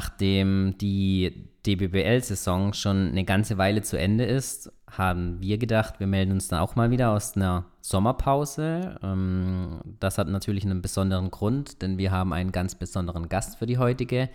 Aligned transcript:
Nachdem 0.00 0.78
die 0.78 1.50
DBBL-Saison 1.66 2.72
schon 2.72 3.08
eine 3.08 3.24
ganze 3.24 3.58
Weile 3.58 3.82
zu 3.82 3.98
Ende 3.98 4.24
ist, 4.24 4.72
haben 4.90 5.42
wir 5.42 5.58
gedacht, 5.58 6.00
wir 6.00 6.06
melden 6.06 6.32
uns 6.32 6.48
dann 6.48 6.60
auch 6.60 6.74
mal 6.74 6.90
wieder 6.90 7.10
aus 7.10 7.36
einer 7.36 7.66
Sommerpause. 7.82 8.98
Ähm, 9.02 9.78
das 10.00 10.16
hat 10.16 10.28
natürlich 10.28 10.64
einen 10.64 10.80
besonderen 10.80 11.30
Grund, 11.30 11.82
denn 11.82 11.98
wir 11.98 12.12
haben 12.12 12.32
einen 12.32 12.50
ganz 12.50 12.76
besonderen 12.76 13.28
Gast 13.28 13.58
für 13.58 13.66
die 13.66 13.76
heutige 13.76 14.30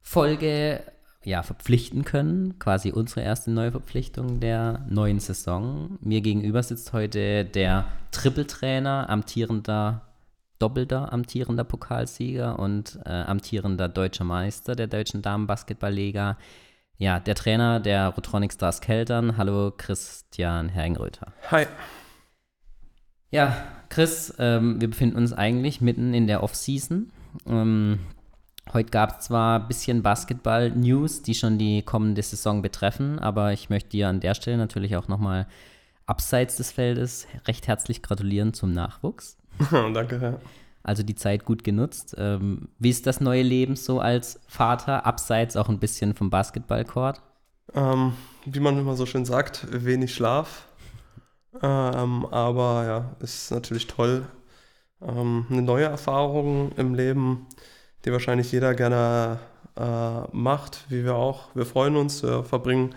Folge 0.00 0.82
ja, 1.22 1.44
verpflichten 1.44 2.04
können. 2.04 2.58
Quasi 2.58 2.90
unsere 2.90 3.20
erste 3.20 3.52
neue 3.52 3.70
Verpflichtung 3.70 4.40
der 4.40 4.84
neuen 4.88 5.20
Saison. 5.20 5.98
Mir 6.00 6.20
gegenüber 6.20 6.64
sitzt 6.64 6.92
heute 6.92 7.44
der 7.44 7.84
Trippeltrainer, 8.10 9.08
amtierender, 9.08 10.02
doppelter 10.58 11.12
amtierender 11.12 11.64
Pokalsieger 11.64 12.58
und 12.58 12.98
äh, 13.04 13.10
amtierender 13.10 13.88
deutscher 13.88 14.24
Meister 14.24 14.74
der 14.76 14.86
deutschen 14.86 15.22
Damenbasketballliga. 15.22 16.38
Ja, 16.96 17.18
der 17.18 17.34
Trainer 17.34 17.80
der 17.80 18.08
Rotronic 18.08 18.52
Stars 18.52 18.80
Keltern. 18.80 19.36
Hallo 19.36 19.72
Christian 19.76 20.68
Hergenröther. 20.68 21.32
Hi. 21.50 21.66
Ja, 23.30 23.56
Chris, 23.88 24.32
ähm, 24.38 24.80
wir 24.80 24.88
befinden 24.88 25.16
uns 25.16 25.32
eigentlich 25.32 25.80
mitten 25.80 26.14
in 26.14 26.28
der 26.28 26.42
Off-Season. 26.42 27.10
Ähm, 27.46 27.98
heute 28.72 28.90
gab 28.90 29.18
es 29.18 29.26
zwar 29.26 29.58
ein 29.58 29.66
bisschen 29.66 30.02
Basketball-News, 30.02 31.22
die 31.22 31.34
schon 31.34 31.58
die 31.58 31.82
kommende 31.82 32.22
Saison 32.22 32.62
betreffen, 32.62 33.18
aber 33.18 33.52
ich 33.52 33.70
möchte 33.70 33.90
dir 33.90 34.08
an 34.08 34.20
der 34.20 34.34
Stelle 34.34 34.56
natürlich 34.56 34.96
auch 34.96 35.08
nochmal 35.08 35.48
abseits 36.06 36.56
des 36.56 36.70
Feldes 36.70 37.26
recht 37.46 37.66
herzlich 37.66 38.02
gratulieren 38.02 38.54
zum 38.54 38.72
Nachwuchs. 38.72 39.36
Danke, 39.70 40.18
ja. 40.20 40.38
Also 40.82 41.02
die 41.02 41.14
Zeit 41.14 41.46
gut 41.46 41.64
genutzt. 41.64 42.14
Ähm, 42.18 42.68
wie 42.78 42.90
ist 42.90 43.06
das 43.06 43.20
neue 43.20 43.42
Leben 43.42 43.74
so 43.74 44.00
als 44.00 44.38
Vater, 44.46 45.06
abseits 45.06 45.56
auch 45.56 45.70
ein 45.70 45.78
bisschen 45.78 46.14
vom 46.14 46.28
Basketballcourt? 46.28 47.22
Ähm, 47.74 48.12
wie 48.44 48.60
man 48.60 48.78
immer 48.78 48.94
so 48.94 49.06
schön 49.06 49.24
sagt, 49.24 49.66
wenig 49.70 50.14
Schlaf. 50.14 50.66
Ähm, 51.62 52.26
aber 52.26 52.84
ja, 52.86 53.16
ist 53.20 53.50
natürlich 53.50 53.86
toll. 53.86 54.26
Ähm, 55.00 55.46
eine 55.48 55.62
neue 55.62 55.86
Erfahrung 55.86 56.72
im 56.76 56.94
Leben, 56.94 57.46
die 58.04 58.12
wahrscheinlich 58.12 58.52
jeder 58.52 58.74
gerne 58.74 59.38
äh, 59.76 60.20
macht, 60.32 60.84
wie 60.88 61.04
wir 61.04 61.14
auch. 61.14 61.48
Wir 61.54 61.66
freuen 61.66 61.96
uns, 61.96 62.22
wir 62.22 62.44
verbringen 62.44 62.94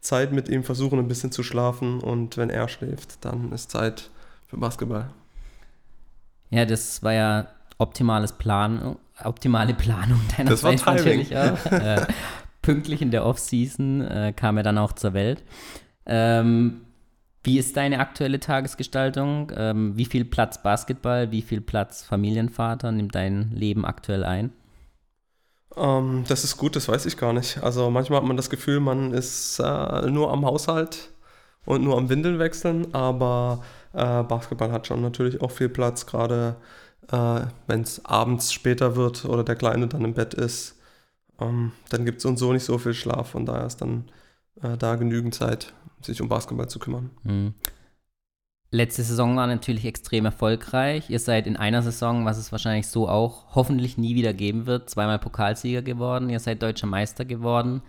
Zeit 0.00 0.32
mit 0.32 0.48
ihm, 0.48 0.64
versuchen 0.64 0.98
ein 0.98 1.08
bisschen 1.08 1.32
zu 1.32 1.42
schlafen 1.42 2.00
und 2.00 2.36
wenn 2.36 2.50
er 2.50 2.68
schläft, 2.68 3.24
dann 3.24 3.52
ist 3.52 3.70
Zeit 3.70 4.10
für 4.46 4.56
Basketball. 4.56 5.10
Ja, 6.50 6.64
das 6.64 7.02
war 7.02 7.12
ja 7.12 7.46
optimales 7.78 8.32
Plan, 8.32 8.96
optimale 9.24 9.74
Planung 9.74 10.20
deiner 10.36 10.50
Das 10.50 10.62
war 10.62 10.74
Timing. 10.76 10.94
natürlich 10.96 11.36
auch. 11.36 11.66
äh, 11.72 12.06
pünktlich 12.62 13.02
in 13.02 13.10
der 13.10 13.24
Off-Season 13.24 14.02
äh, 14.02 14.32
kam 14.36 14.56
er 14.56 14.62
dann 14.62 14.78
auch 14.78 14.92
zur 14.92 15.14
Welt. 15.14 15.42
Ähm, 16.06 16.82
wie 17.42 17.58
ist 17.58 17.76
deine 17.76 18.00
aktuelle 18.00 18.38
Tagesgestaltung? 18.38 19.50
Ähm, 19.56 19.96
wie 19.96 20.04
viel 20.04 20.24
Platz 20.26 20.62
Basketball, 20.62 21.30
wie 21.30 21.40
viel 21.42 21.60
Platz 21.62 22.02
Familienvater 22.02 22.92
nimmt 22.92 23.14
dein 23.14 23.50
Leben 23.52 23.86
aktuell 23.86 24.24
ein? 24.24 24.52
Ähm, 25.76 26.24
das 26.28 26.44
ist 26.44 26.56
gut, 26.56 26.76
das 26.76 26.88
weiß 26.88 27.06
ich 27.06 27.16
gar 27.16 27.32
nicht. 27.32 27.62
Also 27.62 27.90
manchmal 27.90 28.20
hat 28.20 28.26
man 28.26 28.36
das 28.36 28.50
Gefühl, 28.50 28.80
man 28.80 29.12
ist 29.12 29.58
äh, 29.58 30.10
nur 30.10 30.32
am 30.32 30.44
Haushalt 30.44 31.10
und 31.64 31.82
nur 31.84 31.96
am 31.96 32.08
Windeln 32.08 32.38
wechseln, 32.38 32.94
aber 32.94 33.62
äh, 33.92 34.22
Basketball 34.22 34.72
hat 34.72 34.86
schon 34.86 35.02
natürlich 35.02 35.40
auch 35.40 35.50
viel 35.50 35.68
Platz, 35.68 36.06
gerade 36.06 36.56
äh, 37.10 37.40
wenn 37.66 37.82
es 37.82 38.04
abends 38.04 38.52
später 38.52 38.96
wird 38.96 39.24
oder 39.24 39.44
der 39.44 39.56
Kleine 39.56 39.88
dann 39.88 40.04
im 40.04 40.14
Bett 40.14 40.34
ist. 40.34 40.78
Ähm, 41.40 41.72
dann 41.88 42.04
gibt 42.04 42.18
es 42.18 42.24
uns 42.24 42.40
so 42.40 42.52
nicht 42.52 42.64
so 42.64 42.78
viel 42.78 42.94
Schlaf, 42.94 43.30
von 43.30 43.46
daher 43.46 43.66
ist 43.66 43.80
dann 43.80 44.10
äh, 44.62 44.76
da 44.76 44.96
genügend 44.96 45.34
Zeit, 45.34 45.72
sich 46.02 46.20
um 46.20 46.28
Basketball 46.28 46.68
zu 46.68 46.78
kümmern. 46.78 47.10
Hm. 47.24 47.54
Letzte 48.72 49.02
Saison 49.02 49.36
war 49.36 49.48
natürlich 49.48 49.84
extrem 49.84 50.26
erfolgreich. 50.26 51.10
Ihr 51.10 51.18
seid 51.18 51.48
in 51.48 51.56
einer 51.56 51.82
Saison, 51.82 52.24
was 52.24 52.38
es 52.38 52.52
wahrscheinlich 52.52 52.86
so 52.86 53.08
auch 53.08 53.56
hoffentlich 53.56 53.98
nie 53.98 54.14
wieder 54.14 54.32
geben 54.32 54.66
wird, 54.66 54.88
zweimal 54.88 55.18
Pokalsieger 55.18 55.82
geworden. 55.82 56.30
Ihr 56.30 56.38
seid 56.38 56.62
deutscher 56.62 56.86
Meister 56.86 57.24
geworden. 57.24 57.82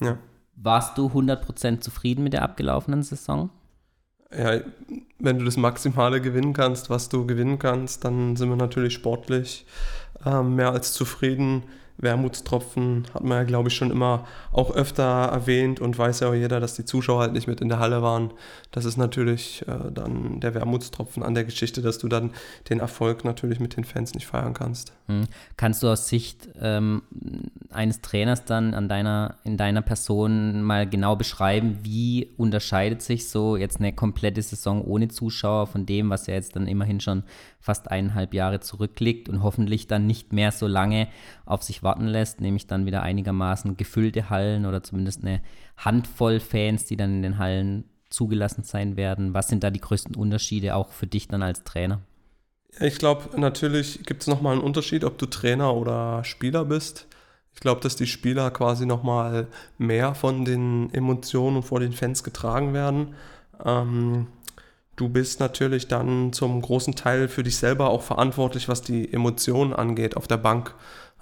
Ja. 0.00 0.18
Warst 0.54 0.96
du 0.98 1.08
100% 1.08 1.80
zufrieden 1.80 2.22
mit 2.22 2.32
der 2.32 2.42
abgelaufenen 2.42 3.02
Saison? 3.02 3.50
Ja, 4.36 4.60
wenn 5.18 5.38
du 5.38 5.44
das 5.44 5.56
Maximale 5.56 6.20
gewinnen 6.20 6.52
kannst, 6.52 6.90
was 6.90 7.08
du 7.08 7.26
gewinnen 7.26 7.58
kannst, 7.58 8.04
dann 8.04 8.36
sind 8.36 8.48
wir 8.48 8.56
natürlich 8.56 8.94
sportlich 8.94 9.64
äh, 10.24 10.42
mehr 10.42 10.70
als 10.72 10.92
zufrieden. 10.92 11.64
Wermutstropfen 11.96 13.06
hat 13.14 13.22
man 13.22 13.38
ja, 13.38 13.44
glaube 13.44 13.68
ich, 13.68 13.74
schon 13.74 13.90
immer 13.90 14.26
auch 14.52 14.72
öfter 14.72 15.04
erwähnt 15.04 15.80
und 15.80 15.96
weiß 15.96 16.20
ja 16.20 16.28
auch 16.28 16.34
jeder, 16.34 16.60
dass 16.60 16.74
die 16.74 16.84
Zuschauer 16.84 17.20
halt 17.20 17.32
nicht 17.32 17.46
mit 17.46 17.60
in 17.60 17.68
der 17.68 17.78
Halle 17.78 18.02
waren. 18.02 18.32
Das 18.72 18.84
ist 18.84 18.96
natürlich 18.96 19.64
äh, 19.68 19.92
dann 19.92 20.40
der 20.40 20.54
Wermutstropfen 20.54 21.22
an 21.22 21.34
der 21.34 21.44
Geschichte, 21.44 21.82
dass 21.82 21.98
du 21.98 22.08
dann 22.08 22.30
den 22.68 22.80
Erfolg 22.80 23.24
natürlich 23.24 23.60
mit 23.60 23.76
den 23.76 23.84
Fans 23.84 24.14
nicht 24.14 24.26
feiern 24.26 24.54
kannst. 24.54 24.92
Hm. 25.06 25.26
Kannst 25.56 25.82
du 25.82 25.88
aus 25.88 26.08
Sicht 26.08 26.48
ähm, 26.60 27.02
eines 27.70 28.00
Trainers 28.00 28.44
dann 28.44 28.74
an 28.74 28.88
deiner, 28.88 29.36
in 29.44 29.56
deiner 29.56 29.82
Person 29.82 30.62
mal 30.62 30.88
genau 30.88 31.14
beschreiben, 31.14 31.78
wie 31.82 32.30
unterscheidet 32.36 33.02
sich 33.02 33.28
so 33.28 33.56
jetzt 33.56 33.78
eine 33.78 33.92
komplette 33.92 34.42
Saison 34.42 34.82
ohne 34.82 35.08
Zuschauer 35.08 35.68
von 35.68 35.86
dem, 35.86 36.10
was 36.10 36.26
ja 36.26 36.34
jetzt 36.34 36.56
dann 36.56 36.66
immerhin 36.66 37.00
schon 37.00 37.22
fast 37.60 37.90
eineinhalb 37.90 38.34
Jahre 38.34 38.60
zurückliegt 38.60 39.28
und 39.28 39.42
hoffentlich 39.42 39.86
dann 39.86 40.06
nicht 40.06 40.32
mehr 40.32 40.52
so 40.52 40.66
lange 40.66 41.08
auf 41.46 41.62
sich 41.62 41.83
warten 41.84 42.06
lässt, 42.06 42.40
nämlich 42.40 42.66
dann 42.66 42.86
wieder 42.86 43.02
einigermaßen 43.02 43.76
gefüllte 43.76 44.30
Hallen 44.30 44.66
oder 44.66 44.82
zumindest 44.82 45.22
eine 45.22 45.40
Handvoll 45.76 46.40
Fans, 46.40 46.86
die 46.86 46.96
dann 46.96 47.16
in 47.16 47.22
den 47.22 47.38
Hallen 47.38 47.84
zugelassen 48.10 48.64
sein 48.64 48.96
werden. 48.96 49.34
Was 49.34 49.48
sind 49.48 49.62
da 49.62 49.70
die 49.70 49.80
größten 49.80 50.16
Unterschiede 50.16 50.74
auch 50.74 50.90
für 50.90 51.06
dich 51.06 51.28
dann 51.28 51.42
als 51.42 51.64
Trainer? 51.64 52.00
Ich 52.80 52.98
glaube, 52.98 53.38
natürlich 53.38 54.04
gibt 54.04 54.22
es 54.22 54.28
nochmal 54.28 54.54
einen 54.54 54.62
Unterschied, 54.62 55.04
ob 55.04 55.18
du 55.18 55.26
Trainer 55.26 55.74
oder 55.74 56.24
Spieler 56.24 56.64
bist. 56.64 57.06
Ich 57.54 57.60
glaube, 57.60 57.80
dass 57.80 57.94
die 57.94 58.08
Spieler 58.08 58.50
quasi 58.50 58.84
nochmal 58.84 59.46
mehr 59.78 60.14
von 60.14 60.44
den 60.44 60.92
Emotionen 60.92 61.56
und 61.56 61.62
vor 61.62 61.78
den 61.78 61.92
Fans 61.92 62.24
getragen 62.24 62.74
werden. 62.74 63.14
Ähm, 63.64 64.26
du 64.96 65.08
bist 65.08 65.38
natürlich 65.38 65.86
dann 65.86 66.32
zum 66.32 66.60
großen 66.60 66.96
Teil 66.96 67.28
für 67.28 67.44
dich 67.44 67.56
selber 67.56 67.90
auch 67.90 68.02
verantwortlich, 68.02 68.68
was 68.68 68.82
die 68.82 69.12
Emotionen 69.12 69.72
angeht 69.72 70.16
auf 70.16 70.26
der 70.26 70.38
Bank. 70.38 70.74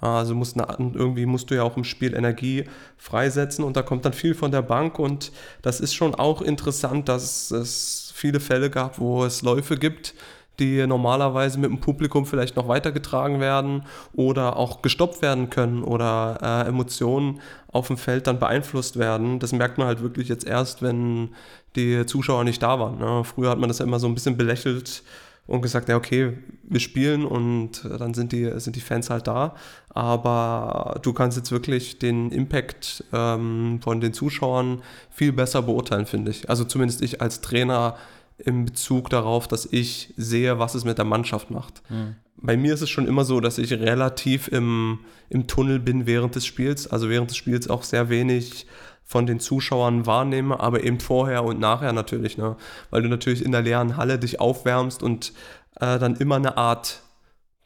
Also 0.03 0.35
musst, 0.35 0.57
irgendwie 0.57 1.25
musst 1.25 1.49
du 1.49 1.55
ja 1.55 1.63
auch 1.63 1.77
im 1.77 1.85
Spiel 1.85 2.13
Energie 2.13 2.65
freisetzen 2.97 3.63
und 3.63 3.77
da 3.77 3.81
kommt 3.81 4.03
dann 4.03 4.13
viel 4.13 4.35
von 4.35 4.51
der 4.51 4.61
Bank 4.61 4.99
und 4.99 5.31
das 5.61 5.79
ist 5.79 5.93
schon 5.93 6.13
auch 6.13 6.41
interessant, 6.41 7.07
dass 7.07 7.51
es 7.51 8.11
viele 8.13 8.39
Fälle 8.39 8.69
gab, 8.69 8.99
wo 8.99 9.23
es 9.23 9.41
Läufe 9.43 9.77
gibt, 9.77 10.13
die 10.59 10.85
normalerweise 10.85 11.57
mit 11.57 11.69
dem 11.69 11.79
Publikum 11.79 12.25
vielleicht 12.25 12.55
noch 12.57 12.67
weitergetragen 12.67 13.39
werden 13.39 13.83
oder 14.13 14.57
auch 14.57 14.81
gestoppt 14.81 15.21
werden 15.21 15.49
können 15.49 15.83
oder 15.83 16.37
äh, 16.41 16.67
Emotionen 16.67 17.39
auf 17.71 17.87
dem 17.87 17.97
Feld 17.97 18.27
dann 18.27 18.39
beeinflusst 18.39 18.99
werden. 18.99 19.39
Das 19.39 19.51
merkt 19.51 19.77
man 19.77 19.87
halt 19.87 20.01
wirklich 20.01 20.27
jetzt 20.27 20.45
erst, 20.45 20.81
wenn 20.81 21.29
die 21.75 22.05
Zuschauer 22.05 22.43
nicht 22.43 22.61
da 22.61 22.79
waren. 22.79 22.99
Ne? 22.99 23.23
Früher 23.23 23.49
hat 23.49 23.57
man 23.57 23.69
das 23.69 23.79
ja 23.79 23.85
immer 23.85 23.99
so 23.99 24.07
ein 24.07 24.13
bisschen 24.13 24.37
belächelt 24.37 25.03
und 25.45 25.61
gesagt, 25.61 25.89
ja, 25.89 25.97
okay, 25.97 26.37
wir 26.63 26.79
spielen 26.79 27.25
und 27.25 27.83
dann 27.83 28.13
sind 28.13 28.31
die, 28.31 28.49
sind 28.59 28.75
die 28.75 28.81
Fans 28.81 29.09
halt 29.09 29.27
da. 29.27 29.55
Aber 29.89 30.99
du 31.01 31.13
kannst 31.13 31.37
jetzt 31.37 31.51
wirklich 31.51 31.99
den 31.99 32.31
Impact 32.31 33.03
ähm, 33.11 33.79
von 33.81 33.99
den 33.99 34.13
Zuschauern 34.13 34.81
viel 35.09 35.33
besser 35.33 35.61
beurteilen, 35.61 36.05
finde 36.05 36.31
ich. 36.31 36.49
Also 36.49 36.63
zumindest 36.63 37.01
ich 37.01 37.21
als 37.21 37.41
Trainer 37.41 37.97
im 38.37 38.65
Bezug 38.65 39.09
darauf, 39.09 39.47
dass 39.47 39.65
ich 39.65 40.13
sehe, 40.17 40.59
was 40.59 40.75
es 40.75 40.85
mit 40.85 40.97
der 40.97 41.05
Mannschaft 41.05 41.51
macht. 41.51 41.81
Mhm. 41.89 42.15
Bei 42.37 42.57
mir 42.57 42.73
ist 42.73 42.81
es 42.81 42.89
schon 42.89 43.07
immer 43.07 43.25
so, 43.25 43.39
dass 43.39 43.57
ich 43.57 43.71
relativ 43.71 44.47
im, 44.47 44.99
im 45.29 45.47
Tunnel 45.47 45.79
bin 45.79 46.07
während 46.07 46.35
des 46.35 46.45
Spiels, 46.45 46.87
also 46.87 47.09
während 47.09 47.29
des 47.29 47.37
Spiels 47.37 47.69
auch 47.69 47.83
sehr 47.83 48.09
wenig 48.09 48.65
von 49.13 49.27
den 49.27 49.39
Zuschauern 49.39 50.07
wahrnehme, 50.07 50.59
aber 50.59 50.83
eben 50.83 50.99
vorher 50.99 51.43
und 51.43 51.59
nachher 51.59 51.93
natürlich, 51.93 52.35
ne? 52.39 52.55
weil 52.89 53.03
du 53.03 53.09
natürlich 53.09 53.45
in 53.45 53.51
der 53.51 53.61
leeren 53.61 53.95
Halle 53.95 54.17
dich 54.17 54.39
aufwärmst 54.39 55.03
und 55.03 55.33
äh, 55.75 55.99
dann 55.99 56.15
immer 56.15 56.37
eine 56.37 56.57
Art 56.57 57.03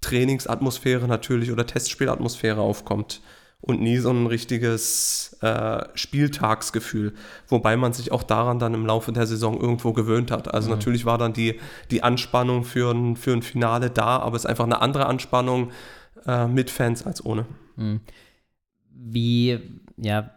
Trainingsatmosphäre 0.01 1.07
natürlich 1.07 1.49
oder 1.49 1.65
Testspielatmosphäre 1.65 2.59
aufkommt 2.59 3.21
und 3.61 3.79
nie 3.79 3.95
so 3.95 4.09
ein 4.09 4.27
richtiges 4.27 5.37
äh, 5.39 5.85
Spieltagsgefühl, 5.93 7.13
wobei 7.47 7.77
man 7.77 7.93
sich 7.93 8.11
auch 8.11 8.23
daran 8.23 8.59
dann 8.59 8.73
im 8.73 8.85
Laufe 8.85 9.13
der 9.13 9.25
Saison 9.25 9.57
irgendwo 9.57 9.93
gewöhnt 9.93 10.31
hat. 10.31 10.53
Also 10.53 10.67
mhm. 10.67 10.75
natürlich 10.75 11.05
war 11.05 11.17
dann 11.17 11.31
die, 11.31 11.61
die 11.91 12.03
Anspannung 12.03 12.65
für 12.65 12.93
ein, 12.93 13.15
für 13.15 13.31
ein 13.31 13.41
Finale 13.41 13.89
da, 13.89 14.17
aber 14.17 14.35
es 14.35 14.43
ist 14.43 14.49
einfach 14.49 14.65
eine 14.65 14.81
andere 14.81 15.05
Anspannung 15.05 15.71
äh, 16.25 16.45
mit 16.45 16.69
Fans 16.69 17.05
als 17.05 17.25
ohne. 17.25 17.45
Mhm. 17.77 18.01
Wie, 18.91 19.59
ja, 19.95 20.36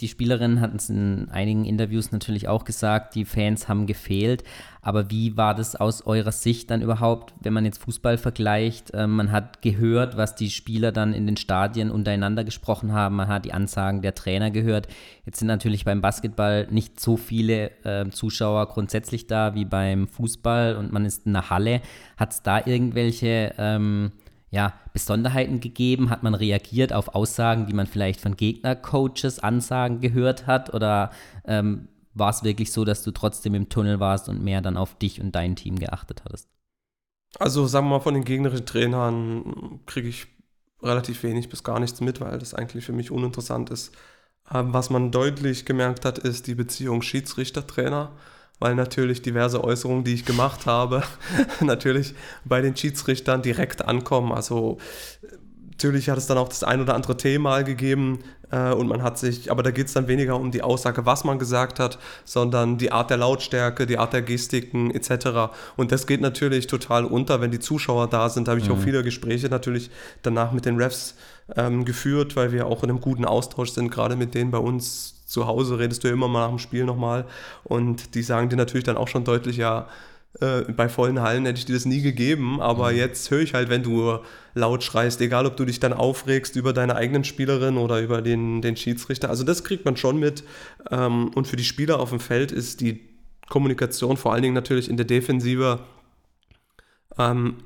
die 0.00 0.08
Spielerinnen 0.08 0.60
hatten 0.60 0.76
es 0.76 0.88
in 0.88 1.28
einigen 1.30 1.64
Interviews 1.64 2.10
natürlich 2.10 2.48
auch 2.48 2.64
gesagt, 2.64 3.14
die 3.14 3.24
Fans 3.24 3.68
haben 3.68 3.86
gefehlt. 3.86 4.44
Aber 4.82 5.10
wie 5.10 5.36
war 5.36 5.54
das 5.54 5.76
aus 5.76 6.06
eurer 6.06 6.32
Sicht 6.32 6.70
dann 6.70 6.80
überhaupt, 6.80 7.34
wenn 7.40 7.52
man 7.52 7.66
jetzt 7.66 7.82
Fußball 7.82 8.16
vergleicht? 8.16 8.92
Äh, 8.94 9.06
man 9.06 9.30
hat 9.30 9.60
gehört, 9.60 10.16
was 10.16 10.34
die 10.34 10.50
Spieler 10.50 10.90
dann 10.90 11.12
in 11.12 11.26
den 11.26 11.36
Stadien 11.36 11.90
untereinander 11.90 12.44
gesprochen 12.44 12.92
haben. 12.92 13.16
Man 13.16 13.28
hat 13.28 13.44
die 13.44 13.52
Ansagen 13.52 14.00
der 14.00 14.14
Trainer 14.14 14.50
gehört. 14.50 14.88
Jetzt 15.26 15.38
sind 15.38 15.48
natürlich 15.48 15.84
beim 15.84 16.00
Basketball 16.00 16.66
nicht 16.70 16.98
so 16.98 17.18
viele 17.18 17.70
äh, 17.84 18.08
Zuschauer 18.10 18.68
grundsätzlich 18.68 19.26
da 19.26 19.54
wie 19.54 19.66
beim 19.66 20.08
Fußball 20.08 20.76
und 20.76 20.92
man 20.92 21.04
ist 21.04 21.26
in 21.26 21.36
einer 21.36 21.50
Halle. 21.50 21.82
Hat 22.16 22.32
es 22.32 22.42
da 22.42 22.62
irgendwelche 22.64 23.54
ähm, 23.58 24.12
ja, 24.50 24.74
Besonderheiten 24.92 25.60
gegeben? 25.60 26.10
Hat 26.10 26.22
man 26.22 26.34
reagiert 26.34 26.92
auf 26.92 27.14
Aussagen, 27.14 27.66
die 27.66 27.72
man 27.72 27.86
vielleicht 27.86 28.20
von 28.20 28.36
Gegnercoaches 28.36 29.38
Ansagen 29.38 30.00
gehört 30.00 30.46
hat? 30.46 30.74
Oder 30.74 31.10
ähm, 31.44 31.88
war 32.14 32.30
es 32.30 32.42
wirklich 32.42 32.72
so, 32.72 32.84
dass 32.84 33.02
du 33.02 33.12
trotzdem 33.12 33.54
im 33.54 33.68
Tunnel 33.68 34.00
warst 34.00 34.28
und 34.28 34.42
mehr 34.42 34.60
dann 34.60 34.76
auf 34.76 34.98
dich 34.98 35.20
und 35.20 35.34
dein 35.34 35.56
Team 35.56 35.78
geachtet 35.78 36.22
hattest? 36.24 36.48
Also 37.38 37.66
sagen 37.66 37.86
wir 37.86 37.98
mal, 37.98 38.00
von 38.00 38.14
den 38.14 38.24
gegnerischen 38.24 38.66
Trainern 38.66 39.80
kriege 39.86 40.08
ich 40.08 40.26
relativ 40.82 41.22
wenig 41.22 41.48
bis 41.48 41.62
gar 41.62 41.78
nichts 41.78 42.00
mit, 42.00 42.20
weil 42.20 42.38
das 42.38 42.54
eigentlich 42.54 42.84
für 42.84 42.92
mich 42.92 43.10
uninteressant 43.10 43.70
ist. 43.70 43.94
Ähm, 44.52 44.72
was 44.72 44.90
man 44.90 45.12
deutlich 45.12 45.64
gemerkt 45.64 46.04
hat, 46.04 46.18
ist 46.18 46.46
die 46.48 46.54
Beziehung 46.56 47.02
Schiedsrichter-Trainer 47.02 48.10
weil 48.60 48.76
natürlich 48.76 49.22
diverse 49.22 49.64
Äußerungen, 49.64 50.04
die 50.04 50.14
ich 50.14 50.24
gemacht 50.24 50.66
habe, 50.66 51.02
natürlich 51.60 52.14
bei 52.44 52.60
den 52.60 52.76
Schiedsrichtern 52.76 53.42
direkt 53.42 53.84
ankommen. 53.84 54.32
Also 54.32 54.78
natürlich 55.72 56.10
hat 56.10 56.18
es 56.18 56.26
dann 56.26 56.38
auch 56.38 56.48
das 56.48 56.62
ein 56.62 56.80
oder 56.80 56.94
andere 56.94 57.16
Thema 57.16 57.62
gegeben 57.62 58.20
äh, 58.50 58.72
und 58.72 58.86
man 58.86 59.02
hat 59.02 59.18
sich, 59.18 59.50
aber 59.50 59.62
da 59.62 59.70
geht 59.70 59.86
es 59.86 59.94
dann 59.94 60.08
weniger 60.08 60.36
um 60.36 60.50
die 60.50 60.62
Aussage, 60.62 61.06
was 61.06 61.24
man 61.24 61.38
gesagt 61.38 61.80
hat, 61.80 61.98
sondern 62.24 62.76
die 62.76 62.92
Art 62.92 63.08
der 63.08 63.16
Lautstärke, 63.16 63.86
die 63.86 63.96
Art 63.96 64.12
der 64.12 64.20
Gestiken 64.20 64.90
etc. 64.90 65.52
Und 65.76 65.90
das 65.90 66.06
geht 66.06 66.20
natürlich 66.20 66.66
total 66.66 67.06
unter, 67.06 67.40
wenn 67.40 67.50
die 67.50 67.60
Zuschauer 67.60 68.08
da 68.08 68.28
sind. 68.28 68.46
Da 68.46 68.52
habe 68.52 68.60
ich 68.60 68.68
mhm. 68.68 68.74
auch 68.74 68.78
viele 68.78 69.02
Gespräche 69.02 69.48
natürlich 69.48 69.90
danach 70.22 70.52
mit 70.52 70.66
den 70.66 70.76
Refs 70.76 71.14
ähm, 71.56 71.86
geführt, 71.86 72.36
weil 72.36 72.52
wir 72.52 72.66
auch 72.66 72.82
in 72.82 72.90
einem 72.90 73.00
guten 73.00 73.24
Austausch 73.24 73.70
sind, 73.70 73.90
gerade 73.90 74.16
mit 74.16 74.34
denen 74.34 74.50
bei 74.50 74.58
uns 74.58 75.19
zu 75.30 75.46
Hause 75.46 75.78
redest 75.78 76.02
du 76.02 76.08
ja 76.08 76.14
immer 76.14 76.28
mal 76.28 76.42
nach 76.42 76.48
dem 76.48 76.58
Spiel 76.58 76.84
nochmal 76.84 77.26
und 77.64 78.14
die 78.14 78.22
sagen 78.22 78.48
dir 78.48 78.56
natürlich 78.56 78.84
dann 78.84 78.96
auch 78.96 79.08
schon 79.08 79.24
deutlich, 79.24 79.56
ja, 79.56 79.88
äh, 80.40 80.62
bei 80.62 80.88
vollen 80.88 81.20
Hallen 81.20 81.44
hätte 81.44 81.58
ich 81.58 81.64
dir 81.64 81.74
das 81.74 81.86
nie 81.86 82.02
gegeben, 82.02 82.60
aber 82.60 82.92
mhm. 82.92 82.98
jetzt 82.98 83.30
höre 83.30 83.40
ich 83.40 83.54
halt, 83.54 83.68
wenn 83.68 83.82
du 83.82 84.18
laut 84.54 84.82
schreist, 84.82 85.20
egal 85.20 85.46
ob 85.46 85.56
du 85.56 85.64
dich 85.64 85.80
dann 85.80 85.92
aufregst 85.92 86.56
über 86.56 86.72
deine 86.72 86.96
eigenen 86.96 87.24
Spielerin 87.24 87.76
oder 87.76 88.00
über 88.00 88.22
den, 88.22 88.62
den 88.62 88.76
Schiedsrichter. 88.76 89.28
Also 89.28 89.44
das 89.44 89.64
kriegt 89.64 89.84
man 89.84 89.96
schon 89.96 90.18
mit. 90.18 90.44
Ähm, 90.90 91.30
und 91.34 91.46
für 91.46 91.56
die 91.56 91.64
Spieler 91.64 91.98
auf 91.98 92.10
dem 92.10 92.20
Feld 92.20 92.52
ist 92.52 92.80
die 92.80 93.00
Kommunikation 93.48 94.16
vor 94.16 94.32
allen 94.32 94.42
Dingen 94.42 94.54
natürlich 94.54 94.88
in 94.88 94.96
der 94.96 95.06
Defensive 95.06 95.80
ähm, 97.18 97.56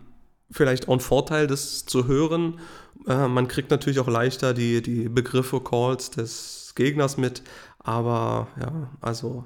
vielleicht 0.51 0.89
auch 0.89 0.95
ein 0.95 1.01
Vorteil, 1.01 1.47
das 1.47 1.85
zu 1.85 2.07
hören. 2.07 2.61
Äh, 3.07 3.29
man 3.29 3.49
kriegt 3.49 3.71
natürlich 3.71 4.01
auch 4.01 4.09
leichter 4.09 4.55
die, 4.55 4.81
die 4.83 5.09
Begriffe, 5.09 5.61
Calls 5.61 6.11
des 6.11 6.64
Gegners 6.75 7.17
mit. 7.17 7.43
Aber 7.79 8.49
ja, 8.61 8.91
also 9.01 9.45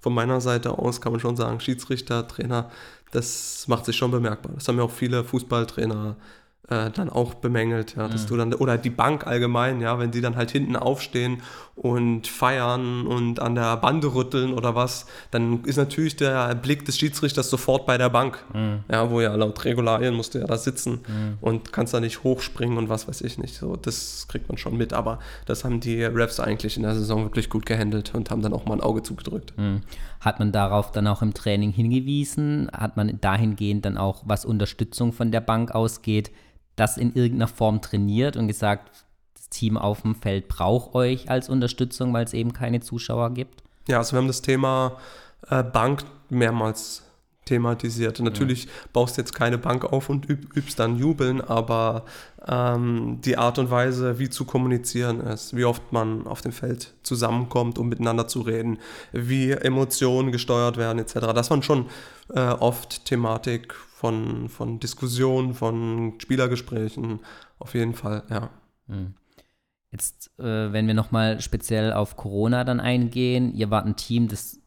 von 0.00 0.14
meiner 0.14 0.40
Seite 0.40 0.78
aus 0.78 1.00
kann 1.00 1.12
man 1.12 1.20
schon 1.20 1.36
sagen, 1.36 1.60
Schiedsrichter, 1.60 2.28
Trainer, 2.28 2.70
das 3.12 3.66
macht 3.68 3.86
sich 3.86 3.96
schon 3.96 4.10
bemerkbar. 4.10 4.52
Das 4.54 4.68
haben 4.68 4.78
ja 4.78 4.84
auch 4.84 4.90
viele 4.90 5.24
Fußballtrainer 5.24 6.16
äh, 6.68 6.90
dann 6.90 7.10
auch 7.10 7.34
bemängelt, 7.34 7.96
ja, 7.96 8.08
dass 8.08 8.24
mhm. 8.24 8.28
du 8.28 8.36
dann, 8.36 8.54
oder 8.54 8.78
die 8.78 8.90
Bank 8.90 9.26
allgemein, 9.26 9.80
ja, 9.82 9.98
wenn 9.98 10.10
die 10.10 10.22
dann 10.22 10.36
halt 10.36 10.50
hinten 10.50 10.76
aufstehen 10.76 11.42
und 11.76 12.26
feiern 12.26 13.06
und 13.06 13.38
an 13.38 13.54
der 13.54 13.76
Bande 13.76 14.14
rütteln 14.14 14.54
oder 14.54 14.74
was, 14.74 15.06
dann 15.30 15.64
ist 15.64 15.76
natürlich 15.76 16.16
der 16.16 16.54
Blick 16.54 16.84
des 16.86 16.96
Schiedsrichters 16.96 17.50
sofort 17.50 17.84
bei 17.84 17.98
der 17.98 18.08
Bank, 18.08 18.42
mhm. 18.54 18.80
ja, 18.90 19.10
wo 19.10 19.20
ja 19.20 19.34
laut 19.34 19.62
Regularien 19.64 20.14
musst 20.14 20.34
du 20.34 20.38
ja 20.38 20.46
da 20.46 20.56
sitzen 20.56 21.00
mhm. 21.06 21.38
und 21.40 21.72
kannst 21.72 21.92
da 21.92 22.00
nicht 22.00 22.22
hochspringen 22.22 22.78
und 22.78 22.88
was 22.88 23.08
weiß 23.08 23.20
ich 23.20 23.36
nicht, 23.36 23.56
so, 23.56 23.76
das 23.76 24.26
kriegt 24.28 24.48
man 24.48 24.56
schon 24.56 24.76
mit, 24.76 24.94
aber 24.94 25.18
das 25.44 25.64
haben 25.64 25.80
die 25.80 26.02
Refs 26.02 26.40
eigentlich 26.40 26.78
in 26.78 26.84
der 26.84 26.94
Saison 26.94 27.24
wirklich 27.24 27.50
gut 27.50 27.66
gehandelt 27.66 28.14
und 28.14 28.30
haben 28.30 28.40
dann 28.40 28.54
auch 28.54 28.64
mal 28.64 28.74
ein 28.74 28.80
Auge 28.80 29.02
zugedrückt. 29.02 29.52
Mhm. 29.58 29.82
Hat 30.20 30.38
man 30.38 30.52
darauf 30.52 30.92
dann 30.92 31.06
auch 31.08 31.20
im 31.20 31.34
Training 31.34 31.72
hingewiesen? 31.72 32.70
Hat 32.72 32.96
man 32.96 33.20
dahingehend 33.20 33.84
dann 33.84 33.98
auch, 33.98 34.22
was 34.24 34.46
Unterstützung 34.46 35.12
von 35.12 35.30
der 35.30 35.42
Bank 35.42 35.72
ausgeht, 35.72 36.30
das 36.76 36.96
in 36.96 37.14
irgendeiner 37.14 37.48
Form 37.48 37.80
trainiert 37.80 38.36
und 38.36 38.48
gesagt, 38.48 38.90
das 39.34 39.48
Team 39.48 39.76
auf 39.76 40.02
dem 40.02 40.14
Feld 40.14 40.48
braucht 40.48 40.94
euch 40.94 41.30
als 41.30 41.48
Unterstützung, 41.48 42.12
weil 42.12 42.24
es 42.24 42.32
eben 42.32 42.52
keine 42.52 42.80
Zuschauer 42.80 43.32
gibt? 43.32 43.62
Ja, 43.88 43.98
also 43.98 44.12
wir 44.12 44.18
haben 44.18 44.26
das 44.26 44.42
Thema 44.42 44.96
äh, 45.48 45.62
Bank 45.62 46.04
mehrmals 46.30 47.03
thematisiert. 47.44 48.20
natürlich 48.20 48.64
ja. 48.64 48.70
baust 48.92 49.16
du 49.16 49.20
jetzt 49.20 49.34
keine 49.34 49.58
Bank 49.58 49.84
auf 49.84 50.08
und 50.08 50.28
üb, 50.28 50.56
übst 50.56 50.78
dann 50.78 50.96
Jubeln, 50.96 51.40
aber 51.40 52.04
ähm, 52.46 53.18
die 53.24 53.36
Art 53.36 53.58
und 53.58 53.70
Weise, 53.70 54.18
wie 54.18 54.30
zu 54.30 54.44
kommunizieren 54.44 55.20
ist, 55.20 55.56
wie 55.56 55.64
oft 55.64 55.92
man 55.92 56.26
auf 56.26 56.40
dem 56.40 56.52
Feld 56.52 56.94
zusammenkommt, 57.02 57.78
um 57.78 57.88
miteinander 57.88 58.28
zu 58.28 58.40
reden, 58.40 58.78
wie 59.12 59.50
Emotionen 59.50 60.32
gesteuert 60.32 60.76
werden, 60.76 60.98
etc. 60.98 61.14
Das 61.34 61.50
waren 61.50 61.62
schon 61.62 61.86
äh, 62.32 62.40
oft 62.40 63.04
Thematik 63.04 63.74
von, 63.74 64.48
von 64.48 64.80
Diskussionen, 64.80 65.54
von 65.54 66.14
Spielergesprächen, 66.18 67.20
auf 67.58 67.74
jeden 67.74 67.94
Fall, 67.94 68.24
ja. 68.28 68.50
Hm. 68.88 69.14
Jetzt, 69.90 70.36
äh, 70.40 70.72
wenn 70.72 70.88
wir 70.88 70.94
nochmal 70.94 71.40
speziell 71.40 71.92
auf 71.92 72.16
Corona 72.16 72.64
dann 72.64 72.80
eingehen, 72.80 73.54
ihr 73.54 73.70
wart 73.70 73.86
ein 73.86 73.94
Team, 73.94 74.26
das 74.26 74.58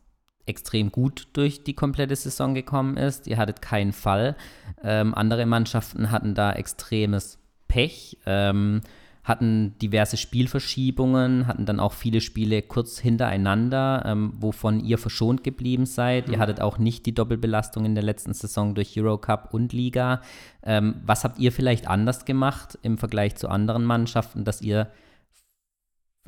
extrem 0.48 0.92
gut 0.92 1.28
durch 1.34 1.64
die 1.64 1.74
komplette 1.74 2.16
Saison 2.16 2.54
gekommen 2.54 2.98
ist. 2.98 3.28
Ihr 3.28 3.38
hattet 3.38 3.62
keinen 3.62 3.94
Fall. 3.94 4.36
Ähm, 4.84 5.14
andere 5.14 5.46
Mannschaften 5.46 6.12
hatten 6.12 6.34
da 6.34 6.54
extremes 6.54 7.40
Pech. 7.68 8.18
Ähm, 8.26 8.82
hatten 9.28 9.78
diverse 9.80 10.16
Spielverschiebungen, 10.16 11.48
hatten 11.48 11.66
dann 11.66 11.82
auch 11.82 11.92
viele 11.92 12.22
Spiele 12.22 12.62
kurz 12.62 12.98
hintereinander, 12.98 14.04
ähm, 14.06 14.32
wovon 14.38 14.80
ihr 14.80 14.98
verschont 14.98 15.44
geblieben 15.44 15.86
seid. 15.86 16.28
Mhm. 16.28 16.34
Ihr 16.34 16.40
hattet 16.40 16.62
auch 16.62 16.78
nicht 16.78 17.06
die 17.06 17.14
Doppelbelastung 17.14 17.84
in 17.84 17.94
der 17.94 18.06
letzten 18.06 18.34
Saison 18.34 18.74
durch 18.74 18.98
Eurocup 18.98 19.54
und 19.54 19.74
Liga. 19.74 20.22
Ähm, 20.64 21.02
was 21.06 21.26
habt 21.26 21.40
ihr 21.40 21.52
vielleicht 21.52 21.90
anders 21.90 22.24
gemacht 22.24 22.80
im 22.84 22.98
Vergleich 22.98 23.36
zu 23.36 23.50
anderen 23.50 23.84
Mannschaften, 23.84 24.46
dass 24.46 24.62
ihr 24.62 24.90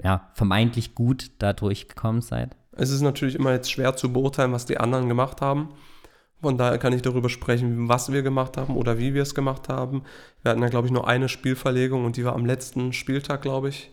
ja, 0.03 0.29
vermeintlich 0.33 0.93
gut 0.93 1.31
da 1.39 1.53
durchgekommen 1.53 2.21
seid? 2.21 2.57
Es 2.79 2.91
ist 2.91 3.01
natürlich 3.01 3.35
immer 3.35 3.51
jetzt 3.51 3.71
schwer 3.71 3.95
zu 3.95 4.11
beurteilen, 4.13 4.53
was 4.53 4.65
die 4.65 4.79
anderen 4.79 5.09
gemacht 5.09 5.41
haben. 5.41 5.69
Von 6.41 6.57
daher 6.57 6.77
kann 6.77 6.93
ich 6.93 7.01
darüber 7.01 7.27
sprechen, 7.27 7.89
was 7.89 8.13
wir 8.13 8.21
gemacht 8.21 8.55
haben 8.55 8.77
oder 8.77 8.97
wie 8.97 9.13
wir 9.13 9.23
es 9.23 9.35
gemacht 9.35 9.67
haben. 9.67 10.03
Wir 10.41 10.51
hatten 10.51 10.61
ja, 10.61 10.69
glaube 10.69 10.87
ich, 10.87 10.93
nur 10.93 11.07
eine 11.07 11.27
Spielverlegung 11.27 12.05
und 12.05 12.15
die 12.15 12.23
war 12.23 12.33
am 12.33 12.45
letzten 12.45 12.93
Spieltag, 12.93 13.41
glaube 13.41 13.69
ich, 13.69 13.91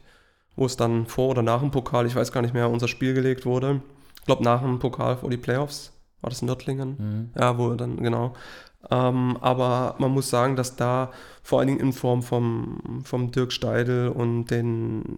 wo 0.55 0.65
es 0.65 0.77
dann 0.77 1.07
vor 1.07 1.31
oder 1.31 1.43
nach 1.43 1.61
dem 1.61 1.73
Pokal, 1.73 2.07
ich 2.07 2.15
weiß 2.15 2.31
gar 2.31 2.43
nicht 2.43 2.55
mehr, 2.55 2.71
unser 2.71 2.87
Spiel 2.87 3.15
gelegt 3.15 3.45
wurde. 3.45 3.81
Ich 4.21 4.27
glaube, 4.27 4.45
nach 4.45 4.63
dem 4.63 4.79
Pokal 4.79 5.17
vor 5.17 5.31
die 5.31 5.37
Playoffs 5.37 5.93
war 6.21 6.31
das 6.31 6.43
Nördlingen. 6.43 6.97
Mhm. 6.99 7.31
Ja, 7.37 7.59
wo 7.59 7.75
dann, 7.75 7.97
genau. 7.97 8.35
Ähm, 8.89 9.37
aber 9.41 9.97
man 9.99 10.13
muss 10.13 10.31
sagen, 10.31 10.55
dass 10.55 10.77
da 10.77 11.11
vor 11.43 11.59
allen 11.59 11.69
Dingen 11.69 11.81
in 11.81 11.93
Form 11.93 12.23
vom, 12.23 13.03
vom 13.05 13.33
Dirk 13.33 13.53
Steidel 13.53 14.09
und 14.09 14.47
den 14.47 15.17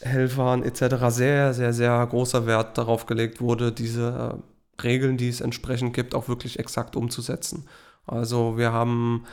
Managementhelfern 0.00 0.62
etc. 0.62 1.08
sehr, 1.08 1.54
sehr, 1.54 1.72
sehr 1.72 2.06
großer 2.06 2.46
Wert 2.46 2.78
darauf 2.78 3.06
gelegt 3.06 3.40
wurde, 3.40 3.72
diese 3.72 4.38
Regeln, 4.82 5.16
die 5.16 5.28
es 5.28 5.40
entsprechend 5.40 5.94
gibt, 5.94 6.14
auch 6.14 6.28
wirklich 6.28 6.58
exakt 6.58 6.96
umzusetzen. 6.96 7.66
Also 8.06 8.56
wir 8.56 8.72
haben 8.72 9.24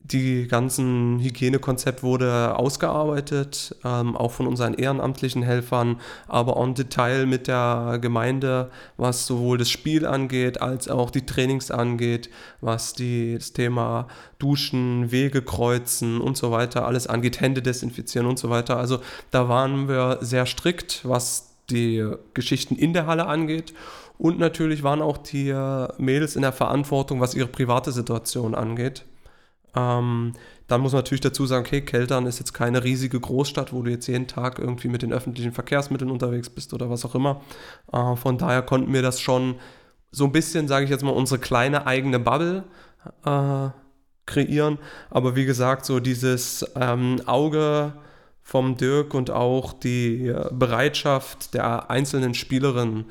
die 0.00 0.46
ganzen 0.48 1.18
Hygienekonzept 1.20 2.02
wurde 2.02 2.56
ausgearbeitet, 2.56 3.76
ähm, 3.84 4.16
auch 4.16 4.32
von 4.32 4.46
unseren 4.46 4.74
ehrenamtlichen 4.74 5.42
Helfern, 5.42 6.00
aber 6.26 6.56
en 6.56 6.74
Detail 6.74 7.26
mit 7.26 7.46
der 7.46 7.98
Gemeinde, 8.00 8.70
was 8.96 9.26
sowohl 9.26 9.58
das 9.58 9.68
Spiel 9.68 10.06
angeht, 10.06 10.62
als 10.62 10.88
auch 10.88 11.10
die 11.10 11.26
Trainings 11.26 11.70
angeht, 11.70 12.30
was 12.60 12.94
die, 12.94 13.34
das 13.34 13.52
Thema 13.52 14.08
Duschen, 14.38 15.10
Wege 15.10 15.42
kreuzen 15.42 16.20
und 16.20 16.36
so 16.36 16.50
weiter, 16.52 16.86
alles 16.86 17.06
angeht, 17.06 17.40
Hände 17.40 17.60
desinfizieren 17.60 18.26
und 18.26 18.38
so 18.38 18.48
weiter. 18.48 18.78
Also 18.78 19.00
da 19.30 19.48
waren 19.48 19.88
wir 19.88 20.18
sehr 20.22 20.46
strikt, 20.46 21.06
was 21.06 21.54
die 21.70 22.08
Geschichten 22.32 22.76
in 22.76 22.94
der 22.94 23.06
Halle 23.06 23.26
angeht 23.26 23.74
und 24.18 24.38
natürlich 24.38 24.82
waren 24.82 25.00
auch 25.00 25.16
die 25.16 25.48
äh, 25.48 25.88
Mädels 25.98 26.34
in 26.34 26.42
der 26.42 26.52
Verantwortung, 26.52 27.20
was 27.20 27.34
ihre 27.34 27.48
private 27.48 27.92
Situation 27.92 28.54
angeht. 28.54 29.04
Ähm, 29.74 30.32
dann 30.66 30.80
muss 30.80 30.92
man 30.92 31.00
natürlich 31.00 31.20
dazu 31.20 31.46
sagen, 31.46 31.64
okay, 31.66 31.80
Keltern 31.80 32.26
ist 32.26 32.38
jetzt 32.38 32.52
keine 32.52 32.84
riesige 32.84 33.18
Großstadt, 33.18 33.72
wo 33.72 33.82
du 33.82 33.90
jetzt 33.90 34.06
jeden 34.06 34.26
Tag 34.26 34.58
irgendwie 34.58 34.88
mit 34.88 35.02
den 35.02 35.12
öffentlichen 35.12 35.52
Verkehrsmitteln 35.52 36.10
unterwegs 36.10 36.50
bist 36.50 36.74
oder 36.74 36.90
was 36.90 37.04
auch 37.04 37.14
immer. 37.14 37.40
Äh, 37.92 38.16
von 38.16 38.38
daher 38.38 38.62
konnten 38.62 38.92
wir 38.92 39.02
das 39.02 39.20
schon 39.20 39.56
so 40.10 40.24
ein 40.24 40.32
bisschen, 40.32 40.68
sage 40.68 40.84
ich 40.84 40.90
jetzt 40.90 41.04
mal, 41.04 41.10
unsere 41.10 41.40
kleine 41.40 41.86
eigene 41.86 42.18
Bubble 42.18 42.64
äh, 43.24 43.68
kreieren. 44.26 44.78
Aber 45.10 45.36
wie 45.36 45.44
gesagt, 45.46 45.84
so 45.84 46.00
dieses 46.00 46.66
ähm, 46.76 47.22
Auge 47.26 47.94
vom 48.42 48.76
Dirk 48.76 49.12
und 49.12 49.30
auch 49.30 49.74
die 49.74 50.32
Bereitschaft 50.52 51.52
der 51.52 51.90
einzelnen 51.90 52.32
Spielerinnen 52.32 53.04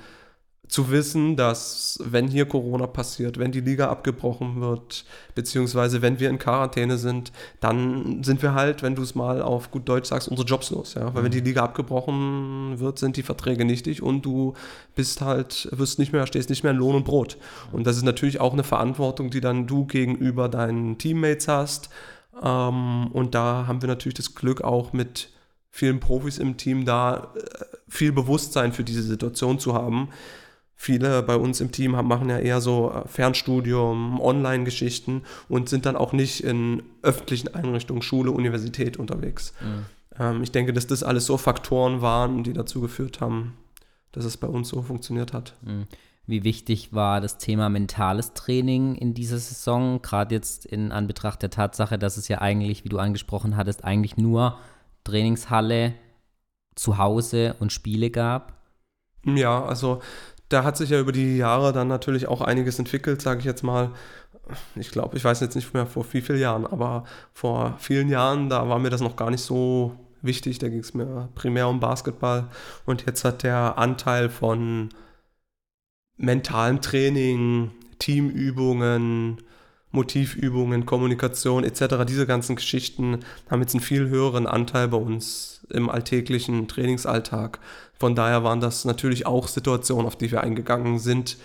zu 0.67 0.91
wissen, 0.91 1.37
dass 1.37 1.97
wenn 2.03 2.27
hier 2.27 2.45
Corona 2.45 2.87
passiert, 2.87 3.39
wenn 3.39 3.51
die 3.51 3.61
Liga 3.61 3.89
abgebrochen 3.89 4.59
wird, 4.59 5.05
beziehungsweise 5.33 6.01
wenn 6.01 6.19
wir 6.19 6.29
in 6.29 6.39
Quarantäne 6.39 6.97
sind, 6.97 7.31
dann 7.61 8.23
sind 8.23 8.41
wir 8.41 8.53
halt, 8.53 8.83
wenn 8.83 8.93
du 8.93 9.01
es 9.01 9.15
mal 9.15 9.41
auf 9.41 9.71
gut 9.71 9.87
Deutsch 9.87 10.09
sagst, 10.09 10.27
unsere 10.27 10.47
Jobs 10.47 10.69
los. 10.71 10.93
Ja? 10.95 11.13
Weil 11.13 11.21
mhm. 11.21 11.25
wenn 11.25 11.31
die 11.31 11.39
Liga 11.39 11.63
abgebrochen 11.63 12.79
wird, 12.79 12.99
sind 12.99 13.15
die 13.15 13.23
Verträge 13.23 13.63
nichtig 13.63 14.03
und 14.03 14.25
du 14.25 14.55
bist 14.95 15.21
halt, 15.21 15.69
wirst 15.71 15.99
nicht 15.99 16.11
mehr, 16.11 16.27
stehst 16.27 16.49
nicht 16.49 16.63
mehr 16.63 16.73
in 16.73 16.77
Lohn 16.77 16.95
und 16.95 17.05
Brot. 17.05 17.37
Und 17.71 17.87
das 17.87 17.95
ist 17.95 18.03
natürlich 18.03 18.41
auch 18.41 18.53
eine 18.53 18.63
Verantwortung, 18.65 19.29
die 19.29 19.41
dann 19.41 19.67
du 19.67 19.85
gegenüber 19.85 20.49
deinen 20.49 20.97
Teammates 20.97 21.47
hast. 21.47 21.89
Ähm, 22.43 23.07
und 23.13 23.35
da 23.35 23.67
haben 23.67 23.81
wir 23.81 23.87
natürlich 23.87 24.15
das 24.15 24.35
Glück 24.35 24.61
auch 24.61 24.91
mit 24.91 25.29
vielen 25.71 26.01
Profis 26.01 26.39
im 26.39 26.57
Team 26.57 26.83
da 26.83 27.33
äh, 27.35 27.65
viel 27.87 28.11
Bewusstsein 28.11 28.73
für 28.73 28.83
diese 28.83 29.03
Situation 29.03 29.59
zu 29.59 29.73
haben 29.73 30.09
Viele 30.79 31.23
bei 31.23 31.35
uns 31.35 31.59
im 31.59 31.71
Team 31.71 31.95
haben, 31.95 32.07
machen 32.07 32.29
ja 32.29 32.37
eher 32.37 32.61
so 32.61 32.91
äh, 32.91 33.07
Fernstudium, 33.07 34.21
Online-Geschichten 34.21 35.23
und 35.49 35.69
sind 35.69 35.87
dann 35.87 35.95
auch 35.95 36.13
nicht 36.13 36.43
in 36.43 36.83
öffentlichen 37.01 37.53
Einrichtungen, 37.55 38.03
Schule, 38.03 38.29
Universität 38.29 38.97
unterwegs. 38.97 39.53
Mhm. 39.59 39.85
Ähm, 40.19 40.43
ich 40.43 40.51
denke, 40.51 40.73
dass 40.73 40.85
das 40.85 41.01
alles 41.01 41.25
so 41.25 41.37
Faktoren 41.37 42.01
waren, 42.01 42.43
die 42.43 42.53
dazu 42.53 42.79
geführt 42.79 43.21
haben, 43.21 43.57
dass 44.11 44.23
es 44.23 44.37
bei 44.37 44.47
uns 44.47 44.69
so 44.69 44.83
funktioniert 44.83 45.33
hat. 45.33 45.55
Mhm. 45.63 45.87
Wie 46.27 46.43
wichtig 46.43 46.93
war 46.93 47.21
das 47.21 47.39
Thema 47.39 47.69
mentales 47.69 48.33
Training 48.33 48.95
in 48.95 49.15
dieser 49.15 49.39
Saison, 49.39 50.01
gerade 50.03 50.35
jetzt 50.35 50.65
in 50.65 50.91
Anbetracht 50.91 51.41
der 51.41 51.49
Tatsache, 51.49 51.97
dass 51.97 52.17
es 52.17 52.27
ja 52.27 52.39
eigentlich, 52.39 52.83
wie 52.83 52.89
du 52.89 52.99
angesprochen 52.99 53.57
hattest, 53.57 53.83
eigentlich 53.83 54.15
nur 54.15 54.59
Trainingshalle, 55.05 55.95
zu 56.75 56.99
Hause 56.99 57.55
und 57.59 57.73
Spiele 57.73 58.11
gab? 58.11 58.53
Ja, 59.25 59.63
also 59.65 60.01
da 60.49 60.63
hat 60.63 60.77
sich 60.77 60.89
ja 60.89 60.99
über 60.99 61.11
die 61.11 61.37
Jahre 61.37 61.73
dann 61.73 61.87
natürlich 61.87 62.27
auch 62.27 62.41
einiges 62.41 62.79
entwickelt, 62.79 63.21
sage 63.21 63.39
ich 63.39 63.45
jetzt 63.45 63.63
mal. 63.63 63.91
Ich 64.75 64.91
glaube, 64.91 65.17
ich 65.17 65.23
weiß 65.23 65.41
jetzt 65.41 65.55
nicht 65.55 65.73
mehr 65.73 65.85
vor 65.85 66.05
wie 66.11 66.21
vielen 66.21 66.39
Jahren, 66.39 66.65
aber 66.65 67.03
vor 67.33 67.75
vielen 67.79 68.09
Jahren, 68.09 68.49
da 68.49 68.69
war 68.69 68.79
mir 68.79 68.89
das 68.89 69.01
noch 69.01 69.17
gar 69.17 69.29
nicht 69.29 69.41
so 69.41 69.95
wichtig. 70.21 70.59
Da 70.59 70.69
ging 70.69 70.79
es 70.79 70.93
mir 70.93 71.29
primär 71.35 71.67
um 71.67 71.79
Basketball. 71.79 72.47
Und 72.85 73.05
jetzt 73.05 73.25
hat 73.25 73.43
der 73.43 73.77
Anteil 73.77 74.29
von 74.29 74.89
mentalem 76.15 76.81
Training, 76.81 77.71
Teamübungen, 77.99 79.41
Motivübungen, 79.91 80.85
Kommunikation 80.85 81.63
etc., 81.63 82.05
diese 82.07 82.27
ganzen 82.27 82.55
Geschichten 82.55 83.19
haben 83.49 83.61
jetzt 83.61 83.73
einen 83.73 83.81
viel 83.83 84.07
höheren 84.09 84.47
Anteil 84.47 84.87
bei 84.87 84.97
uns 84.97 85.56
im 85.69 85.89
alltäglichen 85.89 86.67
Trainingsalltag. 86.67 87.59
Von 87.99 88.15
daher 88.15 88.43
waren 88.43 88.61
das 88.61 88.85
natürlich 88.85 89.25
auch 89.25 89.47
Situationen, 89.47 90.05
auf 90.05 90.15
die 90.15 90.31
wir 90.31 90.41
eingegangen 90.41 90.99
sind, 90.99 91.37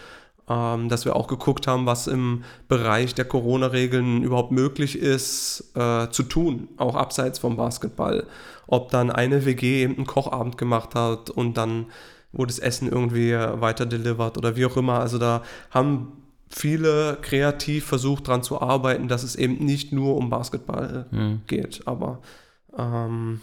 ähm, 0.49 0.89
dass 0.89 1.05
wir 1.05 1.17
auch 1.17 1.29
geguckt 1.29 1.67
haben, 1.67 1.87
was 1.87 2.07
im 2.07 2.45
Bereich 2.69 3.15
der 3.15 3.25
Corona-Regeln 3.25 4.23
überhaupt 4.23 4.53
möglich 4.53 4.99
ist 4.99 5.73
äh, 5.75 6.11
zu 6.11 6.25
tun, 6.25 6.69
auch 6.77 6.95
abseits 6.95 7.39
vom 7.39 7.57
Basketball. 7.57 8.27
Ob 8.67 8.91
dann 8.91 9.11
eine 9.11 9.45
WG 9.45 9.83
eben 9.83 9.97
einen 9.97 10.07
Kochabend 10.07 10.59
gemacht 10.59 10.95
hat 10.95 11.31
und 11.31 11.57
dann 11.57 11.87
wurde 12.33 12.49
das 12.49 12.59
Essen 12.59 12.89
irgendwie 12.89 13.33
weiter 13.35 13.87
delivered 13.87 14.39
oder 14.39 14.57
wie 14.57 14.67
auch 14.67 14.77
immer. 14.77 15.01
Also 15.01 15.19
da 15.19 15.43
haben 15.71 16.13
viele 16.49 17.19
kreativ 17.23 17.87
versucht 17.87 18.29
daran 18.29 18.43
zu 18.43 18.61
arbeiten, 18.61 19.09
dass 19.09 19.23
es 19.23 19.37
eben 19.37 19.65
nicht 19.65 19.93
nur 19.93 20.17
um 20.17 20.31
Basketball 20.31 21.07
mhm. 21.11 21.43
geht. 21.47 21.83
Aber 21.87 22.21
ähm, 22.77 23.41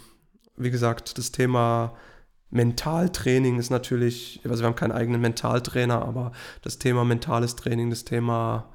wie 0.62 0.70
gesagt, 0.70 1.18
das 1.18 1.32
Thema 1.32 1.94
Mentaltraining 2.50 3.58
ist 3.58 3.70
natürlich, 3.70 4.40
also 4.44 4.62
wir 4.62 4.66
haben 4.66 4.76
keinen 4.76 4.92
eigenen 4.92 5.20
Mentaltrainer, 5.20 6.02
aber 6.02 6.32
das 6.62 6.78
Thema 6.78 7.04
mentales 7.04 7.56
Training, 7.56 7.90
das 7.90 8.04
Thema 8.04 8.68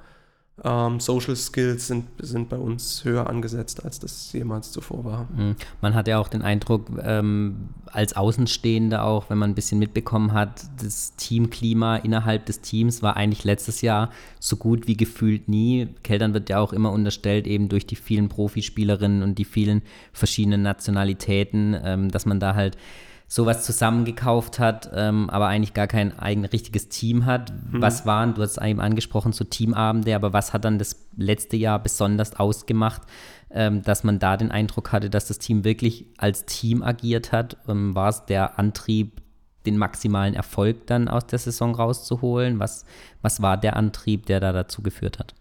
ähm, 0.64 1.02
Social 1.02 1.36
Skills 1.36 1.88
sind, 1.88 2.06
sind 2.20 2.48
bei 2.48 2.58
uns 2.58 3.04
höher 3.04 3.30
angesetzt, 3.30 3.84
als 3.84 4.00
das 4.00 4.32
jemals 4.32 4.72
zuvor 4.72 5.04
war. 5.04 5.28
Mhm. 5.36 5.56
Man 5.82 5.94
hat 5.94 6.08
ja 6.08 6.18
auch 6.18 6.30
den 6.30 6.42
Eindruck, 6.42 6.90
ähm, 7.04 7.70
als 7.88 8.16
Außenstehender 8.16 9.04
auch, 9.04 9.30
wenn 9.30 9.38
man 9.38 9.52
ein 9.52 9.56
bisschen 9.56 9.80
mitbekommen 9.80 10.32
hat, 10.32 10.64
das 10.82 11.16
Teamklima 11.18 11.98
innerhalb 11.98 12.46
des 12.46 12.62
Teams 12.62 13.04
war 13.04 13.18
eigentlich 13.18 13.44
letztes 13.44 13.82
Jahr 13.82 14.12
so 14.40 14.56
gut 14.56 14.88
wie 14.88 14.96
gefühlt 14.96 15.50
nie. 15.50 15.90
Keltern 16.04 16.34
wird 16.34 16.50
ja 16.50 16.60
auch 16.60 16.72
immer 16.72 16.92
unterstellt, 16.92 17.48
eben 17.48 17.68
durch 17.68 17.86
die 17.86 17.98
vielen 17.98 18.30
Profispielerinnen 18.30 19.24
und 19.24 19.38
die 19.38 19.46
vielen 19.46 19.82
verschiedenen 20.14 20.62
Nationalitäten, 20.62 21.76
ähm, 21.84 22.12
dass 22.12 22.26
man 22.26 22.40
da 22.40 22.56
halt 22.56 22.78
sowas 23.27 23.65
zusammengekauft 23.65 24.60
hat, 24.60 24.91
ähm, 24.94 25.29
aber 25.29 25.48
eigentlich 25.48 25.74
gar 25.74 25.88
kein 25.88 26.17
eigenes 26.20 26.53
richtiges 26.53 26.89
Team 26.89 27.25
hat. 27.25 27.51
Mhm. 27.72 27.82
Was 27.82 28.05
waren, 28.05 28.36
du 28.36 28.41
hast 28.41 28.58
es 28.58 28.63
eben 28.63 28.79
angesprochen, 28.79 29.32
so 29.32 29.44
Teamabende, 29.44 30.15
aber 30.15 30.32
was 30.34 30.53
hat 30.53 30.65
dann 30.65 30.77
das 30.77 31.08
letzte 31.17 31.58
Jahr 31.58 31.79
besonders 31.79 32.36
ausgemacht, 32.36 33.01
ähm, 33.50 33.82
dass 33.82 34.03
man 34.03 34.20
da 34.20 34.38
den 34.38 34.51
Eindruck 34.51 34.91
hatte, 34.91 35.10
dass 35.10 35.27
das 35.27 35.39
Team 35.39 35.63
wirklich 35.63 36.05
als 36.17 36.46
Team 36.46 36.84
agiert 36.84 37.32
hat? 37.32 37.58
Ähm, 37.67 37.96
war 37.96 38.10
es 38.10 38.25
der 38.25 38.60
Antrieb, 38.60 39.22
den 39.65 39.77
maximalen 39.77 40.36
Erfolg 40.36 40.86
dann 40.86 41.08
aus 41.08 41.25
der 41.25 41.39
Saison 41.39 41.74
rauszuholen? 41.74 42.60
Was, 42.60 42.86
was 43.24 43.41
war 43.41 43.58
der 43.58 43.75
Antrieb, 43.75 44.27
der 44.27 44.39
da 44.39 44.51
dazu 44.51 44.84
geführt 44.84 45.17
hat? 45.17 45.34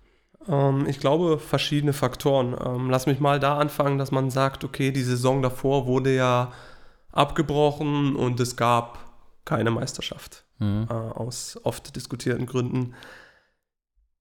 Ähm, 0.49 0.87
ich 0.89 1.01
glaube, 1.01 1.39
verschiedene 1.39 1.93
Faktoren. 1.93 2.57
Ähm, 2.65 2.89
lass 2.89 3.07
mich 3.07 3.21
mal 3.21 3.41
da 3.41 3.59
anfangen, 3.59 3.99
dass 3.99 4.11
man 4.11 4.31
sagt, 4.31 4.65
okay, 4.65 4.91
die 4.91 5.03
Saison 5.03 5.43
davor 5.43 5.87
wurde 5.87 6.15
ja 6.15 6.53
abgebrochen 7.15 8.17
und 8.17 8.41
es 8.41 8.57
gab 8.57 8.99
keine 9.45 9.71
Meisterschaft 9.71 10.45
mhm. 10.59 10.87
äh, 10.91 10.93
aus 10.93 11.59
oft 11.63 11.95
diskutierten 11.97 12.47
Gründen. 12.47 12.95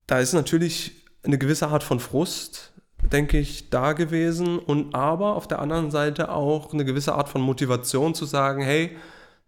Da 0.07 0.19
ist 0.19 0.33
natürlich 0.33 1.05
eine 1.23 1.37
gewisse 1.37 1.69
Art 1.69 1.83
von 1.83 1.99
Frust, 1.99 2.73
denke 3.11 3.39
ich, 3.39 3.69
da 3.69 3.93
gewesen 3.93 4.59
und 4.59 4.95
aber 4.95 5.35
auf 5.35 5.47
der 5.47 5.59
anderen 5.59 5.91
Seite 5.91 6.29
auch 6.29 6.73
eine 6.73 6.85
gewisse 6.85 7.15
Art 7.15 7.29
von 7.29 7.41
Motivation 7.41 8.13
zu 8.13 8.25
sagen, 8.25 8.61
hey, 8.61 8.95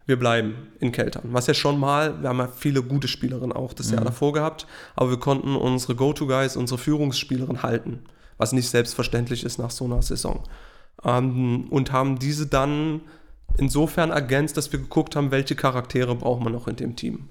wir 0.06 0.18
bleiben 0.18 0.68
in 0.78 0.92
Keltern. 0.92 1.24
Was 1.32 1.46
ja 1.46 1.54
schon 1.54 1.80
mal, 1.80 2.22
wir 2.22 2.28
haben 2.28 2.38
ja 2.38 2.48
viele 2.48 2.82
gute 2.82 3.08
Spielerinnen 3.08 3.52
auch 3.52 3.72
das 3.72 3.88
mhm. 3.88 3.96
Jahr 3.96 4.04
davor 4.04 4.32
gehabt, 4.32 4.66
aber 4.94 5.10
wir 5.10 5.18
konnten 5.18 5.56
unsere 5.56 5.94
Go-To-Guys, 5.94 6.56
unsere 6.56 6.78
Führungsspielerin 6.78 7.62
halten, 7.62 8.04
was 8.38 8.52
nicht 8.52 8.68
selbstverständlich 8.68 9.44
ist 9.44 9.58
nach 9.58 9.70
so 9.70 9.84
einer 9.84 10.02
Saison. 10.02 10.44
Ähm, 11.04 11.66
und 11.70 11.92
haben 11.92 12.18
diese 12.18 12.46
dann 12.46 13.02
insofern 13.58 14.10
ergänzt, 14.10 14.56
dass 14.56 14.72
wir 14.72 14.80
geguckt 14.80 15.16
haben, 15.16 15.30
welche 15.30 15.56
Charaktere 15.56 16.14
braucht 16.14 16.42
man 16.42 16.52
noch 16.52 16.68
in 16.68 16.76
dem 16.76 16.96
Team. 16.96 17.28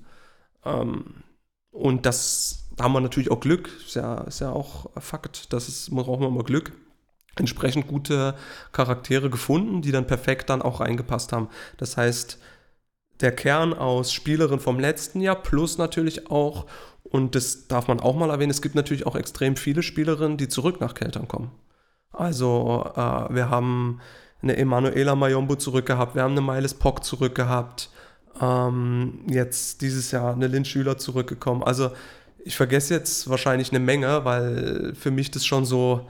Ähm, 0.64 1.24
und 1.72 2.06
das 2.06 2.66
da 2.76 2.84
haben 2.84 2.94
wir 2.94 3.02
natürlich 3.02 3.32
auch 3.32 3.40
Glück, 3.40 3.70
ist 3.86 3.96
ja, 3.96 4.22
ist 4.22 4.42
ja 4.42 4.52
auch 4.52 4.90
Fakt, 5.00 5.54
dass 5.54 5.68
es 5.68 5.90
braucht 5.90 6.20
man 6.20 6.34
mal 6.34 6.44
Glück. 6.44 6.74
Entsprechend 7.38 7.88
gute 7.88 8.36
Charaktere 8.72 9.30
gefunden, 9.30 9.82
die 9.82 9.92
dann 9.92 10.08
perfekt 10.08 10.50
dann 10.50 10.62
auch 10.62 10.80
reingepasst 10.80 11.34
haben. 11.34 11.50
Das 11.78 11.98
heißt, 11.98 12.40
der 13.22 13.34
Kern 13.34 13.74
aus 13.74 14.14
Spielerin 14.14 14.60
vom 14.60 14.80
letzten 14.80 15.22
Jahr 15.22 15.36
plus 15.36 15.78
natürlich 15.78 16.30
auch, 16.32 16.66
und 17.04 17.36
das 17.36 17.68
darf 17.68 17.88
man 17.88 18.00
auch 18.00 18.16
mal 18.16 18.30
erwähnen, 18.30 18.52
es 18.52 18.62
gibt 18.62 18.76
natürlich 18.76 19.06
auch 19.06 19.16
extrem 19.16 19.56
viele 19.58 19.84
Spielerinnen, 19.84 20.38
die 20.38 20.48
zurück 20.48 20.82
nach 20.82 20.94
Keltern 20.94 21.28
kommen. 21.28 21.52
Also 22.12 22.92
äh, 22.96 23.34
wir 23.34 23.50
haben 23.50 24.02
eine 24.46 24.56
Emanuela 24.56 25.16
Mayombo 25.16 25.56
zurückgehabt, 25.56 26.16
wir 26.16 26.24
haben 26.24 26.32
eine 26.32 26.42
Miles 26.42 26.74
Pock 26.74 27.04
zurückgehabt, 27.04 27.90
ähm, 28.42 29.20
jetzt 29.28 29.82
dieses 29.82 30.12
Jahr 30.12 30.34
eine 30.34 30.48
Lynn 30.48 30.66
Schüler 30.66 30.98
zurückgekommen. 30.98 31.64
Also 31.64 31.92
ich 32.46 32.56
vergesse 32.56 32.94
jetzt 32.94 33.30
wahrscheinlich 33.30 33.72
eine 33.72 33.80
Menge, 33.80 34.24
weil 34.24 34.94
für 34.96 35.12
mich 35.12 35.32
das 35.32 35.46
schon 35.46 35.66
so, 35.66 36.08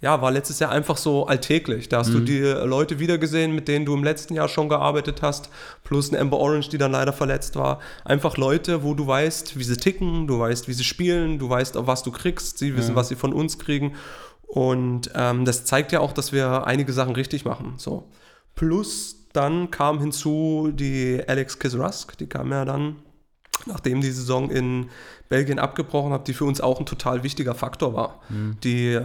ja, 0.00 0.20
war 0.20 0.32
letztes 0.32 0.58
Jahr 0.58 0.72
einfach 0.72 0.96
so 0.96 1.26
alltäglich. 1.26 1.88
Da 1.88 1.98
hast 1.98 2.08
mhm. 2.08 2.12
du 2.12 2.20
die 2.20 2.40
Leute 2.40 2.98
wiedergesehen, 2.98 3.54
mit 3.54 3.68
denen 3.68 3.84
du 3.84 3.94
im 3.94 4.02
letzten 4.02 4.34
Jahr 4.34 4.48
schon 4.48 4.68
gearbeitet 4.68 5.22
hast, 5.22 5.50
plus 5.84 6.10
eine 6.10 6.20
Amber 6.20 6.38
Orange, 6.38 6.70
die 6.70 6.78
dann 6.78 6.90
leider 6.90 7.12
verletzt 7.12 7.54
war. 7.54 7.78
Einfach 8.04 8.36
Leute, 8.36 8.82
wo 8.82 8.94
du 8.94 9.06
weißt, 9.06 9.56
wie 9.56 9.62
sie 9.62 9.76
ticken, 9.76 10.26
du 10.26 10.40
weißt, 10.40 10.66
wie 10.66 10.72
sie 10.72 10.84
spielen, 10.84 11.38
du 11.38 11.48
weißt, 11.48 11.76
auf 11.76 11.86
was 11.86 12.02
du 12.02 12.10
kriegst, 12.10 12.58
sie 12.58 12.76
wissen, 12.76 12.92
mhm. 12.92 12.96
was 12.96 13.08
sie 13.08 13.16
von 13.16 13.32
uns 13.32 13.58
kriegen. 13.60 13.94
Und 14.52 15.10
ähm, 15.14 15.46
das 15.46 15.64
zeigt 15.64 15.92
ja 15.92 16.00
auch, 16.00 16.12
dass 16.12 16.30
wir 16.30 16.66
einige 16.66 16.92
Sachen 16.92 17.14
richtig 17.14 17.46
machen. 17.46 17.76
So. 17.78 18.10
Plus 18.54 19.16
dann 19.32 19.70
kam 19.70 19.98
hinzu 19.98 20.72
die 20.74 21.22
Alex 21.26 21.58
Kisrusk, 21.58 22.18
die 22.18 22.26
kam 22.26 22.50
ja 22.50 22.66
dann, 22.66 22.96
nachdem 23.64 24.02
die 24.02 24.10
Saison 24.10 24.50
in 24.50 24.90
Belgien 25.30 25.58
abgebrochen 25.58 26.12
hat, 26.12 26.28
die 26.28 26.34
für 26.34 26.44
uns 26.44 26.60
auch 26.60 26.78
ein 26.78 26.84
total 26.84 27.22
wichtiger 27.22 27.54
Faktor 27.54 27.94
war. 27.94 28.20
Mhm. 28.28 28.58
Die 28.62 29.00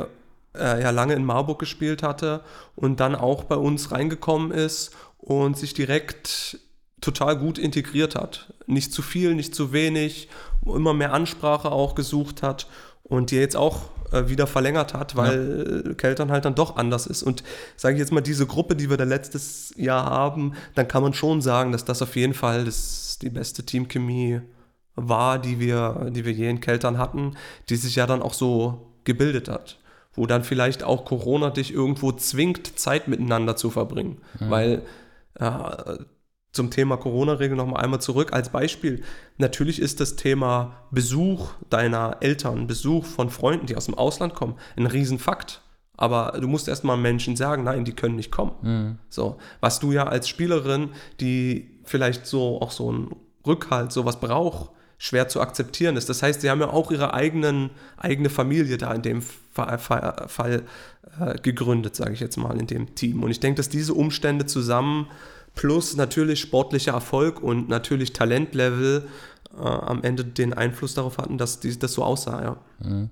äh, 0.54 0.82
ja 0.84 0.90
lange 0.90 1.14
in 1.14 1.24
Marburg 1.24 1.60
gespielt 1.60 2.04
hatte 2.04 2.42
und 2.76 3.00
dann 3.00 3.16
auch 3.16 3.46
bei 3.46 3.56
uns 3.56 3.94
reingekommen 3.94 4.52
ist 4.52 4.94
und 5.18 5.58
sich 5.58 5.74
direkt 5.74 6.60
total 7.00 7.38
gut 7.38 7.58
integriert 7.58 8.16
hat. 8.16 8.54
Nicht 8.66 8.92
zu 8.92 9.02
viel, 9.02 9.34
nicht 9.34 9.56
zu 9.56 9.72
wenig, 9.72 10.28
immer 10.66 10.94
mehr 10.94 11.14
Ansprache 11.14 11.72
auch 11.72 11.96
gesucht 11.96 12.44
hat 12.44 12.68
und 13.04 13.32
die 13.32 13.38
jetzt 13.38 13.56
auch 13.56 13.84
äh, 14.12 14.30
wieder 14.30 14.48
verlängert 14.48 14.94
hat, 14.94 15.16
weil 15.16 15.84
ja. 15.86 15.94
Keltern 15.94 16.32
halt 16.32 16.46
dann 16.46 16.56
doch 16.56 16.76
anders 16.76 17.08
ist. 17.08 17.24
Und 17.24 17.44
sage 17.76 17.96
ich 17.96 18.00
jetzt 18.00 18.12
mal, 18.12 18.22
diese 18.22 18.46
Gruppe, 18.46 18.76
die 18.76 18.90
wir 18.90 18.98
da 18.98 19.04
letztes 19.04 19.74
Jahr 19.78 20.06
haben, 20.06 20.54
dann 20.76 20.88
kann 20.88 21.04
man 21.04 21.14
schon 21.14 21.42
sagen, 21.42 21.72
dass 21.72 21.86
das 21.86 22.02
auf 22.02 22.16
jeden 22.16 22.34
Fall 22.34 22.66
das, 22.66 23.20
die 23.22 23.30
beste 23.30 23.64
Teamchemie 23.66 24.42
war, 24.96 25.40
die 25.40 25.60
wir, 25.60 26.10
die 26.12 26.26
wir 26.26 26.34
je 26.34 26.50
in 26.50 26.62
Keltern 26.62 26.98
hatten, 26.98 27.36
die 27.70 27.76
sich 27.76 27.96
ja 27.96 28.08
dann 28.08 28.22
auch 28.22 28.34
so 28.34 28.94
gebildet 29.04 29.48
hat. 29.48 29.80
Wo 30.14 30.26
dann 30.26 30.44
vielleicht 30.44 30.84
auch 30.84 31.06
Corona 31.06 31.52
dich 31.52 31.72
irgendwo 31.72 32.12
zwingt, 32.12 32.80
Zeit 32.80 33.08
miteinander 33.08 33.56
zu 33.56 33.70
verbringen. 33.70 34.22
Mhm. 34.40 34.50
Weil 34.50 34.82
äh, 35.36 35.98
zum 36.58 36.72
Thema 36.72 36.98
Corona-Regel 36.98 37.56
noch 37.56 37.68
mal 37.68 37.80
einmal 37.80 38.02
zurück 38.02 38.34
als 38.34 38.50
Beispiel. 38.50 39.04
Natürlich 39.38 39.80
ist 39.82 40.02
das 40.02 40.18
Thema 40.18 40.84
Besuch 40.92 41.52
deiner 41.70 42.18
Eltern, 42.20 42.68
Besuch 42.68 43.06
von 43.06 43.30
Freunden, 43.30 43.68
die 43.68 43.78
aus 43.78 43.86
dem 43.86 43.94
Ausland 43.94 44.34
kommen, 44.34 44.56
ein 44.76 44.88
Riesenfakt. 44.88 45.62
Aber 45.96 46.38
du 46.40 46.48
musst 46.48 46.68
erstmal 46.68 46.98
Menschen 46.98 47.36
sagen, 47.36 47.64
nein, 47.64 47.86
die 47.86 47.94
können 47.94 48.16
nicht 48.16 48.32
kommen. 48.32 48.52
Mhm. 48.62 49.00
So, 49.10 49.38
was 49.62 49.80
du 49.80 49.92
ja 49.94 50.06
als 50.08 50.28
Spielerin, 50.28 50.90
die 51.20 51.80
vielleicht 51.86 52.26
so 52.26 52.62
auch 52.62 52.72
so 52.72 52.90
einen 52.90 53.16
Rückhalt, 53.46 53.92
sowas 53.92 54.20
braucht, 54.20 54.72
schwer 54.98 55.28
zu 55.28 55.42
akzeptieren 55.42 55.96
ist. 55.96 56.10
Das 56.10 56.22
heißt, 56.24 56.42
sie 56.42 56.50
haben 56.50 56.60
ja 56.60 56.70
auch 56.70 56.92
ihre 56.92 57.14
eigenen, 57.14 57.70
eigene 57.98 58.30
Familie 58.30 58.78
da 58.78 58.94
in 58.94 59.02
dem 59.02 59.22
Fall, 59.22 59.78
Fall 59.78 60.64
äh, 61.20 61.36
gegründet, 61.42 61.96
sage 61.96 62.14
ich 62.14 62.20
jetzt 62.20 62.38
mal, 62.38 62.60
in 62.60 62.68
dem 62.68 62.96
Team. 62.96 63.24
Und 63.24 63.32
ich 63.32 63.40
denke, 63.40 63.58
dass 63.58 63.70
diese 63.70 63.94
Umstände 63.94 64.46
zusammen 64.46 65.08
plus 65.58 65.98
natürlich 65.98 66.40
sportlicher 66.40 66.94
Erfolg 66.94 67.44
und 67.44 67.68
natürlich 67.68 68.14
Talentlevel 68.14 69.08
äh, 69.58 69.62
am 69.62 70.04
Ende 70.04 70.24
den 70.24 70.54
Einfluss 70.54 70.94
darauf 70.94 71.18
hatten, 71.18 71.38
dass 71.38 71.60
die, 71.60 71.78
das 71.78 71.94
so 71.94 72.04
aussah, 72.04 72.42
ja. 72.42 72.58
Mhm. 72.80 73.10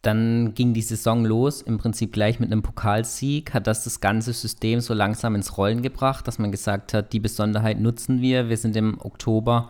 Dann 0.00 0.54
ging 0.54 0.74
die 0.74 0.82
Saison 0.82 1.24
los, 1.24 1.62
im 1.62 1.78
Prinzip 1.78 2.12
gleich 2.12 2.40
mit 2.40 2.50
einem 2.50 2.62
Pokalsieg, 2.62 3.54
hat 3.54 3.68
das 3.68 3.84
das 3.84 4.00
ganze 4.00 4.32
System 4.32 4.80
so 4.80 4.94
langsam 4.94 5.36
ins 5.36 5.56
Rollen 5.56 5.80
gebracht, 5.80 6.26
dass 6.26 6.40
man 6.40 6.50
gesagt 6.50 6.92
hat, 6.92 7.12
die 7.12 7.20
Besonderheit 7.20 7.78
nutzen 7.78 8.20
wir. 8.20 8.48
Wir 8.48 8.56
sind 8.56 8.74
im 8.74 9.00
Oktober 9.00 9.68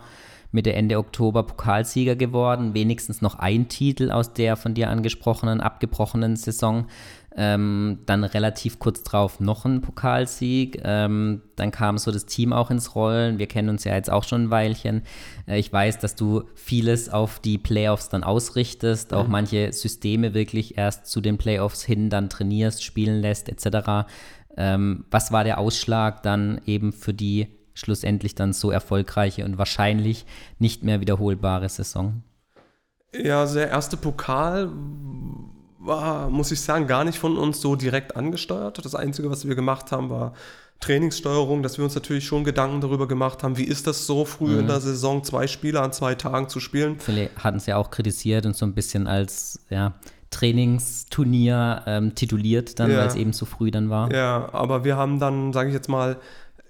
Mitte, 0.53 0.73
Ende 0.73 0.99
Oktober 0.99 1.43
Pokalsieger 1.43 2.15
geworden, 2.15 2.73
wenigstens 2.73 3.21
noch 3.21 3.35
ein 3.35 3.67
Titel 3.69 4.11
aus 4.11 4.33
der 4.33 4.55
von 4.55 4.75
dir 4.75 4.89
angesprochenen, 4.89 5.61
abgebrochenen 5.61 6.35
Saison. 6.35 6.85
Ähm, 7.35 7.99
dann 8.05 8.23
relativ 8.23 8.77
kurz 8.77 9.01
drauf 9.01 9.39
noch 9.39 9.65
ein 9.65 9.81
Pokalsieg. 9.81 10.81
Ähm, 10.83 11.41
dann 11.55 11.71
kam 11.71 11.97
so 11.97 12.11
das 12.11 12.27
Team 12.27 12.53
auch 12.53 12.69
ins 12.69 12.93
Rollen. 12.93 13.39
Wir 13.39 13.47
kennen 13.47 13.69
uns 13.69 13.83
ja 13.85 13.95
jetzt 13.95 14.11
auch 14.11 14.23
schon 14.23 14.43
ein 14.43 14.51
Weilchen. 14.51 15.01
Äh, 15.47 15.57
ich 15.57 15.73
weiß, 15.73 15.97
dass 15.97 16.15
du 16.15 16.43
vieles 16.53 17.09
auf 17.09 17.39
die 17.39 17.57
Playoffs 17.57 18.09
dann 18.09 18.23
ausrichtest, 18.23 19.11
mhm. 19.11 19.17
auch 19.17 19.27
manche 19.27 19.73
Systeme 19.73 20.35
wirklich 20.35 20.77
erst 20.77 21.07
zu 21.07 21.21
den 21.21 21.39
Playoffs 21.39 21.83
hin 21.83 22.11
dann 22.11 22.29
trainierst, 22.29 22.83
spielen 22.83 23.21
lässt, 23.21 23.49
etc. 23.49 24.07
Ähm, 24.55 25.05
was 25.09 25.31
war 25.31 25.43
der 25.43 25.57
Ausschlag 25.57 26.21
dann 26.21 26.61
eben 26.65 26.93
für 26.93 27.13
die 27.13 27.47
schlussendlich 27.73 28.35
dann 28.35 28.53
so 28.53 28.69
erfolgreiche 28.69 29.43
und 29.45 29.57
wahrscheinlich 29.57 30.25
nicht 30.59 30.83
mehr 30.83 31.01
wiederholbare 31.01 31.67
Saison? 31.69 32.21
Ja, 33.15 33.41
also 33.41 33.55
der 33.55 33.69
erste 33.69 33.97
Pokal 33.97 34.69
war, 35.83 36.29
muss 36.29 36.51
ich 36.51 36.61
sagen, 36.61 36.87
gar 36.87 37.03
nicht 37.03 37.19
von 37.19 37.37
uns 37.37 37.61
so 37.61 37.75
direkt 37.75 38.15
angesteuert. 38.15 38.83
Das 38.83 38.95
Einzige, 38.95 39.29
was 39.29 39.47
wir 39.47 39.55
gemacht 39.55 39.91
haben, 39.91 40.09
war 40.09 40.33
Trainingssteuerung, 40.79 41.63
dass 41.63 41.77
wir 41.77 41.85
uns 41.85 41.95
natürlich 41.95 42.25
schon 42.25 42.43
Gedanken 42.43 42.81
darüber 42.81 43.07
gemacht 43.07 43.43
haben, 43.43 43.57
wie 43.57 43.63
ist 43.63 43.87
das 43.87 44.05
so 44.05 44.25
früh 44.25 44.53
mhm. 44.53 44.59
in 44.59 44.67
der 44.67 44.81
Saison, 44.81 45.23
zwei 45.23 45.47
Spieler 45.47 45.81
an 45.81 45.93
zwei 45.93 46.15
Tagen 46.15 46.49
zu 46.49 46.59
spielen. 46.59 46.99
Viele 46.99 47.29
hatten 47.37 47.57
es 47.57 47.65
ja 47.65 47.77
auch 47.77 47.89
kritisiert 47.89 48.45
und 48.45 48.55
so 48.55 48.65
ein 48.65 48.73
bisschen 48.73 49.07
als 49.07 49.59
ja, 49.69 49.93
Trainingsturnier 50.29 51.83
ähm, 51.85 52.15
tituliert, 52.15 52.79
dann, 52.79 52.91
ja. 52.91 52.97
weil 52.97 53.07
es 53.07 53.15
eben 53.15 53.33
zu 53.33 53.45
früh 53.45 53.71
dann 53.71 53.89
war. 53.89 54.11
Ja, 54.11 54.49
aber 54.51 54.83
wir 54.83 54.97
haben 54.97 55.19
dann, 55.19 55.53
sage 55.53 55.69
ich 55.69 55.75
jetzt 55.75 55.89
mal, 55.89 56.17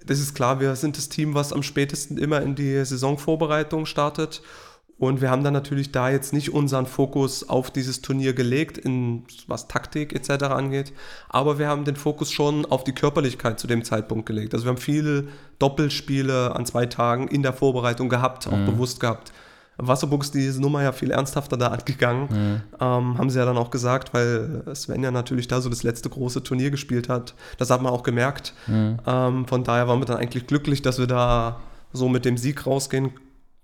das 0.06 0.20
ist 0.20 0.34
klar, 0.34 0.60
wir 0.60 0.76
sind 0.76 0.96
das 0.96 1.08
Team, 1.08 1.34
was 1.34 1.52
am 1.52 1.62
spätesten 1.62 2.18
immer 2.18 2.42
in 2.42 2.54
die 2.54 2.84
Saisonvorbereitung 2.84 3.86
startet. 3.86 4.42
Und 5.06 5.20
wir 5.20 5.30
haben 5.30 5.44
dann 5.44 5.52
natürlich 5.52 5.92
da 5.92 6.10
jetzt 6.10 6.32
nicht 6.32 6.52
unseren 6.52 6.86
Fokus 6.86 7.48
auf 7.48 7.70
dieses 7.70 8.02
Turnier 8.02 8.32
gelegt, 8.32 8.78
in, 8.78 9.24
was 9.46 9.68
Taktik 9.68 10.14
etc. 10.14 10.44
angeht. 10.44 10.92
Aber 11.28 11.58
wir 11.58 11.68
haben 11.68 11.84
den 11.84 11.96
Fokus 11.96 12.30
schon 12.30 12.66
auf 12.66 12.84
die 12.84 12.92
Körperlichkeit 12.92 13.58
zu 13.58 13.66
dem 13.66 13.84
Zeitpunkt 13.84 14.26
gelegt. 14.26 14.54
Also 14.54 14.66
wir 14.66 14.70
haben 14.70 14.78
viele 14.78 15.28
Doppelspiele 15.58 16.54
an 16.54 16.66
zwei 16.66 16.86
Tagen 16.86 17.28
in 17.28 17.42
der 17.42 17.52
Vorbereitung 17.52 18.08
gehabt, 18.08 18.46
auch 18.46 18.56
mhm. 18.56 18.66
bewusst 18.66 19.00
gehabt. 19.00 19.32
Wasserburg 19.76 20.22
ist 20.22 20.34
diese 20.34 20.60
Nummer 20.60 20.82
ja 20.82 20.92
viel 20.92 21.10
ernsthafter 21.10 21.56
da 21.56 21.68
angegangen. 21.68 22.28
Mhm. 22.30 22.60
Ähm, 22.80 23.18
haben 23.18 23.30
sie 23.30 23.38
ja 23.38 23.44
dann 23.44 23.56
auch 23.56 23.70
gesagt, 23.70 24.14
weil 24.14 24.62
Sven 24.74 25.02
ja 25.02 25.10
natürlich 25.10 25.48
da 25.48 25.60
so 25.60 25.68
das 25.68 25.82
letzte 25.82 26.08
große 26.08 26.42
Turnier 26.42 26.70
gespielt 26.70 27.08
hat. 27.08 27.34
Das 27.58 27.70
hat 27.70 27.82
man 27.82 27.92
auch 27.92 28.04
gemerkt. 28.04 28.54
Mhm. 28.66 28.98
Ähm, 29.06 29.46
von 29.46 29.64
daher 29.64 29.88
waren 29.88 29.98
wir 29.98 30.06
dann 30.06 30.18
eigentlich 30.18 30.46
glücklich, 30.46 30.82
dass 30.82 30.98
wir 30.98 31.06
da 31.06 31.60
so 31.92 32.08
mit 32.08 32.24
dem 32.24 32.36
Sieg 32.36 32.66
rausgehen 32.66 33.12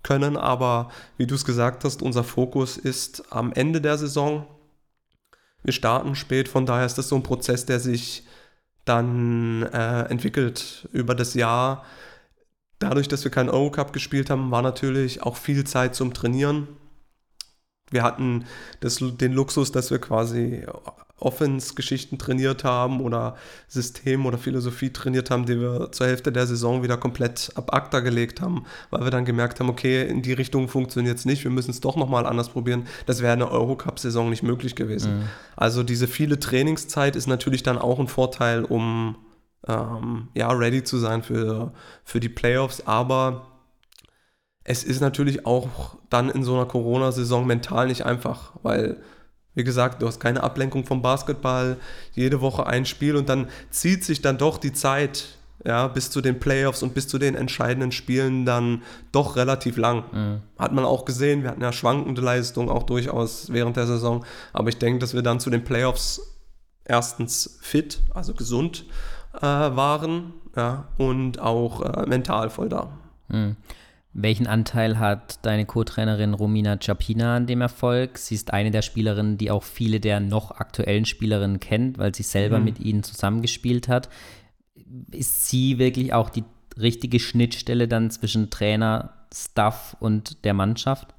können. 0.02 0.36
Aber 0.36 0.90
wie 1.16 1.26
du 1.26 1.34
es 1.34 1.44
gesagt 1.44 1.84
hast, 1.84 2.02
unser 2.02 2.24
Fokus 2.24 2.76
ist 2.76 3.24
am 3.30 3.52
Ende 3.52 3.80
der 3.80 3.98
Saison. 3.98 4.46
Wir 5.62 5.72
starten 5.72 6.14
spät, 6.14 6.48
von 6.48 6.66
daher 6.66 6.86
ist 6.86 6.96
das 6.98 7.08
so 7.08 7.16
ein 7.16 7.22
Prozess, 7.22 7.66
der 7.66 7.80
sich 7.80 8.24
dann 8.84 9.62
äh, 9.62 10.02
entwickelt 10.04 10.88
über 10.92 11.14
das 11.14 11.34
Jahr 11.34 11.84
Dadurch, 12.80 13.08
dass 13.08 13.24
wir 13.24 13.30
keinen 13.30 13.50
Eurocup 13.50 13.92
gespielt 13.92 14.30
haben, 14.30 14.50
war 14.50 14.62
natürlich 14.62 15.22
auch 15.22 15.36
viel 15.36 15.64
Zeit 15.64 15.94
zum 15.94 16.14
Trainieren. 16.14 16.66
Wir 17.90 18.02
hatten 18.02 18.44
das, 18.80 18.98
den 19.00 19.32
Luxus, 19.32 19.72
dass 19.72 19.90
wir 19.90 19.98
quasi 19.98 20.64
Offense-Geschichten 21.20 22.18
trainiert 22.18 22.64
haben 22.64 23.00
oder 23.00 23.36
System 23.68 24.26
oder 24.26 24.38
Philosophie 24.38 24.90
trainiert 24.90 25.30
haben, 25.30 25.46
die 25.46 25.60
wir 25.60 25.92
zur 25.92 26.06
Hälfte 26.06 26.32
der 26.32 26.46
Saison 26.46 26.82
wieder 26.82 26.96
komplett 26.96 27.52
ab 27.54 27.74
ACTA 27.74 28.00
gelegt 28.00 28.40
haben, 28.40 28.64
weil 28.90 29.04
wir 29.04 29.10
dann 29.10 29.24
gemerkt 29.24 29.60
haben, 29.60 29.68
okay, 29.68 30.06
in 30.08 30.22
die 30.22 30.32
Richtung 30.32 30.68
funktioniert 30.68 31.18
es 31.18 31.24
nicht, 31.24 31.44
wir 31.44 31.50
müssen 31.50 31.70
es 31.70 31.80
doch 31.80 31.96
nochmal 31.96 32.26
anders 32.26 32.48
probieren. 32.48 32.86
Das 33.06 33.20
wäre 33.20 33.32
eine 33.32 33.50
Eurocup-Saison 33.50 34.30
nicht 34.30 34.42
möglich 34.42 34.74
gewesen. 34.74 35.18
Mhm. 35.18 35.22
Also 35.56 35.82
diese 35.82 36.08
viele 36.08 36.40
Trainingszeit 36.40 37.16
ist 37.16 37.26
natürlich 37.26 37.62
dann 37.62 37.78
auch 37.78 37.98
ein 37.98 38.08
Vorteil, 38.08 38.64
um 38.64 39.16
ähm, 39.68 40.28
ja, 40.34 40.50
ready 40.50 40.82
zu 40.82 40.98
sein 40.98 41.22
für, 41.22 41.72
für 42.04 42.20
die 42.20 42.30
Playoffs. 42.30 42.86
Aber 42.86 43.49
es 44.70 44.84
ist 44.84 45.00
natürlich 45.00 45.46
auch 45.46 45.96
dann 46.10 46.30
in 46.30 46.44
so 46.44 46.54
einer 46.54 46.64
Corona-Saison 46.64 47.44
mental 47.44 47.88
nicht 47.88 48.06
einfach, 48.06 48.52
weil, 48.62 48.98
wie 49.56 49.64
gesagt, 49.64 50.00
du 50.00 50.06
hast 50.06 50.20
keine 50.20 50.44
Ablenkung 50.44 50.86
vom 50.86 51.02
Basketball, 51.02 51.76
jede 52.12 52.40
Woche 52.40 52.68
ein 52.68 52.86
Spiel 52.86 53.16
und 53.16 53.28
dann 53.28 53.48
zieht 53.70 54.04
sich 54.04 54.22
dann 54.22 54.38
doch 54.38 54.58
die 54.58 54.72
Zeit 54.72 55.38
ja, 55.64 55.88
bis 55.88 56.10
zu 56.10 56.20
den 56.20 56.38
Playoffs 56.38 56.84
und 56.84 56.94
bis 56.94 57.08
zu 57.08 57.18
den 57.18 57.34
entscheidenden 57.34 57.90
Spielen 57.90 58.46
dann 58.46 58.82
doch 59.10 59.34
relativ 59.34 59.76
lang. 59.76 60.04
Mhm. 60.12 60.42
Hat 60.56 60.72
man 60.72 60.84
auch 60.84 61.04
gesehen, 61.04 61.42
wir 61.42 61.50
hatten 61.50 61.62
ja 61.62 61.72
schwankende 61.72 62.22
Leistungen 62.22 62.68
auch 62.68 62.84
durchaus 62.84 63.52
während 63.52 63.76
der 63.76 63.88
Saison, 63.88 64.24
aber 64.52 64.68
ich 64.68 64.78
denke, 64.78 65.00
dass 65.00 65.14
wir 65.14 65.22
dann 65.22 65.40
zu 65.40 65.50
den 65.50 65.64
Playoffs 65.64 66.38
erstens 66.84 67.58
fit, 67.60 67.98
also 68.14 68.34
gesund 68.34 68.86
äh, 69.34 69.42
waren 69.42 70.32
ja, 70.56 70.86
und 70.96 71.40
auch 71.40 71.82
äh, 71.82 72.06
mental 72.06 72.50
voll 72.50 72.68
da. 72.68 72.92
Hm. 73.30 73.56
Welchen 74.12 74.48
Anteil 74.48 74.98
hat 74.98 75.44
deine 75.46 75.66
Co-Trainerin 75.66 76.34
Romina 76.34 76.76
Czapina 76.78 77.36
an 77.36 77.46
dem 77.46 77.60
Erfolg? 77.60 78.18
Sie 78.18 78.34
ist 78.34 78.52
eine 78.52 78.72
der 78.72 78.82
Spielerinnen, 78.82 79.38
die 79.38 79.52
auch 79.52 79.62
viele 79.62 80.00
der 80.00 80.18
noch 80.18 80.50
aktuellen 80.50 81.04
Spielerinnen 81.04 81.60
kennt, 81.60 81.98
weil 81.98 82.14
sie 82.14 82.24
selber 82.24 82.58
mhm. 82.58 82.64
mit 82.64 82.80
ihnen 82.80 83.02
zusammengespielt 83.04 83.86
hat. 83.86 84.08
Ist 85.12 85.48
sie 85.48 85.78
wirklich 85.78 86.12
auch 86.12 86.28
die 86.28 86.42
richtige 86.76 87.20
Schnittstelle 87.20 87.86
dann 87.86 88.10
zwischen 88.10 88.50
Trainer, 88.50 89.14
Staff 89.32 89.96
und 90.00 90.44
der 90.44 90.54
Mannschaft? 90.54 91.14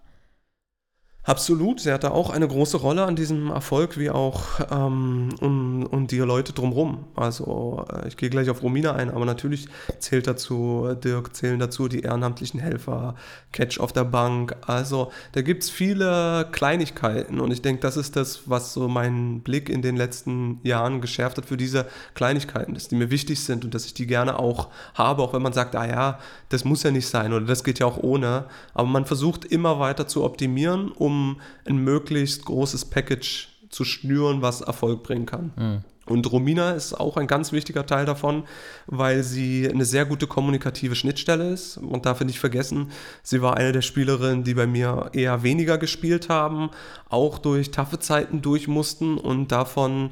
Absolut, 1.23 1.79
sie 1.79 1.93
hatte 1.93 2.13
auch 2.13 2.31
eine 2.31 2.47
große 2.47 2.77
Rolle 2.77 3.05
an 3.05 3.15
diesem 3.15 3.51
Erfolg, 3.51 3.99
wie 3.99 4.09
auch 4.09 4.41
ähm, 4.71 5.29
und, 5.39 5.85
und 5.85 6.09
die 6.09 6.17
Leute 6.17 6.51
drumherum. 6.51 7.05
Also 7.15 7.85
äh, 7.93 8.07
ich 8.07 8.17
gehe 8.17 8.31
gleich 8.31 8.49
auf 8.49 8.63
Romina 8.63 8.95
ein, 8.95 9.11
aber 9.11 9.25
natürlich 9.25 9.67
zählt 9.99 10.25
dazu 10.25 10.95
Dirk, 11.03 11.35
zählen 11.35 11.59
dazu 11.59 11.87
die 11.87 11.99
ehrenamtlichen 11.99 12.59
Helfer, 12.59 13.13
Catch 13.51 13.79
auf 13.79 13.93
der 13.93 14.03
Bank. 14.03 14.55
Also 14.65 15.11
da 15.33 15.43
gibt 15.43 15.61
es 15.61 15.69
viele 15.69 16.47
Kleinigkeiten 16.51 17.39
und 17.39 17.51
ich 17.51 17.61
denke, 17.61 17.81
das 17.81 17.97
ist 17.97 18.15
das, 18.15 18.49
was 18.49 18.73
so 18.73 18.87
meinen 18.87 19.41
Blick 19.41 19.69
in 19.69 19.83
den 19.83 19.97
letzten 19.97 20.59
Jahren 20.63 21.01
geschärft 21.01 21.37
hat 21.37 21.45
für 21.45 21.57
diese 21.57 21.85
Kleinigkeiten, 22.15 22.73
dass 22.73 22.87
die 22.87 22.95
mir 22.95 23.11
wichtig 23.11 23.43
sind 23.43 23.63
und 23.63 23.75
dass 23.75 23.85
ich 23.85 23.93
die 23.93 24.07
gerne 24.07 24.39
auch 24.39 24.69
habe, 24.95 25.21
auch 25.21 25.33
wenn 25.33 25.43
man 25.43 25.53
sagt, 25.53 25.75
ah 25.75 25.85
ja, 25.85 26.19
das 26.49 26.65
muss 26.65 26.81
ja 26.81 26.89
nicht 26.89 27.07
sein 27.07 27.31
oder 27.31 27.45
das 27.45 27.63
geht 27.63 27.77
ja 27.77 27.85
auch 27.85 27.97
ohne. 27.97 28.45
Aber 28.73 28.87
man 28.87 29.05
versucht 29.05 29.45
immer 29.45 29.79
weiter 29.79 30.07
zu 30.07 30.23
optimieren, 30.23 30.91
um 30.91 31.10
um 31.11 31.41
ein 31.65 31.77
möglichst 31.77 32.45
großes 32.45 32.85
Package 32.85 33.49
zu 33.69 33.83
schnüren, 33.83 34.41
was 34.41 34.61
Erfolg 34.61 35.03
bringen 35.03 35.25
kann. 35.25 35.51
Mhm. 35.55 35.83
Und 36.07 36.29
Romina 36.31 36.71
ist 36.71 36.93
auch 36.93 37.15
ein 37.15 37.27
ganz 37.27 37.51
wichtiger 37.51 37.85
Teil 37.85 38.05
davon, 38.05 38.43
weil 38.87 39.23
sie 39.23 39.69
eine 39.69 39.85
sehr 39.85 40.05
gute 40.05 40.27
kommunikative 40.27 40.95
Schnittstelle 40.95 41.51
ist. 41.51 41.77
Und 41.77 42.05
darf 42.05 42.21
nicht 42.21 42.39
vergessen, 42.39 42.91
sie 43.23 43.41
war 43.41 43.55
eine 43.55 43.71
der 43.71 43.81
Spielerinnen, 43.81 44.43
die 44.43 44.55
bei 44.55 44.67
mir 44.67 45.11
eher 45.13 45.43
weniger 45.43 45.77
gespielt 45.77 46.27
haben, 46.27 46.71
auch 47.07 47.37
durch 47.37 47.71
taffe 47.71 47.99
Zeiten 47.99 48.41
durch 48.41 48.67
mussten 48.67 49.17
und 49.17 49.51
davon 49.51 50.11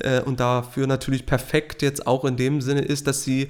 äh, 0.00 0.20
und 0.20 0.40
dafür 0.40 0.86
natürlich 0.86 1.26
perfekt 1.26 1.82
jetzt 1.82 2.06
auch 2.06 2.24
in 2.24 2.36
dem 2.36 2.60
Sinne 2.60 2.82
ist, 2.82 3.06
dass 3.06 3.24
sie 3.24 3.48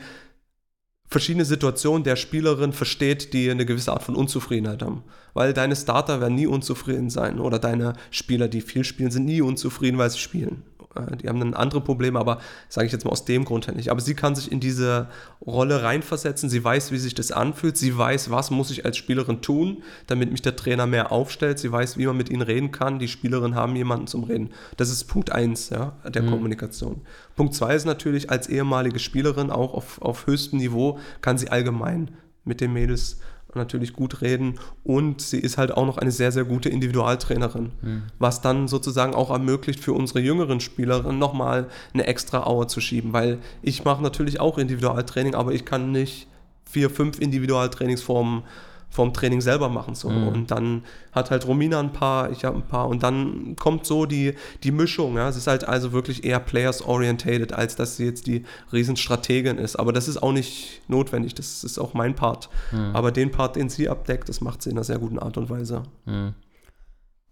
verschiedene 1.10 1.44
Situationen 1.44 2.04
der 2.04 2.16
Spielerin 2.16 2.72
versteht, 2.72 3.32
die 3.32 3.50
eine 3.50 3.66
gewisse 3.66 3.92
Art 3.92 4.04
von 4.04 4.14
Unzufriedenheit 4.14 4.82
haben. 4.82 5.02
Weil 5.34 5.52
deine 5.52 5.76
Starter 5.76 6.20
werden 6.20 6.36
nie 6.36 6.46
unzufrieden 6.46 7.10
sein 7.10 7.40
oder 7.40 7.58
deine 7.58 7.94
Spieler, 8.10 8.48
die 8.48 8.60
viel 8.60 8.84
spielen, 8.84 9.10
sind 9.10 9.24
nie 9.24 9.42
unzufrieden, 9.42 9.98
weil 9.98 10.10
sie 10.10 10.18
spielen. 10.18 10.62
Äh, 10.94 11.16
die 11.16 11.28
haben 11.28 11.40
dann 11.40 11.54
andere 11.54 11.80
Probleme, 11.80 12.18
aber 12.18 12.40
sage 12.68 12.86
ich 12.86 12.92
jetzt 12.92 13.04
mal 13.04 13.10
aus 13.10 13.24
dem 13.24 13.44
Grund 13.44 13.66
her 13.66 13.74
nicht. 13.74 13.90
Aber 13.90 14.00
sie 14.00 14.14
kann 14.14 14.34
sich 14.34 14.50
in 14.50 14.60
diese 14.60 15.08
Rolle 15.44 15.82
reinversetzen. 15.82 16.48
Sie 16.48 16.62
weiß, 16.62 16.92
wie 16.92 16.98
sich 16.98 17.14
das 17.14 17.32
anfühlt. 17.32 17.76
Sie 17.76 17.96
weiß, 17.96 18.30
was 18.30 18.50
muss 18.50 18.70
ich 18.70 18.84
als 18.84 18.96
Spielerin 18.96 19.40
tun, 19.40 19.82
damit 20.06 20.30
mich 20.30 20.42
der 20.42 20.56
Trainer 20.56 20.86
mehr 20.86 21.12
aufstellt. 21.12 21.58
Sie 21.58 21.70
weiß, 21.70 21.98
wie 21.98 22.06
man 22.06 22.16
mit 22.16 22.30
ihnen 22.30 22.42
reden 22.42 22.72
kann. 22.72 22.98
Die 22.98 23.08
Spielerinnen 23.08 23.54
haben 23.54 23.76
jemanden 23.76 24.06
zum 24.06 24.24
Reden. 24.24 24.50
Das 24.76 24.90
ist 24.90 25.04
Punkt 25.04 25.32
1 25.32 25.70
ja, 25.70 25.92
der 26.08 26.22
mhm. 26.22 26.30
Kommunikation. 26.30 27.02
Punkt 27.36 27.54
2 27.54 27.74
ist 27.74 27.84
natürlich, 27.84 28.30
als 28.30 28.48
ehemalige 28.48 28.98
Spielerin 28.98 29.50
auch 29.50 29.74
auf, 29.74 30.02
auf 30.02 30.26
höchstem 30.26 30.58
Niveau 30.58 30.98
kann 31.20 31.38
sie 31.38 31.50
allgemein 31.50 32.10
mit 32.44 32.60
den 32.60 32.72
Mädels 32.72 33.18
natürlich 33.54 33.92
gut 33.92 34.20
reden 34.20 34.58
und 34.84 35.20
sie 35.20 35.38
ist 35.38 35.58
halt 35.58 35.72
auch 35.72 35.86
noch 35.86 35.98
eine 35.98 36.10
sehr, 36.10 36.32
sehr 36.32 36.44
gute 36.44 36.68
Individualtrainerin, 36.68 37.70
mhm. 37.82 38.02
was 38.18 38.40
dann 38.40 38.68
sozusagen 38.68 39.14
auch 39.14 39.30
ermöglicht 39.30 39.80
für 39.80 39.92
unsere 39.92 40.20
jüngeren 40.20 40.60
Spielerinnen 40.60 41.18
nochmal 41.18 41.68
eine 41.92 42.06
extra 42.06 42.46
Auer 42.46 42.68
zu 42.68 42.80
schieben, 42.80 43.12
weil 43.12 43.38
ich 43.62 43.84
mache 43.84 44.02
natürlich 44.02 44.40
auch 44.40 44.58
Individualtraining, 44.58 45.34
aber 45.34 45.52
ich 45.52 45.64
kann 45.64 45.92
nicht 45.92 46.26
vier, 46.64 46.90
fünf 46.90 47.18
Individualtrainingsformen 47.18 48.42
vom 48.90 49.14
Training 49.14 49.40
selber 49.40 49.68
machen. 49.68 49.94
So. 49.94 50.10
Mhm. 50.10 50.28
Und 50.28 50.50
dann 50.50 50.82
hat 51.12 51.30
halt 51.30 51.46
Romina 51.46 51.78
ein 51.78 51.92
paar, 51.92 52.30
ich 52.30 52.44
habe 52.44 52.56
ein 52.56 52.66
paar. 52.66 52.88
Und 52.88 53.02
dann 53.02 53.54
kommt 53.56 53.86
so 53.86 54.04
die, 54.04 54.34
die 54.64 54.72
Mischung. 54.72 55.16
Ja. 55.16 55.28
Es 55.28 55.36
ist 55.36 55.46
halt 55.46 55.64
also 55.64 55.92
wirklich 55.92 56.24
eher 56.24 56.40
players-orientated, 56.40 57.52
als 57.52 57.76
dass 57.76 57.96
sie 57.96 58.04
jetzt 58.04 58.26
die 58.26 58.44
Riesenstrategin 58.72 59.58
ist. 59.58 59.76
Aber 59.76 59.92
das 59.92 60.08
ist 60.08 60.22
auch 60.22 60.32
nicht 60.32 60.82
notwendig. 60.88 61.34
Das 61.34 61.62
ist 61.62 61.78
auch 61.78 61.94
mein 61.94 62.14
Part. 62.16 62.50
Mhm. 62.72 62.90
Aber 62.94 63.12
den 63.12 63.30
Part, 63.30 63.56
den 63.56 63.68
sie 63.68 63.88
abdeckt, 63.88 64.28
das 64.28 64.40
macht 64.40 64.60
sie 64.60 64.70
in 64.70 64.76
einer 64.76 64.84
sehr 64.84 64.98
guten 64.98 65.20
Art 65.20 65.38
und 65.38 65.48
Weise. 65.48 65.84
Mhm. 66.06 66.34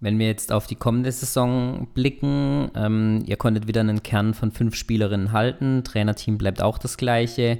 Wenn 0.00 0.20
wir 0.20 0.28
jetzt 0.28 0.52
auf 0.52 0.68
die 0.68 0.76
kommende 0.76 1.10
Saison 1.10 1.88
blicken, 1.92 2.70
ähm, 2.76 3.24
ihr 3.26 3.36
konntet 3.36 3.66
wieder 3.66 3.80
einen 3.80 4.04
Kern 4.04 4.32
von 4.32 4.52
fünf 4.52 4.76
Spielerinnen 4.76 5.32
halten, 5.32 5.82
Trainerteam 5.82 6.38
bleibt 6.38 6.62
auch 6.62 6.78
das 6.78 6.96
gleiche. 6.96 7.58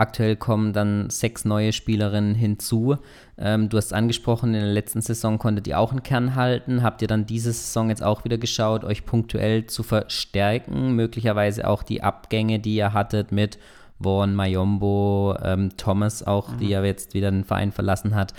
Aktuell 0.00 0.34
kommen 0.34 0.72
dann 0.72 1.10
sechs 1.10 1.44
neue 1.44 1.74
Spielerinnen 1.74 2.34
hinzu. 2.34 2.96
Ähm, 3.36 3.68
du 3.68 3.76
hast 3.76 3.92
angesprochen, 3.92 4.54
in 4.54 4.62
der 4.62 4.72
letzten 4.72 5.02
Saison 5.02 5.36
konntet 5.36 5.66
ihr 5.66 5.78
auch 5.78 5.90
einen 5.90 6.02
Kern 6.02 6.36
halten. 6.36 6.82
Habt 6.82 7.02
ihr 7.02 7.08
dann 7.08 7.26
diese 7.26 7.52
Saison 7.52 7.90
jetzt 7.90 8.02
auch 8.02 8.24
wieder 8.24 8.38
geschaut, 8.38 8.82
euch 8.82 9.04
punktuell 9.04 9.66
zu 9.66 9.82
verstärken? 9.82 10.96
Möglicherweise 10.96 11.68
auch 11.68 11.82
die 11.82 12.02
Abgänge, 12.02 12.60
die 12.60 12.76
ihr 12.76 12.94
hattet 12.94 13.30
mit 13.30 13.58
Vaughan, 13.98 14.34
Mayombo, 14.34 15.36
ähm, 15.42 15.76
Thomas 15.76 16.22
auch, 16.26 16.48
mhm. 16.48 16.58
die 16.60 16.68
ja 16.70 16.82
jetzt 16.82 17.12
wieder 17.12 17.30
den 17.30 17.44
Verein 17.44 17.70
verlassen 17.70 18.14
hat. 18.14 18.32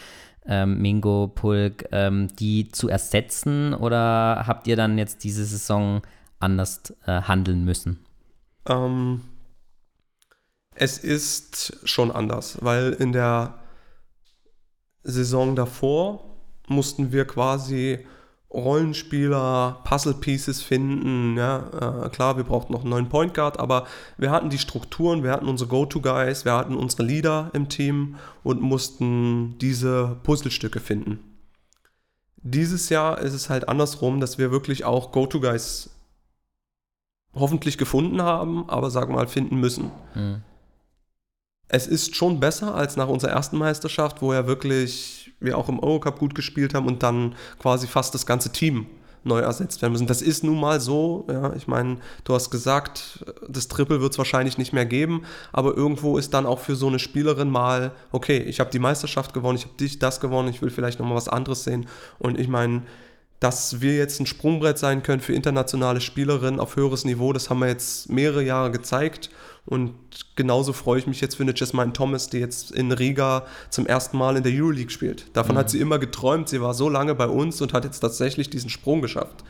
Ähm, 0.48 0.82
Mingo, 0.82 1.28
Pulk, 1.28 1.86
ähm, 1.92 2.28
die 2.40 2.70
zu 2.70 2.90
ersetzen 2.90 3.76
oder 3.76 4.46
habt 4.48 4.66
ihr 4.66 4.76
dann 4.76 4.98
jetzt 4.98 5.24
diese 5.24 5.46
Saison 5.46 6.02
anders 6.40 6.96
äh, 7.06 7.22
handeln 7.22 7.66
müssen? 7.66 8.00
Ähm, 8.68 9.22
es 10.76 10.98
ist 10.98 11.80
schon 11.84 12.12
anders, 12.12 12.58
weil 12.62 12.94
in 12.94 13.12
der 13.12 13.60
Saison 15.04 15.56
davor 15.56 16.24
mussten 16.68 17.12
wir 17.12 17.26
quasi 17.26 18.06
Rollenspieler, 18.54 19.82
Puzzle 19.86 20.16
Pieces 20.16 20.62
finden. 20.62 21.38
Ja, 21.38 22.06
äh, 22.06 22.10
klar, 22.10 22.38
wir 22.38 22.44
brauchten 22.44 22.74
noch 22.74 22.82
einen 22.82 22.90
neuen 22.90 23.10
Point 23.10 23.34
Guard, 23.34 23.60
aber 23.60 23.88
wir 24.18 24.30
hatten 24.32 24.50
die 24.50 24.58
Strukturen, 24.58 25.24
wir 25.24 25.32
hatten 25.32 25.48
unsere 25.48 25.70
Go-To-Guys, 25.70 26.44
wir 26.44 26.54
hatten 26.54 26.76
unsere 26.76 27.04
Leader 27.04 27.50
im 27.54 27.70
Team 27.70 28.18
und 28.44 28.62
mussten 28.62 29.58
diese 29.60 30.18
Puzzlestücke 30.24 30.80
finden. 30.80 31.20
Dieses 32.44 32.90
Jahr 32.90 33.20
ist 33.20 33.34
es 33.34 33.50
halt 33.50 33.70
andersrum, 33.70 34.20
dass 34.20 34.38
wir 34.38 34.52
wirklich 34.52 34.84
auch 34.84 35.12
Go-To-Guys 35.12 35.92
hoffentlich 37.34 37.78
gefunden 37.78 38.22
haben, 38.22 38.70
aber 38.70 38.92
sagen 38.92 39.14
wir 39.14 39.18
mal 39.18 39.28
finden 39.28 39.60
müssen. 39.60 39.92
Mhm 40.14 40.44
es 41.74 41.88
ist 41.88 42.16
schon 42.18 42.42
besser 42.42 42.76
als 42.76 42.98
nach 42.98 43.08
unserer 43.08 43.32
ersten 43.32 43.58
Meisterschaft, 43.58 44.22
wo 44.22 44.34
ja 44.34 44.46
wirklich 44.46 45.32
wir 45.40 45.58
auch 45.58 45.70
im 45.70 45.80
Eurocup 45.80 46.20
gut 46.20 46.36
gespielt 46.36 46.74
haben 46.74 46.86
und 46.86 47.02
dann 47.02 47.34
quasi 47.60 47.88
fast 47.88 48.14
das 48.14 48.26
ganze 48.26 48.52
Team 48.52 48.88
neu 49.24 49.40
ersetzt 49.40 49.82
werden 49.82 49.94
müssen. 49.94 50.08
Das 50.08 50.22
ist 50.22 50.44
nun 50.44 50.60
mal 50.60 50.82
so. 50.82 51.26
Ja, 51.30 51.54
ich 51.54 51.68
meine, 51.68 51.98
du 52.26 52.34
hast 52.34 52.50
gesagt, 52.50 53.24
das 53.48 53.70
Triple 53.70 54.02
wird 54.02 54.12
es 54.12 54.18
wahrscheinlich 54.18 54.58
nicht 54.58 54.74
mehr 54.74 54.86
geben, 54.86 55.24
aber 55.54 55.78
irgendwo 55.78 56.18
ist 56.18 56.34
dann 56.34 56.46
auch 56.46 56.60
für 56.60 56.76
so 56.76 56.88
eine 56.88 57.00
Spielerin 57.00 57.50
mal, 57.50 57.94
okay, 58.12 58.40
ich 58.40 58.60
habe 58.60 58.70
die 58.70 58.80
Meisterschaft 58.80 59.34
gewonnen, 59.34 59.58
ich 59.58 59.64
habe 59.64 59.76
dich 59.78 59.98
das 59.98 60.20
gewonnen, 60.20 60.50
ich 60.50 60.62
will 60.62 60.72
vielleicht 60.72 61.00
nochmal 61.00 61.16
was 61.16 61.30
anderes 61.30 61.64
sehen. 61.64 61.88
Und 62.20 62.38
ich 62.38 62.50
meine, 62.50 62.82
dass 63.40 63.80
wir 63.80 63.96
jetzt 63.96 64.20
ein 64.20 64.28
Sprungbrett 64.28 64.78
sein 64.78 65.04
können 65.04 65.22
für 65.22 65.34
internationale 65.34 66.02
Spielerinnen 66.02 66.60
auf 66.60 66.76
höheres 66.76 67.06
Niveau, 67.06 67.32
das 67.32 67.50
haben 67.50 67.60
wir 67.60 67.68
jetzt 67.68 68.10
mehrere 68.10 68.44
Jahre 68.44 68.72
gezeigt. 68.72 69.30
Und 69.66 69.94
genauso 70.36 70.74
freue 70.74 71.00
ich 71.00 71.08
mich 71.08 71.22
jetzt 71.22 71.36
für 71.36 71.44
eine 71.44 71.54
Jasmine 71.56 71.94
Thomas, 71.94 72.30
die 72.30 72.40
jetzt 72.40 72.72
in 72.72 72.92
Riga 72.92 73.46
zum 73.70 73.86
ersten 73.86 74.18
Mal 74.18 74.38
in 74.38 74.44
der 74.44 74.52
Euroleague 74.52 74.90
spielt. 74.90 75.26
Davon 75.36 75.56
mhm. 75.56 75.60
hat 75.60 75.70
sie 75.70 75.80
immer 75.80 76.00
geträumt. 76.00 76.50
Sie 76.50 76.62
war 76.62 76.74
so 76.74 76.90
lange 76.90 77.14
bei 77.16 77.28
uns 77.28 77.62
und 77.62 77.74
hat 77.74 77.86
jetzt 77.86 78.00
tatsächlich 78.00 78.50
diesen 78.50 78.70
Sprung 78.70 79.02
geschafft. 79.02 79.44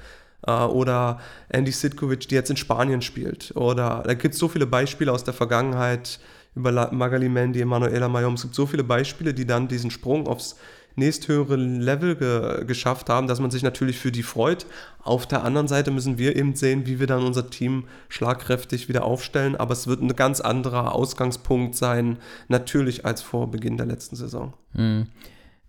Äh, 0.45 0.51
oder 0.51 1.19
Andy 1.49 1.71
Sitkovic, 1.71 2.27
die 2.27 2.35
jetzt 2.35 2.49
in 2.49 2.57
Spanien 2.57 3.01
spielt. 3.01 3.55
Oder 3.55 4.03
da 4.05 4.13
gibt 4.13 4.33
es 4.33 4.39
so 4.39 4.47
viele 4.47 4.67
Beispiele 4.67 5.11
aus 5.11 5.23
der 5.23 5.33
Vergangenheit 5.33 6.19
über 6.55 6.91
Magali 6.91 7.29
Mendy, 7.29 7.61
Emanuela 7.61 8.09
Mayom. 8.09 8.33
Es 8.33 8.41
gibt 8.41 8.55
so 8.55 8.65
viele 8.65 8.83
Beispiele, 8.83 9.33
die 9.33 9.45
dann 9.45 9.69
diesen 9.69 9.91
Sprung 9.91 10.27
aufs 10.27 10.57
nächsthöhere 10.95 11.55
Level 11.55 12.15
ge 12.15 12.65
geschafft 12.65 13.09
haben, 13.09 13.27
dass 13.27 13.39
man 13.39 13.51
sich 13.51 13.63
natürlich 13.63 13.99
für 13.99 14.11
die 14.11 14.23
freut. 14.23 14.65
Auf 15.03 15.25
der 15.25 15.43
anderen 15.43 15.67
Seite 15.67 15.91
müssen 15.91 16.17
wir 16.17 16.35
eben 16.35 16.55
sehen, 16.55 16.85
wie 16.85 16.99
wir 16.99 17.07
dann 17.07 17.23
unser 17.23 17.49
Team 17.49 17.85
schlagkräftig 18.09 18.89
wieder 18.89 19.03
aufstellen. 19.03 19.55
Aber 19.55 19.73
es 19.73 19.87
wird 19.87 20.01
ein 20.01 20.15
ganz 20.15 20.41
anderer 20.41 20.93
Ausgangspunkt 20.93 21.75
sein, 21.75 22.17
natürlich 22.47 23.05
als 23.05 23.21
vor 23.21 23.49
Beginn 23.49 23.77
der 23.77 23.87
letzten 23.87 24.15
Saison. 24.15 24.53
Mhm. 24.73 25.07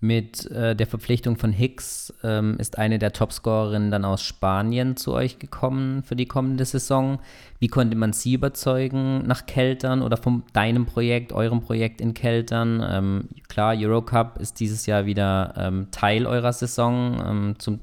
Mit 0.05 0.51
äh, 0.51 0.75
der 0.75 0.89
Verpflichtung 0.89 1.37
von 1.37 1.53
Hicks 1.53 2.13
ähm, 2.25 2.57
ist 2.59 2.77
eine 2.77 2.99
der 2.99 3.13
Topscorerinnen 3.13 3.93
dann 3.93 4.05
aus 4.05 4.21
Spanien 4.21 4.97
zu 4.97 5.13
euch 5.13 5.39
gekommen 5.39 6.03
für 6.03 6.17
die 6.17 6.27
kommende 6.27 6.65
Saison. 6.65 7.21
Wie 7.61 7.69
konnte 7.69 7.97
man 7.97 8.13
sie 8.13 8.33
überzeugen 8.33 9.23
nach 9.29 9.47
Keltern 9.47 10.03
oder 10.03 10.17
von 10.17 10.43
deinem 10.55 10.87
Projekt, 10.87 11.33
eurem 11.33 11.61
Projekt 11.61 12.01
in 12.01 12.15
Keltern? 12.15 12.85
Ähm, 12.85 13.29
klar, 13.47 13.77
Eurocup 13.79 14.41
ist 14.41 14.59
dieses 14.59 14.87
Jahr 14.87 15.07
wieder 15.07 15.55
ähm, 15.57 15.87
Teil 15.93 16.27
eurer 16.27 16.53
Saison. 16.53 17.23
Ähm, 17.25 17.55
zum 17.61 17.79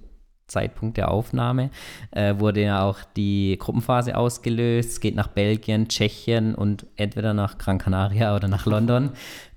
Zeitpunkt 0.49 0.97
der 0.97 1.11
Aufnahme 1.11 1.69
äh, 2.11 2.35
wurde 2.37 2.61
ja 2.61 2.83
auch 2.83 2.99
die 3.15 3.55
Gruppenphase 3.57 4.17
ausgelöst. 4.17 4.89
Es 4.89 4.99
geht 4.99 5.15
nach 5.15 5.27
Belgien, 5.27 5.87
Tschechien 5.87 6.55
und 6.55 6.85
entweder 6.95 7.33
nach 7.33 7.57
Gran 7.57 7.77
Canaria 7.77 8.35
oder 8.35 8.47
nach 8.47 8.65
London. 8.65 9.11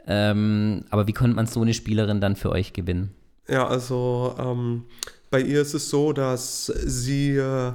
Ähm, 0.06 0.84
aber 0.90 1.06
wie 1.06 1.12
konnte 1.12 1.36
man 1.36 1.46
so 1.46 1.60
eine 1.62 1.74
Spielerin 1.74 2.20
dann 2.20 2.36
für 2.36 2.50
euch 2.50 2.72
gewinnen? 2.72 3.14
Ja, 3.48 3.66
also 3.66 4.34
ähm, 4.38 4.84
bei 5.30 5.40
ihr 5.40 5.62
ist 5.62 5.74
es 5.74 5.90
so, 5.90 6.12
dass 6.12 6.66
sie 6.66 7.36
äh, 7.36 7.72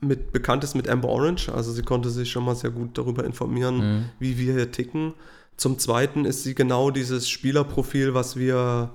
mit, 0.00 0.32
bekannt 0.32 0.64
ist 0.64 0.74
mit 0.74 0.88
Amber 0.88 1.08
Orange. 1.08 1.52
Also 1.52 1.72
sie 1.72 1.82
konnte 1.82 2.10
sich 2.10 2.30
schon 2.30 2.44
mal 2.44 2.54
sehr 2.54 2.70
gut 2.70 2.96
darüber 2.98 3.24
informieren, 3.24 3.76
mhm. 3.78 4.04
wie 4.18 4.38
wir 4.38 4.54
hier 4.54 4.70
ticken. 4.70 5.14
Zum 5.56 5.78
Zweiten 5.78 6.24
ist 6.24 6.42
sie 6.42 6.54
genau 6.54 6.90
dieses 6.90 7.28
Spielerprofil, 7.28 8.14
was 8.14 8.36
wir 8.36 8.90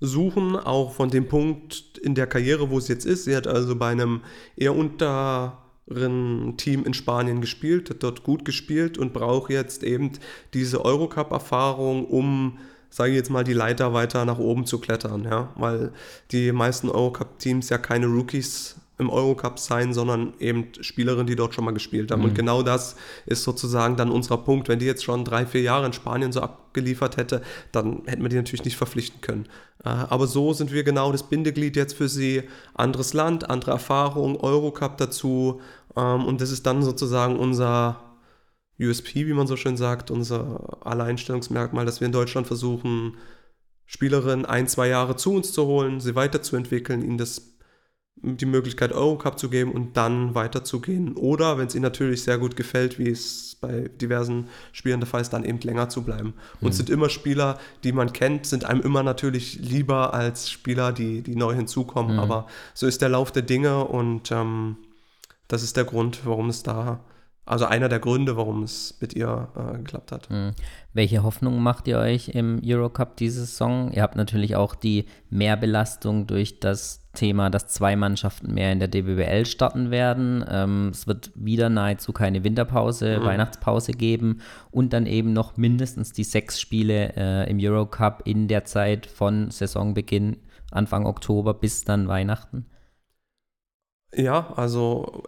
suchen, 0.00 0.56
auch 0.56 0.92
von 0.92 1.10
dem 1.10 1.28
Punkt 1.28 1.98
in 1.98 2.14
der 2.14 2.26
Karriere, 2.26 2.70
wo 2.70 2.80
sie 2.80 2.92
jetzt 2.92 3.06
ist. 3.06 3.24
Sie 3.24 3.36
hat 3.36 3.46
also 3.46 3.76
bei 3.76 3.90
einem 3.90 4.22
eher 4.56 4.74
unter 4.74 5.65
Team 5.88 6.84
in 6.84 6.94
Spanien 6.94 7.40
gespielt, 7.40 7.90
hat 7.90 8.02
dort 8.02 8.24
gut 8.24 8.44
gespielt 8.44 8.98
und 8.98 9.12
braucht 9.12 9.50
jetzt 9.50 9.84
eben 9.84 10.12
diese 10.52 10.84
Eurocup-Erfahrung, 10.84 12.06
um, 12.06 12.58
sage 12.90 13.10
ich 13.10 13.16
jetzt 13.16 13.30
mal, 13.30 13.44
die 13.44 13.52
Leiter 13.52 13.92
weiter 13.92 14.24
nach 14.24 14.38
oben 14.38 14.66
zu 14.66 14.80
klettern, 14.80 15.24
ja, 15.24 15.52
weil 15.56 15.92
die 16.32 16.50
meisten 16.50 16.88
Eurocup-Teams 16.88 17.68
ja 17.68 17.78
keine 17.78 18.06
Rookies 18.06 18.76
im 18.98 19.10
Eurocup 19.10 19.58
sein, 19.58 19.92
sondern 19.92 20.32
eben 20.38 20.68
Spielerinnen, 20.80 21.26
die 21.26 21.36
dort 21.36 21.54
schon 21.54 21.64
mal 21.64 21.74
gespielt 21.74 22.10
haben. 22.10 22.20
Mhm. 22.20 22.28
Und 22.28 22.34
genau 22.34 22.62
das 22.62 22.96
ist 23.26 23.44
sozusagen 23.44 23.96
dann 23.96 24.10
unser 24.10 24.38
Punkt. 24.38 24.68
Wenn 24.68 24.78
die 24.78 24.86
jetzt 24.86 25.04
schon 25.04 25.24
drei, 25.24 25.44
vier 25.44 25.60
Jahre 25.60 25.86
in 25.86 25.92
Spanien 25.92 26.32
so 26.32 26.40
abgeliefert 26.40 27.16
hätte, 27.16 27.42
dann 27.72 28.02
hätten 28.06 28.22
wir 28.22 28.30
die 28.30 28.36
natürlich 28.36 28.64
nicht 28.64 28.76
verpflichten 28.76 29.20
können. 29.20 29.46
Äh, 29.84 29.88
aber 29.88 30.26
so 30.26 30.52
sind 30.54 30.72
wir 30.72 30.82
genau 30.82 31.12
das 31.12 31.28
Bindeglied 31.28 31.76
jetzt 31.76 31.94
für 31.94 32.08
sie. 32.08 32.44
Anderes 32.74 33.12
Land, 33.12 33.50
andere 33.50 33.72
Erfahrung, 33.72 34.40
Eurocup 34.40 34.96
dazu. 34.96 35.60
Ähm, 35.94 36.24
und 36.24 36.40
das 36.40 36.50
ist 36.50 36.64
dann 36.66 36.82
sozusagen 36.82 37.36
unser 37.36 38.00
USP, 38.80 39.26
wie 39.26 39.34
man 39.34 39.46
so 39.46 39.56
schön 39.56 39.76
sagt, 39.76 40.10
unser 40.10 40.86
Alleinstellungsmerkmal, 40.86 41.84
dass 41.84 42.00
wir 42.00 42.06
in 42.06 42.12
Deutschland 42.12 42.46
versuchen, 42.46 43.16
Spielerinnen 43.86 44.46
ein, 44.46 44.68
zwei 44.68 44.88
Jahre 44.88 45.16
zu 45.16 45.32
uns 45.32 45.52
zu 45.52 45.66
holen, 45.66 46.00
sie 46.00 46.14
weiterzuentwickeln, 46.14 47.02
ihnen 47.02 47.18
das 47.18 47.55
die 48.22 48.46
Möglichkeit, 48.46 48.92
Eurocup 48.92 49.38
zu 49.38 49.50
geben 49.50 49.72
und 49.72 49.96
dann 49.96 50.34
weiterzugehen. 50.34 51.14
Oder, 51.16 51.58
wenn 51.58 51.66
es 51.66 51.74
ihnen 51.74 51.82
natürlich 51.82 52.22
sehr 52.22 52.38
gut 52.38 52.56
gefällt, 52.56 52.98
wie 52.98 53.10
es 53.10 53.56
bei 53.60 53.88
diversen 54.00 54.48
Spielern 54.72 55.00
der 55.00 55.06
Fall 55.06 55.20
ist, 55.20 55.32
dann 55.32 55.44
eben 55.44 55.60
länger 55.60 55.88
zu 55.88 56.02
bleiben. 56.02 56.32
Und 56.60 56.70
es 56.70 56.74
mhm. 56.74 56.78
sind 56.78 56.90
immer 56.90 57.08
Spieler, 57.08 57.58
die 57.84 57.92
man 57.92 58.12
kennt, 58.12 58.46
sind 58.46 58.64
einem 58.64 58.80
immer 58.80 59.02
natürlich 59.02 59.58
lieber 59.60 60.14
als 60.14 60.50
Spieler, 60.50 60.92
die, 60.92 61.22
die 61.22 61.36
neu 61.36 61.54
hinzukommen. 61.54 62.14
Mhm. 62.14 62.20
Aber 62.20 62.46
so 62.74 62.86
ist 62.86 63.02
der 63.02 63.10
Lauf 63.10 63.32
der 63.32 63.42
Dinge 63.42 63.84
und 63.84 64.32
ähm, 64.32 64.76
das 65.48 65.62
ist 65.62 65.76
der 65.76 65.84
Grund, 65.84 66.20
warum 66.24 66.48
es 66.48 66.62
da 66.62 67.00
also 67.46 67.64
einer 67.64 67.88
der 67.88 68.00
Gründe, 68.00 68.36
warum 68.36 68.64
es 68.64 68.98
mit 69.00 69.14
ihr 69.14 69.48
äh, 69.56 69.78
geklappt 69.78 70.10
hat. 70.10 70.28
Mhm. 70.30 70.50
Welche 70.92 71.22
Hoffnung 71.22 71.62
macht 71.62 71.86
ihr 71.86 71.98
euch 71.98 72.30
im 72.30 72.60
Eurocup 72.64 73.16
diese 73.16 73.46
Saison? 73.46 73.92
Ihr 73.92 74.02
habt 74.02 74.16
natürlich 74.16 74.56
auch 74.56 74.74
die 74.74 75.06
Mehrbelastung 75.30 76.26
durch 76.26 76.58
das 76.58 77.08
Thema, 77.12 77.48
dass 77.48 77.68
zwei 77.68 77.94
Mannschaften 77.94 78.52
mehr 78.52 78.72
in 78.72 78.80
der 78.80 78.88
DBBL 78.88 79.46
starten 79.46 79.92
werden. 79.92 80.44
Ähm, 80.48 80.88
es 80.88 81.06
wird 81.06 81.30
wieder 81.36 81.68
nahezu 81.68 82.12
keine 82.12 82.42
Winterpause, 82.42 83.20
mhm. 83.20 83.24
Weihnachtspause 83.24 83.92
geben 83.92 84.40
und 84.72 84.92
dann 84.92 85.06
eben 85.06 85.32
noch 85.32 85.56
mindestens 85.56 86.12
die 86.12 86.24
sechs 86.24 86.60
Spiele 86.60 87.12
äh, 87.16 87.48
im 87.48 87.58
Eurocup 87.60 88.22
in 88.24 88.48
der 88.48 88.64
Zeit 88.64 89.06
von 89.06 89.52
Saisonbeginn 89.52 90.38
Anfang 90.72 91.06
Oktober 91.06 91.54
bis 91.54 91.84
dann 91.84 92.08
Weihnachten. 92.08 92.66
Ja, 94.12 94.52
also 94.56 95.22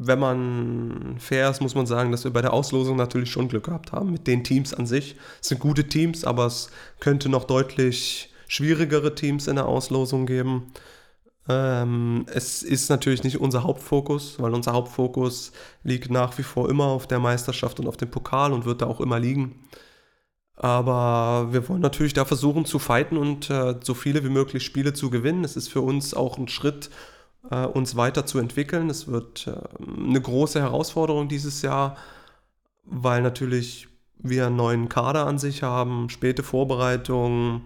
wenn 0.00 0.20
man 0.20 1.16
fair 1.18 1.50
ist, 1.50 1.60
muss 1.60 1.74
man 1.74 1.86
sagen, 1.86 2.12
dass 2.12 2.22
wir 2.22 2.32
bei 2.32 2.40
der 2.40 2.52
Auslosung 2.52 2.96
natürlich 2.96 3.32
schon 3.32 3.48
Glück 3.48 3.64
gehabt 3.64 3.90
haben 3.90 4.12
mit 4.12 4.28
den 4.28 4.44
Teams 4.44 4.72
an 4.72 4.86
sich. 4.86 5.16
Es 5.42 5.48
sind 5.48 5.58
gute 5.58 5.88
Teams, 5.88 6.24
aber 6.24 6.46
es 6.46 6.70
könnte 7.00 7.28
noch 7.28 7.44
deutlich 7.44 8.32
schwierigere 8.46 9.16
Teams 9.16 9.48
in 9.48 9.56
der 9.56 9.66
Auslosung 9.66 10.24
geben. 10.24 10.72
Ähm, 11.48 12.26
es 12.32 12.62
ist 12.62 12.90
natürlich 12.90 13.24
nicht 13.24 13.40
unser 13.40 13.64
Hauptfokus, 13.64 14.38
weil 14.38 14.54
unser 14.54 14.72
Hauptfokus 14.72 15.50
liegt 15.82 16.12
nach 16.12 16.38
wie 16.38 16.44
vor 16.44 16.70
immer 16.70 16.84
auf 16.84 17.08
der 17.08 17.18
Meisterschaft 17.18 17.80
und 17.80 17.88
auf 17.88 17.96
dem 17.96 18.10
Pokal 18.10 18.52
und 18.52 18.66
wird 18.66 18.82
da 18.82 18.86
auch 18.86 19.00
immer 19.00 19.18
liegen. 19.18 19.64
Aber 20.54 21.48
wir 21.52 21.68
wollen 21.68 21.80
natürlich 21.80 22.14
da 22.14 22.24
versuchen 22.24 22.64
zu 22.66 22.78
fighten 22.78 23.16
und 23.16 23.50
äh, 23.50 23.74
so 23.82 23.94
viele 23.94 24.22
wie 24.22 24.28
möglich 24.28 24.64
Spiele 24.64 24.92
zu 24.92 25.10
gewinnen. 25.10 25.42
Es 25.44 25.56
ist 25.56 25.68
für 25.68 25.80
uns 25.80 26.14
auch 26.14 26.38
ein 26.38 26.48
Schritt, 26.48 26.88
äh, 27.50 27.64
uns 27.64 27.96
weiterzuentwickeln. 27.96 28.90
Es 28.90 29.08
wird 29.08 29.46
äh, 29.46 29.52
eine 30.06 30.20
große 30.20 30.60
Herausforderung 30.60 31.28
dieses 31.28 31.62
Jahr, 31.62 31.96
weil 32.84 33.22
natürlich 33.22 33.88
wir 34.18 34.46
einen 34.46 34.56
neuen 34.56 34.88
Kader 34.88 35.26
an 35.26 35.38
sich 35.38 35.62
haben, 35.62 36.08
späte 36.10 36.42
Vorbereitungen. 36.42 37.62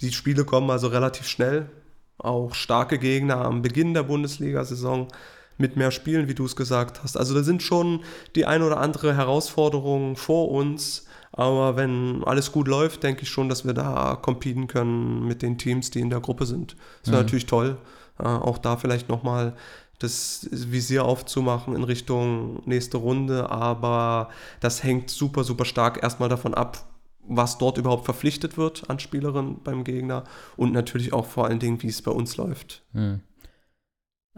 Die 0.00 0.12
Spiele 0.12 0.44
kommen 0.44 0.70
also 0.70 0.88
relativ 0.88 1.26
schnell. 1.26 1.70
Auch 2.18 2.54
starke 2.54 2.98
Gegner 2.98 3.44
am 3.44 3.62
Beginn 3.62 3.94
der 3.94 4.02
Bundesliga-Saison 4.02 5.08
mit 5.56 5.76
mehr 5.76 5.90
Spielen, 5.90 6.28
wie 6.28 6.34
du 6.34 6.44
es 6.44 6.56
gesagt 6.56 7.02
hast. 7.02 7.16
Also 7.16 7.34
da 7.34 7.42
sind 7.42 7.62
schon 7.62 8.00
die 8.36 8.46
ein 8.46 8.62
oder 8.62 8.78
andere 8.78 9.16
Herausforderung 9.16 10.16
vor 10.16 10.50
uns. 10.50 11.06
Aber 11.32 11.76
wenn 11.76 12.24
alles 12.24 12.52
gut 12.52 12.68
läuft, 12.68 13.02
denke 13.02 13.22
ich 13.22 13.28
schon, 13.28 13.48
dass 13.48 13.64
wir 13.64 13.74
da 13.74 14.16
competen 14.20 14.66
können 14.66 15.26
mit 15.26 15.42
den 15.42 15.58
Teams, 15.58 15.90
die 15.90 16.00
in 16.00 16.10
der 16.10 16.20
Gruppe 16.20 16.46
sind. 16.46 16.76
Das 17.02 17.12
wäre 17.12 17.22
mhm. 17.22 17.26
natürlich 17.26 17.46
toll. 17.46 17.76
Äh, 18.18 18.24
auch 18.24 18.58
da 18.58 18.76
vielleicht 18.76 19.08
nochmal 19.08 19.54
das 19.98 20.48
Visier 20.50 21.04
aufzumachen 21.04 21.74
in 21.74 21.82
Richtung 21.82 22.62
nächste 22.66 22.98
Runde, 22.98 23.50
aber 23.50 24.28
das 24.60 24.84
hängt 24.84 25.10
super, 25.10 25.44
super 25.44 25.64
stark 25.64 26.02
erstmal 26.02 26.28
davon 26.28 26.54
ab, 26.54 26.86
was 27.26 27.58
dort 27.58 27.78
überhaupt 27.78 28.04
verpflichtet 28.04 28.56
wird 28.56 28.88
an 28.88 29.00
Spielerinnen 29.00 29.60
beim 29.62 29.84
Gegner 29.84 30.24
und 30.56 30.72
natürlich 30.72 31.12
auch 31.12 31.26
vor 31.26 31.46
allen 31.46 31.58
Dingen, 31.58 31.82
wie 31.82 31.88
es 31.88 32.00
bei 32.02 32.12
uns 32.12 32.36
läuft. 32.36 32.82
Hm. 32.92 33.20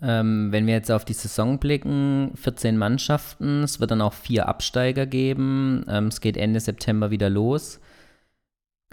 Ähm, 0.03 0.49
wenn 0.51 0.67
wir 0.67 0.75
jetzt 0.75 0.91
auf 0.91 1.05
die 1.05 1.13
Saison 1.13 1.59
blicken, 1.59 2.33
14 2.35 2.79
Mannschaften, 2.79 3.63
es 3.63 3.81
wird 3.81 3.91
dann 3.91 4.01
auch 4.01 4.15
vier 4.15 4.49
Absteiger 4.49 5.05
geben. 5.05 5.85
Ähm, 5.89 6.07
es 6.07 6.23
geht 6.23 6.39
Ende 6.39 6.61
September 6.61 7.11
wieder 7.11 7.29
los. 7.29 7.81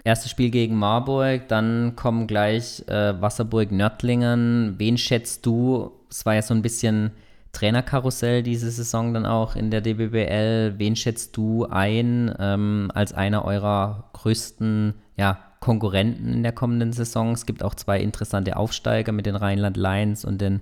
Erstes 0.04 0.30
Spiel 0.30 0.50
gegen 0.50 0.76
Marburg, 0.76 1.48
dann 1.48 1.94
kommen 1.96 2.26
gleich 2.26 2.84
äh, 2.88 3.20
Wasserburg 3.20 3.72
Nördlingen. 3.72 4.76
Wen 4.78 4.96
schätzt 4.96 5.44
du? 5.44 5.92
Es 6.08 6.24
war 6.24 6.34
ja 6.34 6.42
so 6.42 6.54
ein 6.54 6.62
bisschen 6.62 7.10
Trainerkarussell 7.52 8.42
diese 8.42 8.70
Saison 8.70 9.12
dann 9.12 9.26
auch 9.26 9.56
in 9.56 9.70
der 9.70 9.80
DBBL. 9.80 10.74
Wen 10.78 10.96
schätzt 10.96 11.36
du 11.36 11.66
ein 11.66 12.34
ähm, 12.38 12.90
als 12.94 13.12
einer 13.12 13.44
eurer 13.44 14.10
größten 14.12 14.94
ja, 15.16 15.38
Konkurrenten 15.60 16.32
in 16.32 16.42
der 16.42 16.52
kommenden 16.52 16.92
Saison? 16.92 17.32
Es 17.32 17.46
gibt 17.46 17.64
auch 17.64 17.74
zwei 17.74 18.00
interessante 18.00 18.56
Aufsteiger 18.56 19.12
mit 19.12 19.26
den 19.26 19.34
Rheinland 19.34 19.76
Lions 19.76 20.24
und 20.24 20.40
den 20.40 20.60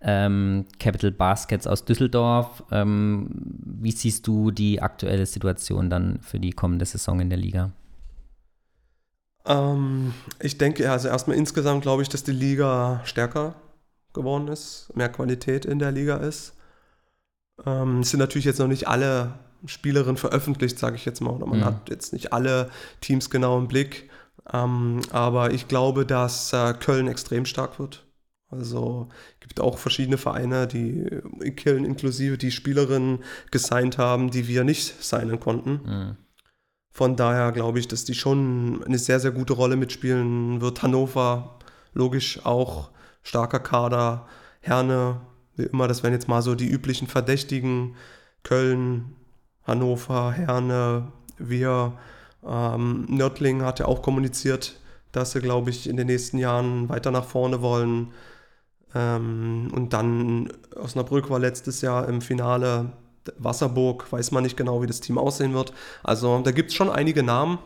ähm, 0.00 0.66
Capital 0.78 1.10
Baskets 1.10 1.66
aus 1.66 1.84
Düsseldorf. 1.84 2.62
Ähm, 2.70 3.30
wie 3.64 3.90
siehst 3.90 4.26
du 4.26 4.50
die 4.50 4.80
aktuelle 4.80 5.26
Situation 5.26 5.90
dann 5.90 6.20
für 6.22 6.38
die 6.38 6.52
kommende 6.52 6.84
Saison 6.84 7.20
in 7.20 7.30
der 7.30 7.38
Liga? 7.38 7.72
Ähm, 9.48 10.12
ich 10.40 10.58
denke, 10.58 10.90
also 10.90 11.08
erstmal 11.08 11.36
insgesamt 11.36 11.82
glaube 11.82 12.02
ich, 12.02 12.08
dass 12.08 12.22
die 12.22 12.32
Liga 12.32 13.00
stärker 13.04 13.54
geworden 14.12 14.48
ist, 14.48 14.90
mehr 14.94 15.08
Qualität 15.08 15.64
in 15.64 15.78
der 15.78 15.90
Liga 15.90 16.18
ist. 16.18 16.54
Ähm, 17.64 18.00
es 18.00 18.10
sind 18.10 18.20
natürlich 18.20 18.44
jetzt 18.44 18.60
noch 18.60 18.68
nicht 18.68 18.86
alle 18.86 19.38
Spielerinnen 19.64 20.16
veröffentlicht, 20.16 20.78
sage 20.78 20.96
ich 20.96 21.04
jetzt 21.04 21.20
mal, 21.20 21.30
oder 21.30 21.46
man 21.46 21.60
mhm. 21.60 21.64
hat 21.64 21.88
jetzt 21.88 22.12
nicht 22.12 22.32
alle 22.32 22.70
Teams 23.00 23.30
genau 23.30 23.58
im 23.58 23.68
Blick. 23.68 24.10
Ähm, 24.52 25.00
aber 25.10 25.52
ich 25.52 25.66
glaube, 25.66 26.06
dass 26.06 26.52
äh, 26.52 26.74
Köln 26.74 27.08
extrem 27.08 27.44
stark 27.44 27.78
wird. 27.78 28.04
Also 28.50 29.08
gibt 29.40 29.60
auch 29.60 29.78
verschiedene 29.78 30.16
Vereine, 30.16 30.66
die 30.66 31.06
in 31.40 31.56
Köln 31.56 31.84
inklusive 31.84 32.38
die 32.38 32.50
Spielerinnen 32.50 33.18
gesigned 33.50 33.98
haben, 33.98 34.30
die 34.30 34.48
wir 34.48 34.64
nicht 34.64 35.02
signen 35.02 35.40
konnten. 35.40 35.80
Mhm. 35.84 36.16
Von 36.98 37.14
daher 37.14 37.52
glaube 37.52 37.78
ich, 37.78 37.86
dass 37.86 38.04
die 38.04 38.14
schon 38.14 38.82
eine 38.84 38.98
sehr, 38.98 39.20
sehr 39.20 39.30
gute 39.30 39.52
Rolle 39.52 39.76
mitspielen 39.76 40.60
wird. 40.60 40.82
Hannover, 40.82 41.56
logisch 41.94 42.44
auch 42.44 42.90
starker 43.22 43.60
Kader. 43.60 44.26
Herne, 44.58 45.20
wie 45.54 45.62
immer, 45.62 45.86
das 45.86 46.02
wären 46.02 46.12
jetzt 46.12 46.26
mal 46.26 46.42
so 46.42 46.56
die 46.56 46.66
üblichen 46.66 47.06
Verdächtigen. 47.06 47.94
Köln, 48.42 49.14
Hannover, 49.64 50.32
Herne, 50.32 51.12
wir. 51.38 51.92
Ähm, 52.44 53.06
Nördling 53.08 53.62
hat 53.62 53.78
ja 53.78 53.86
auch 53.86 54.02
kommuniziert, 54.02 54.80
dass 55.12 55.30
sie, 55.30 55.40
glaube 55.40 55.70
ich, 55.70 55.88
in 55.88 55.96
den 55.96 56.08
nächsten 56.08 56.38
Jahren 56.38 56.88
weiter 56.88 57.12
nach 57.12 57.26
vorne 57.26 57.62
wollen. 57.62 58.08
Ähm, 58.92 59.70
und 59.72 59.92
dann 59.92 60.52
Osnabrück 60.74 61.30
war 61.30 61.38
letztes 61.38 61.80
Jahr 61.80 62.08
im 62.08 62.22
Finale 62.22 62.92
Wasserburg, 63.38 64.10
weiß 64.10 64.30
man 64.30 64.42
nicht 64.42 64.56
genau, 64.56 64.82
wie 64.82 64.86
das 64.86 65.00
Team 65.00 65.18
aussehen 65.18 65.54
wird. 65.54 65.72
Also 66.02 66.40
da 66.40 66.50
gibt 66.50 66.70
es 66.70 66.76
schon 66.76 66.90
einige 66.90 67.22
Namen, 67.22 67.58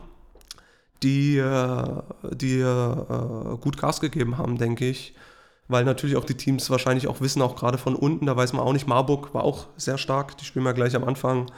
die, 1.01 1.37
äh, 1.37 1.85
die 2.31 2.59
äh, 2.59 3.57
gut 3.59 3.77
Gas 3.77 4.01
gegeben 4.01 4.37
haben, 4.37 4.57
denke 4.57 4.87
ich. 4.87 5.13
Weil 5.67 5.85
natürlich 5.85 6.17
auch 6.17 6.25
die 6.25 6.35
Teams 6.35 6.69
wahrscheinlich 6.69 7.07
auch 7.07 7.21
wissen, 7.21 7.41
auch 7.41 7.55
gerade 7.55 7.77
von 7.77 7.95
unten, 7.95 8.25
da 8.25 8.35
weiß 8.35 8.53
man 8.53 8.63
auch 8.63 8.73
nicht, 8.73 8.87
Marburg 8.87 9.33
war 9.33 9.43
auch 9.43 9.67
sehr 9.77 9.97
stark, 9.97 10.37
die 10.37 10.45
spielen 10.45 10.65
wir 10.65 10.73
gleich 10.73 10.95
am 10.95 11.05
Anfang. 11.05 11.49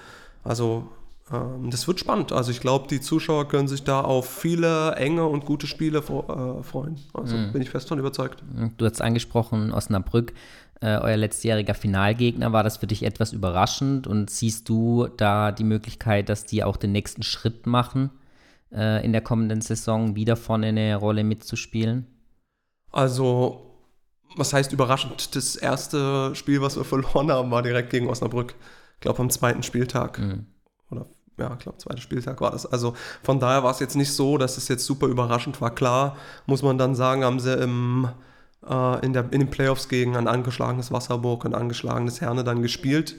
Also 0.44 0.88
ähm, 1.32 1.72
das 1.72 1.88
wird 1.88 2.00
spannend. 2.00 2.32
Also 2.32 2.52
ich 2.52 2.62
glaube, 2.62 2.88
die 2.88 3.02
Zuschauer 3.02 3.48
können 3.48 3.68
sich 3.68 3.84
da 3.84 4.02
auf 4.02 4.30
viele 4.30 4.94
enge 4.96 5.26
und 5.26 5.46
gute 5.46 5.66
Spiele 5.68 6.00
äh, 6.00 6.64
freuen. 6.64 7.00
Also 7.14 7.36
mhm. 7.36 7.52
bin 7.52 7.62
ich 7.62 7.70
fest 7.70 7.88
von 7.88 7.98
überzeugt. 7.98 8.44
Du 8.78 8.86
hast 8.86 9.02
angesprochen, 9.02 9.74
Osnabrück 9.74 10.34
äh, 10.82 10.98
euer 10.98 11.18
letztjähriger 11.18 11.74
Finalgegner. 11.74 12.54
War 12.54 12.64
das 12.64 12.78
für 12.78 12.88
dich 12.88 13.04
etwas 13.04 13.34
überraschend 13.34 14.08
und 14.08 14.30
siehst 14.30 14.70
du 14.70 15.08
da 15.18 15.52
die 15.52 15.64
Möglichkeit, 15.64 16.30
dass 16.30 16.46
die 16.46 16.64
auch 16.64 16.78
den 16.78 16.92
nächsten 16.92 17.24
Schritt 17.24 17.66
machen, 17.66 18.12
äh, 18.72 19.04
in 19.06 19.12
der 19.12 19.22
kommenden 19.22 19.62
Saison 19.62 20.16
wieder 20.16 20.36
vorne 20.36 20.68
eine 20.68 20.96
Rolle 20.96 21.24
mitzuspielen? 21.24 22.08
Also, 22.92 23.62
was 24.36 24.54
heißt 24.54 24.74
überraschend? 24.74 25.36
Das 25.36 25.56
erste 25.56 26.36
Spiel, 26.36 26.62
was 26.62 26.76
wir 26.76 26.84
verloren 26.86 27.32
haben, 27.32 27.52
war 27.52 27.62
direkt 27.62 27.90
gegen 27.90 28.10
Osnabrück. 28.10 28.56
Ich 28.96 29.02
glaube, 29.02 29.20
am 29.20 29.30
zweiten 29.30 29.64
Spieltag. 29.64 30.20
Mhm. 30.20 30.46
Oder 30.92 31.08
ja, 31.38 31.54
ich 31.54 31.60
glaube, 31.60 31.78
zweiter 31.78 32.02
Spieltag 32.02 32.40
war 32.42 32.52
das. 32.52 32.66
Also 32.66 32.96
von 33.24 33.40
daher 33.40 33.64
war 33.64 33.72
es 33.72 33.80
jetzt 33.80 33.96
nicht 33.96 34.14
so, 34.14 34.38
dass 34.38 34.58
es 34.58 34.68
jetzt 34.68 34.86
super 34.86 35.08
überraschend 35.08 35.60
war. 35.62 35.74
Klar, 35.74 36.16
muss 36.46 36.64
man 36.64 36.78
dann 36.78 36.96
sagen, 36.96 37.24
haben 37.24 37.40
sie 37.40 37.54
im 37.54 38.10
äh, 38.68 39.06
in, 39.06 39.14
der, 39.14 39.26
in 39.32 39.40
den 39.40 39.50
Playoffs 39.50 39.90
gegen 39.90 40.16
ein 40.16 40.28
angeschlagenes 40.28 40.92
Wasserburg, 40.92 41.46
ein 41.46 41.56
angeschlagenes 41.56 42.22
Herne 42.22 42.44
dann 42.44 42.62
gespielt. 42.62 43.16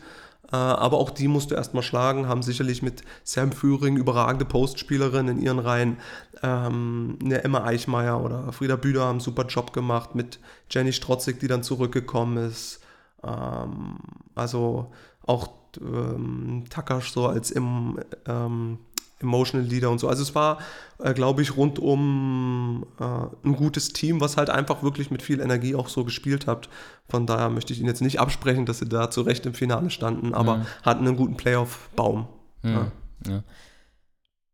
Äh, 0.52 0.56
aber 0.56 0.98
auch 0.98 1.10
die 1.10 1.28
musst 1.28 1.50
du 1.50 1.54
erstmal 1.54 1.82
schlagen, 1.82 2.28
haben 2.28 2.42
sicherlich 2.42 2.82
mit 2.82 3.02
Sam 3.24 3.50
Führing 3.50 3.96
überragende 3.96 4.44
Postspielerinnen 4.44 5.38
in 5.38 5.42
ihren 5.42 5.58
Reihen. 5.58 5.96
Ähm, 6.42 7.18
eine 7.24 7.42
Emma 7.42 7.64
Eichmeier 7.64 8.22
oder 8.22 8.52
Frieda 8.52 8.76
Büder 8.76 9.02
haben 9.02 9.10
einen 9.10 9.20
super 9.20 9.46
Job 9.46 9.72
gemacht 9.72 10.14
mit 10.14 10.38
Jenny 10.70 10.92
Strotzig, 10.92 11.40
die 11.40 11.48
dann 11.48 11.62
zurückgekommen 11.62 12.36
ist. 12.36 12.80
Ähm, 13.24 13.98
also 14.34 14.92
auch 15.26 15.48
ähm, 15.80 16.64
Takash 16.70 17.10
so 17.10 17.26
als 17.26 17.50
im, 17.50 17.98
ähm, 18.26 18.78
Emotional 19.20 19.66
Leader 19.66 19.90
und 19.90 19.98
so. 19.98 20.08
Also 20.08 20.22
es 20.22 20.34
war, 20.34 20.58
äh, 20.98 21.14
glaube 21.14 21.42
ich, 21.42 21.56
rundum 21.56 22.86
äh, 23.00 23.46
ein 23.46 23.56
gutes 23.56 23.92
Team, 23.92 24.20
was 24.20 24.36
halt 24.36 24.50
einfach 24.50 24.82
wirklich 24.82 25.10
mit 25.10 25.22
viel 25.22 25.40
Energie 25.40 25.74
auch 25.74 25.88
so 25.88 26.04
gespielt 26.04 26.46
hat. 26.46 26.68
Von 27.08 27.26
daher 27.26 27.48
möchte 27.48 27.72
ich 27.72 27.78
Ihnen 27.78 27.88
jetzt 27.88 28.02
nicht 28.02 28.20
absprechen, 28.20 28.66
dass 28.66 28.80
sie 28.80 28.88
da 28.88 29.10
zu 29.10 29.22
Recht 29.22 29.46
im 29.46 29.54
Finale 29.54 29.90
standen, 29.90 30.34
aber 30.34 30.56
ja. 30.56 30.66
hatten 30.82 31.06
einen 31.06 31.16
guten 31.16 31.36
Playoff-Baum. 31.36 32.28
Ja. 32.62 32.92
Ja. 33.26 33.42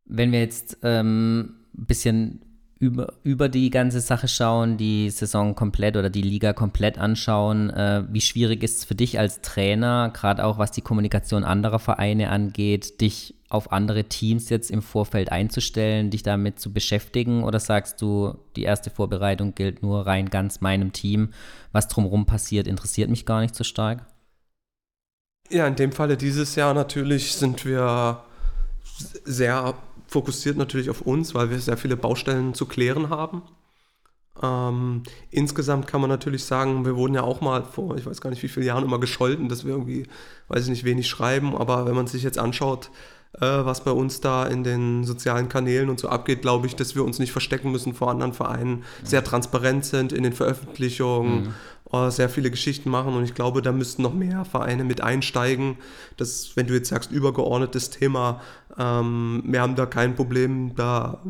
Wenn 0.04 0.32
wir 0.32 0.40
jetzt 0.40 0.84
ein 0.84 1.06
ähm, 1.06 1.54
bisschen 1.72 2.51
über, 2.82 3.12
über 3.22 3.48
die 3.48 3.70
ganze 3.70 4.00
Sache 4.00 4.26
schauen, 4.26 4.76
die 4.76 5.08
Saison 5.08 5.54
komplett 5.54 5.96
oder 5.96 6.10
die 6.10 6.20
Liga 6.20 6.52
komplett 6.52 6.98
anschauen. 6.98 7.70
Äh, 7.70 8.02
wie 8.10 8.20
schwierig 8.20 8.64
ist 8.64 8.78
es 8.78 8.84
für 8.84 8.96
dich 8.96 9.20
als 9.20 9.40
Trainer, 9.40 10.10
gerade 10.12 10.44
auch 10.44 10.58
was 10.58 10.72
die 10.72 10.80
Kommunikation 10.80 11.44
anderer 11.44 11.78
Vereine 11.78 12.30
angeht, 12.30 13.00
dich 13.00 13.36
auf 13.48 13.70
andere 13.70 14.04
Teams 14.04 14.48
jetzt 14.48 14.68
im 14.68 14.82
Vorfeld 14.82 15.30
einzustellen, 15.30 16.10
dich 16.10 16.24
damit 16.24 16.58
zu 16.58 16.72
beschäftigen? 16.72 17.44
Oder 17.44 17.60
sagst 17.60 18.02
du, 18.02 18.34
die 18.56 18.64
erste 18.64 18.90
Vorbereitung 18.90 19.54
gilt 19.54 19.84
nur 19.84 20.04
rein 20.04 20.28
ganz 20.28 20.60
meinem 20.60 20.92
Team? 20.92 21.28
Was 21.70 21.86
drumherum 21.86 22.26
passiert, 22.26 22.66
interessiert 22.66 23.10
mich 23.10 23.26
gar 23.26 23.42
nicht 23.42 23.54
so 23.54 23.62
stark? 23.62 24.06
Ja, 25.50 25.68
in 25.68 25.76
dem 25.76 25.92
Falle 25.92 26.16
dieses 26.16 26.56
Jahr 26.56 26.74
natürlich 26.74 27.36
sind 27.36 27.64
wir 27.64 28.24
sehr 29.24 29.74
fokussiert 30.12 30.56
natürlich 30.56 30.90
auf 30.90 31.00
uns, 31.00 31.34
weil 31.34 31.50
wir 31.50 31.58
sehr 31.58 31.76
viele 31.76 31.96
Baustellen 31.96 32.54
zu 32.54 32.66
klären 32.66 33.08
haben. 33.08 33.42
Ähm, 34.42 35.02
insgesamt 35.30 35.86
kann 35.86 36.00
man 36.00 36.10
natürlich 36.10 36.44
sagen, 36.44 36.84
wir 36.84 36.96
wurden 36.96 37.14
ja 37.14 37.22
auch 37.22 37.40
mal 37.40 37.64
vor, 37.64 37.96
ich 37.96 38.06
weiß 38.06 38.20
gar 38.20 38.30
nicht 38.30 38.42
wie 38.42 38.48
viele 38.48 38.66
Jahren 38.66 38.84
immer 38.84 39.00
gescholten, 39.00 39.48
dass 39.48 39.64
wir 39.64 39.72
irgendwie, 39.72 40.06
weiß 40.48 40.64
ich 40.64 40.70
nicht, 40.70 40.84
wenig 40.84 41.08
schreiben, 41.08 41.56
aber 41.56 41.86
wenn 41.86 41.94
man 41.94 42.06
sich 42.06 42.22
jetzt 42.22 42.38
anschaut, 42.38 42.90
äh, 43.34 43.40
was 43.40 43.84
bei 43.84 43.90
uns 43.90 44.20
da 44.20 44.46
in 44.46 44.64
den 44.64 45.04
sozialen 45.04 45.48
Kanälen 45.48 45.88
und 45.88 45.98
so 45.98 46.08
abgeht, 46.08 46.42
glaube 46.42 46.66
ich, 46.66 46.76
dass 46.76 46.94
wir 46.94 47.04
uns 47.04 47.18
nicht 47.18 47.32
verstecken 47.32 47.72
müssen 47.72 47.94
vor 47.94 48.10
anderen 48.10 48.32
Vereinen, 48.32 48.84
sehr 49.02 49.24
transparent 49.24 49.84
sind 49.84 50.12
in 50.12 50.22
den 50.22 50.32
Veröffentlichungen, 50.32 51.54
mhm. 51.92 51.98
äh, 51.98 52.10
sehr 52.10 52.28
viele 52.28 52.50
Geschichten 52.50 52.90
machen 52.90 53.14
und 53.14 53.24
ich 53.24 53.34
glaube, 53.34 53.62
da 53.62 53.72
müssten 53.72 54.02
noch 54.02 54.14
mehr 54.14 54.44
Vereine 54.44 54.84
mit 54.84 55.00
einsteigen. 55.00 55.76
dass, 56.16 56.56
wenn 56.56 56.66
du 56.66 56.74
jetzt 56.74 56.88
sagst, 56.88 57.10
übergeordnetes 57.10 57.90
Thema, 57.90 58.42
ähm, 58.78 59.42
wir 59.46 59.60
haben 59.60 59.76
da 59.76 59.86
kein 59.86 60.14
Problem, 60.14 60.74
da 60.74 61.20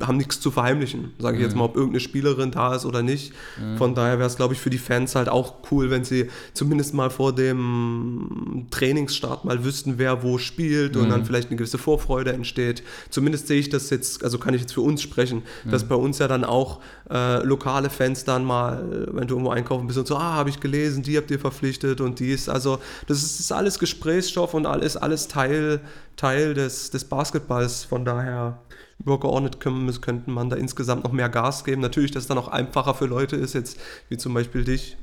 haben 0.00 0.16
nichts 0.16 0.40
zu 0.40 0.50
verheimlichen, 0.50 1.12
sage 1.18 1.36
ich 1.36 1.42
mhm. 1.42 1.48
jetzt 1.48 1.56
mal, 1.56 1.64
ob 1.64 1.76
irgendeine 1.76 2.00
Spielerin 2.00 2.50
da 2.50 2.74
ist 2.74 2.86
oder 2.86 3.02
nicht. 3.02 3.32
Mhm. 3.60 3.76
Von 3.76 3.94
daher 3.94 4.18
wäre 4.18 4.26
es, 4.26 4.36
glaube 4.36 4.54
ich, 4.54 4.60
für 4.60 4.70
die 4.70 4.78
Fans 4.78 5.14
halt 5.14 5.28
auch 5.28 5.56
cool, 5.70 5.90
wenn 5.90 6.04
sie 6.04 6.30
zumindest 6.54 6.94
mal 6.94 7.10
vor 7.10 7.34
dem 7.34 8.66
Trainingsstart 8.70 9.44
mal 9.44 9.64
wüssten, 9.64 9.98
wer 9.98 10.22
wo 10.22 10.38
spielt 10.38 10.94
mhm. 10.94 11.02
und 11.02 11.10
dann 11.10 11.24
vielleicht 11.24 11.48
eine 11.48 11.56
gewisse 11.56 11.78
Vorfreude 11.78 12.32
entsteht. 12.32 12.82
Zumindest 13.10 13.48
sehe 13.48 13.60
ich 13.60 13.68
das 13.68 13.90
jetzt, 13.90 14.24
also 14.24 14.38
kann 14.38 14.54
ich 14.54 14.62
jetzt 14.62 14.72
für 14.72 14.80
uns 14.80 15.02
sprechen, 15.02 15.42
dass 15.64 15.84
mhm. 15.84 15.88
bei 15.88 15.96
uns 15.96 16.18
ja 16.18 16.28
dann 16.28 16.44
auch 16.44 16.80
äh, 17.10 17.44
lokale 17.44 17.90
Fans 17.90 18.24
dann 18.24 18.44
mal, 18.44 19.08
wenn 19.12 19.26
du 19.26 19.34
irgendwo 19.34 19.50
einkaufen 19.50 19.86
bist 19.86 19.98
und 19.98 20.06
so, 20.06 20.16
ah, 20.16 20.34
habe 20.34 20.48
ich 20.48 20.60
gelesen, 20.60 21.02
die 21.02 21.16
habt 21.16 21.30
ihr 21.30 21.38
verpflichtet 21.38 22.00
und 22.00 22.18
dies. 22.18 22.48
Also 22.48 22.78
das 23.06 23.18
ist, 23.18 23.34
das 23.34 23.40
ist 23.40 23.52
alles 23.52 23.78
Gesprächsstoff 23.78 24.54
und 24.54 24.64
alles, 24.64 24.96
alles 24.96 25.28
Teil, 25.28 25.80
Teil 26.16 26.54
des, 26.54 26.90
des 26.90 27.04
Basketballs. 27.04 27.84
Von 27.84 28.04
daher 28.04 28.58
übergeordnet 28.98 29.60
können, 29.60 30.00
könnte 30.00 30.30
man 30.30 30.50
da 30.50 30.56
insgesamt 30.56 31.04
noch 31.04 31.12
mehr 31.12 31.28
Gas 31.28 31.64
geben. 31.64 31.80
Natürlich, 31.80 32.10
dass 32.10 32.24
es 32.24 32.28
dann 32.28 32.38
auch 32.38 32.48
einfacher 32.48 32.94
für 32.94 33.06
Leute 33.06 33.36
ist, 33.36 33.54
jetzt 33.54 33.78
wie 34.08 34.16
zum 34.16 34.34
Beispiel 34.34 34.64
dich, 34.64 34.96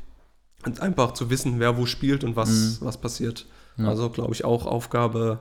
einfach 0.79 1.13
zu 1.13 1.29
wissen, 1.29 1.59
wer 1.59 1.77
wo 1.77 1.85
spielt 1.85 2.23
und 2.23 2.35
was, 2.35 2.49
mhm. 2.49 2.77
was 2.81 2.97
passiert. 2.99 3.45
Ja. 3.77 3.87
Also 3.87 4.09
glaube 4.09 4.33
ich 4.33 4.43
auch 4.43 4.65
Aufgabe, 4.65 5.39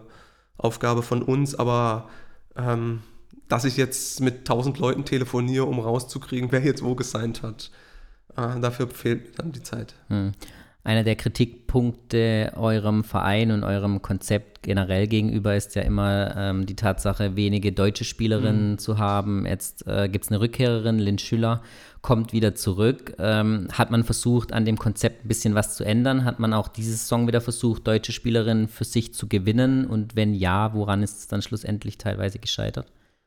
Aufgabe 0.57 1.03
von 1.03 1.23
uns, 1.23 1.55
aber 1.55 2.09
ähm, 2.57 3.03
dass 3.49 3.65
ich 3.65 3.77
jetzt 3.77 4.21
mit 4.21 4.47
tausend 4.47 4.79
Leuten 4.79 5.05
telefoniere, 5.05 5.65
um 5.65 5.81
rauszukriegen, 5.81 6.53
wer 6.53 6.63
jetzt 6.63 6.85
wo 6.85 6.95
gesigned 6.95 7.43
hat, 7.43 7.71
äh, 8.37 8.61
dafür 8.61 8.89
fehlt 8.89 9.25
mir 9.25 9.37
dann 9.37 9.53
die 9.53 9.63
Zeit. 9.63 9.95
Mhm 10.09 10.33
einer 10.85 11.05
der 11.05 11.17
Kritikpunkte 11.17 12.53
eurem 12.57 13.05
Verein 13.05 13.51
und 13.51 13.63
eurem 13.63 14.01
Konzept 14.01 14.63
generell 14.63 15.07
gegenüber 15.07 15.55
ist 15.55 15.75
ja 15.75 15.83
immer 15.83 16.35
ähm, 16.37 16.67
die 16.67 16.77
Tatsache, 16.77 17.37
wenige 17.37 17.73
deutsche 17.73 18.05
Spielerinnen 18.05 18.73
mhm. 18.73 18.79
zu 18.79 18.99
haben. 18.99 19.45
Jetzt 19.45 19.87
äh, 19.87 20.09
gibt 20.09 20.25
es 20.25 20.31
eine 20.31 20.41
Rückkehrerin, 20.41 20.99
Lynn 20.99 21.19
Schüller, 21.19 21.63
kommt 22.01 22.33
wieder 22.33 22.55
zurück. 22.55 23.15
Ähm, 23.19 23.69
hat 23.73 23.91
man 23.91 24.05
versucht, 24.05 24.53
an 24.53 24.65
dem 24.65 24.79
Konzept 24.79 25.25
ein 25.25 25.29
bisschen 25.29 25.55
was 25.55 25.77
zu 25.77 25.85
ändern? 25.85 26.25
Hat 26.25 26.39
man 26.39 26.55
auch 26.55 26.69
diese 26.69 26.93
Saison 26.93 27.27
wieder 27.27 27.41
versucht, 27.41 27.87
deutsche 27.87 28.13
Spielerinnen 28.13 28.69
für 28.69 28.85
sich 28.85 29.13
zu 29.13 29.29
gewinnen? 29.29 29.87
Und 29.87 30.17
wenn 30.17 30.33
ja, 30.33 30.73
woran 30.75 31.03
ist 31.03 31.19
es 31.19 31.29
dann 31.29 31.43
schlussendlich 31.43 31.99
teilweise 31.99 32.39
gescheitert? 32.39 32.87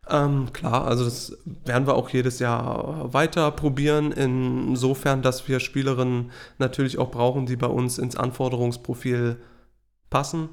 Ähm, 0.10 0.52
klar, 0.52 0.86
also 0.86 1.06
das 1.06 1.38
werden 1.46 1.86
wir 1.88 1.96
auch 1.96 2.10
jedes 2.10 2.40
Jahr 2.40 3.14
weiter 3.14 3.52
probieren, 3.52 4.12
insofern, 4.12 5.22
dass 5.22 5.48
wir 5.48 5.60
Spielerinnen 5.60 6.32
natürlich 6.58 6.98
auch 6.98 7.12
brauchen, 7.12 7.46
die 7.46 7.56
bei 7.56 7.68
uns 7.68 8.00
ins 8.00 8.16
Anforderungsprofil 8.16 9.38
passen. 10.10 10.50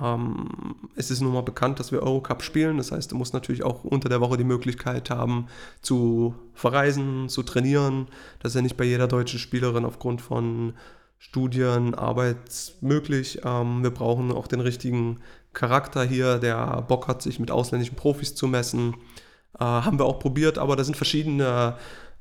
Ähm, 0.00 0.76
es 0.96 1.10
ist 1.10 1.20
nun 1.20 1.34
mal 1.34 1.42
bekannt, 1.42 1.78
dass 1.78 1.92
wir 1.92 2.02
Eurocup 2.02 2.42
spielen, 2.42 2.78
das 2.78 2.90
heißt, 2.90 3.12
du 3.12 3.16
musst 3.16 3.34
natürlich 3.34 3.62
auch 3.62 3.84
unter 3.84 4.08
der 4.08 4.22
Woche 4.22 4.38
die 4.38 4.44
Möglichkeit 4.44 5.10
haben, 5.10 5.48
zu 5.82 6.34
verreisen, 6.54 7.28
zu 7.28 7.42
trainieren. 7.42 8.08
Das 8.40 8.52
ist 8.52 8.56
ja 8.56 8.62
nicht 8.62 8.78
bei 8.78 8.84
jeder 8.84 9.08
deutschen 9.08 9.38
Spielerin 9.38 9.84
aufgrund 9.84 10.22
von 10.22 10.72
Studien, 11.18 11.94
Arbeit 11.94 12.76
möglich. 12.80 13.42
Ähm, 13.44 13.82
wir 13.82 13.90
brauchen 13.90 14.32
auch 14.32 14.46
den 14.48 14.60
richtigen 14.60 15.20
Charakter 15.52 16.04
hier, 16.04 16.38
der 16.38 16.82
Bock 16.82 17.08
hat, 17.08 17.22
sich 17.22 17.38
mit 17.38 17.50
ausländischen 17.50 17.96
Profis 17.96 18.34
zu 18.34 18.46
messen. 18.46 18.94
Äh, 19.58 19.64
haben 19.64 19.98
wir 19.98 20.06
auch 20.06 20.18
probiert, 20.18 20.58
aber 20.58 20.76
da 20.76 20.84
sind 20.84 20.96
verschiedene 20.96 21.76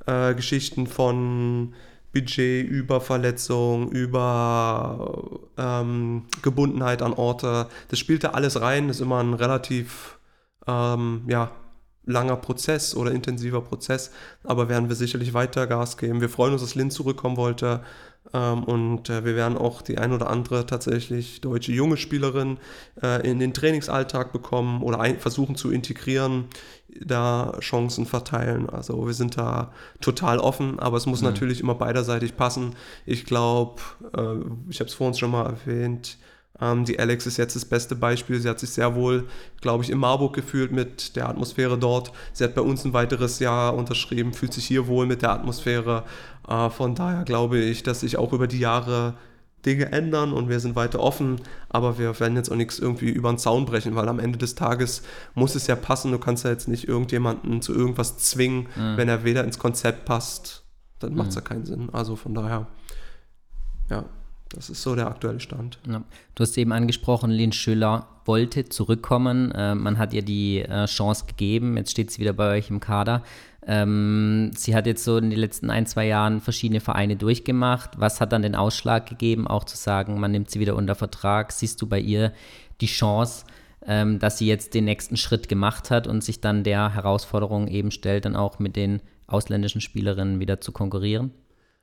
äh, 0.05 0.33
Geschichten 0.33 0.87
von 0.87 1.73
Budget 2.13 2.67
über 2.67 3.01
Verletzung, 3.01 3.91
über 3.91 5.39
ähm, 5.57 6.25
Gebundenheit 6.41 7.01
an 7.01 7.13
Orte. 7.13 7.67
Das 7.89 7.99
spielt 7.99 8.23
da 8.23 8.29
alles 8.29 8.59
rein. 8.61 8.87
Das 8.87 8.97
ist 8.97 9.01
immer 9.03 9.19
ein 9.19 9.35
relativ 9.35 10.17
ähm, 10.67 11.23
ja, 11.27 11.51
langer 12.05 12.37
Prozess 12.37 12.95
oder 12.95 13.11
intensiver 13.11 13.61
Prozess. 13.61 14.11
Aber 14.43 14.69
werden 14.69 14.89
wir 14.89 14.95
sicherlich 14.95 15.33
weiter 15.33 15.67
Gas 15.67 15.97
geben. 15.97 16.21
Wir 16.21 16.29
freuen 16.29 16.53
uns, 16.53 16.61
dass 16.61 16.75
Lynn 16.75 16.91
zurückkommen 16.91 17.37
wollte. 17.37 17.83
Ähm, 18.33 18.63
und 18.63 19.09
äh, 19.09 19.25
wir 19.25 19.35
werden 19.35 19.57
auch 19.57 19.81
die 19.81 19.97
ein 19.97 20.13
oder 20.13 20.29
andere 20.29 20.65
tatsächlich 20.65 21.41
deutsche 21.41 21.71
junge 21.71 21.97
Spielerin 21.97 22.57
äh, 23.01 23.27
in 23.29 23.39
den 23.39 23.53
Trainingsalltag 23.53 24.31
bekommen 24.31 24.81
oder 24.83 25.03
versuchen 25.19 25.55
zu 25.55 25.71
integrieren, 25.71 26.45
da 27.01 27.57
Chancen 27.59 28.05
verteilen. 28.05 28.69
Also 28.69 29.05
wir 29.05 29.13
sind 29.13 29.37
da 29.37 29.71
total 30.01 30.39
offen, 30.39 30.79
aber 30.79 30.97
es 30.97 31.05
muss 31.05 31.21
mhm. 31.21 31.29
natürlich 31.29 31.59
immer 31.59 31.75
beiderseitig 31.75 32.35
passen. 32.37 32.75
Ich 33.05 33.25
glaube, 33.25 33.81
äh, 34.15 34.35
ich 34.69 34.79
habe 34.79 34.89
es 34.89 34.93
vor 34.93 35.07
uns 35.07 35.19
schon 35.19 35.31
mal 35.31 35.45
erwähnt, 35.45 36.17
ähm, 36.62 36.86
die 36.86 37.00
Alex 37.00 37.26
ist 37.26 37.38
jetzt 37.38 37.56
das 37.56 37.65
beste 37.65 37.95
Beispiel. 37.95 38.39
Sie 38.39 38.50
hat 38.50 38.60
sich 38.60 38.72
sehr 38.72 38.95
wohl, 38.95 39.28
glaube 39.62 39.84
ich, 39.84 39.89
in 39.89 39.98
Marburg 39.98 40.34
gefühlt 40.34 40.72
mit 40.72 41.15
der 41.15 41.30
Atmosphäre 41.30 41.78
dort. 41.78 42.12
Sie 42.34 42.43
hat 42.43 42.56
bei 42.56 42.62
uns 42.62 42.86
ein 42.86 42.93
weiteres 42.93 43.39
Jahr 43.39 43.76
unterschrieben, 43.76 44.34
fühlt 44.34 44.54
sich 44.54 44.65
hier 44.65 44.88
wohl 44.88 45.06
mit 45.06 45.22
der 45.22 45.32
Atmosphäre. 45.32 46.04
Äh, 46.48 46.69
von 46.69 46.95
daher 46.95 47.24
glaube 47.24 47.60
ich, 47.60 47.84
dass 47.84 48.02
sich 48.02 48.17
auch 48.17 48.34
über 48.34 48.48
die 48.48 48.60
Jahre 48.60 49.15
Dinge 49.65 49.91
ändern 49.91 50.32
und 50.32 50.48
wir 50.48 50.60
sind 50.60 50.76
weiter 50.76 51.00
offen, 51.02 51.41
aber 51.67 51.98
wir 51.98 52.17
werden 52.19 52.38
jetzt 52.38 52.50
auch 52.50 52.56
nichts 52.56 52.80
irgendwie 52.80 53.10
über 53.10 53.30
den 53.30 53.38
Zaun 53.38 53.65
brechen, 53.65 53.95
weil 53.95 54.08
am 54.08 54.19
Ende 54.19 54.38
des 54.38 54.56
Tages 54.56 55.04
muss 55.34 55.56
es 55.56 55.67
ja 55.67 55.76
passen. 55.76 56.12
Du 56.12 56.17
kannst 56.17 56.45
ja 56.45 56.50
jetzt 56.50 56.69
nicht 56.69 56.88
irgendjemanden 56.88 57.62
zu 57.62 57.74
irgendwas 57.74 58.17
zwingen, 58.19 58.67
mhm. 58.76 58.98
wenn 58.98 59.10
er 59.10 59.26
weder 59.26 59.43
ins 59.43 59.60
Konzept 59.60 60.06
passt, 60.06 60.63
dann 61.00 61.13
macht 61.13 61.30
es 61.30 61.36
mhm. 61.36 61.41
ja 61.41 61.48
keinen 61.48 61.65
Sinn. 61.65 61.89
Also 61.91 62.15
von 62.15 62.34
daher, 62.34 62.67
ja. 63.89 64.06
Das 64.49 64.69
ist 64.69 64.81
so 64.81 64.95
der 64.95 65.07
aktuelle 65.07 65.39
Stand. 65.39 65.79
Ja. 65.88 66.03
Du 66.35 66.41
hast 66.41 66.57
eben 66.57 66.71
angesprochen, 66.71 67.29
Lynn 67.29 67.51
Schüller 67.51 68.07
wollte 68.25 68.67
zurückkommen. 68.67 69.51
Äh, 69.51 69.76
man 69.76 69.97
hat 69.97 70.13
ihr 70.13 70.24
die 70.24 70.59
äh, 70.59 70.86
Chance 70.86 71.26
gegeben. 71.28 71.78
Jetzt 71.78 71.91
steht 71.91 72.11
sie 72.11 72.19
wieder 72.19 72.34
bei 72.34 72.57
euch 72.57 72.69
im 72.69 72.80
Kader. 72.80 73.24
Ähm, 73.65 74.51
sie 74.55 74.76
hat 74.76 74.88
jetzt 74.88 75.03
so 75.03 75.17
in 75.17 75.30
den 75.30 75.39
letzten 75.39 75.69
ein, 75.69 75.86
zwei 75.86 76.07
Jahren 76.07 76.41
verschiedene 76.41 76.80
Vereine 76.80 77.15
durchgemacht. 77.15 77.99
Was 77.99 78.21
hat 78.21 78.32
dann 78.32 78.41
den 78.41 78.55
Ausschlag 78.55 79.05
gegeben, 79.07 79.47
auch 79.47 79.63
zu 79.63 79.78
sagen, 79.78 80.19
man 80.19 80.32
nimmt 80.32 80.49
sie 80.49 80.59
wieder 80.59 80.76
unter 80.76 80.95
Vertrag? 80.95 81.51
Siehst 81.51 81.82
du 81.82 81.88
bei 81.88 81.99
ihr 81.99 82.34
die 82.82 82.88
Chance, 82.88 83.45
ähm, 83.86 84.17
dass 84.17 84.39
sie 84.39 84.47
jetzt 84.47 84.74
den 84.74 84.86
nächsten 84.86 85.17
Schritt 85.17 85.49
gemacht 85.49 85.91
hat 85.91 86.07
und 86.07 86.24
sich 86.24 86.41
dann 86.41 86.63
der 86.63 86.95
Herausforderung 86.95 87.67
eben 87.67 87.91
stellt, 87.91 88.26
dann 88.26 88.36
auch 88.36 88.57
mit 88.57 88.76
den 88.76 89.01
ausländischen 89.28 89.82
Spielerinnen 89.82 90.39
wieder 90.39 90.61
zu 90.61 90.71
konkurrieren? 90.71 91.32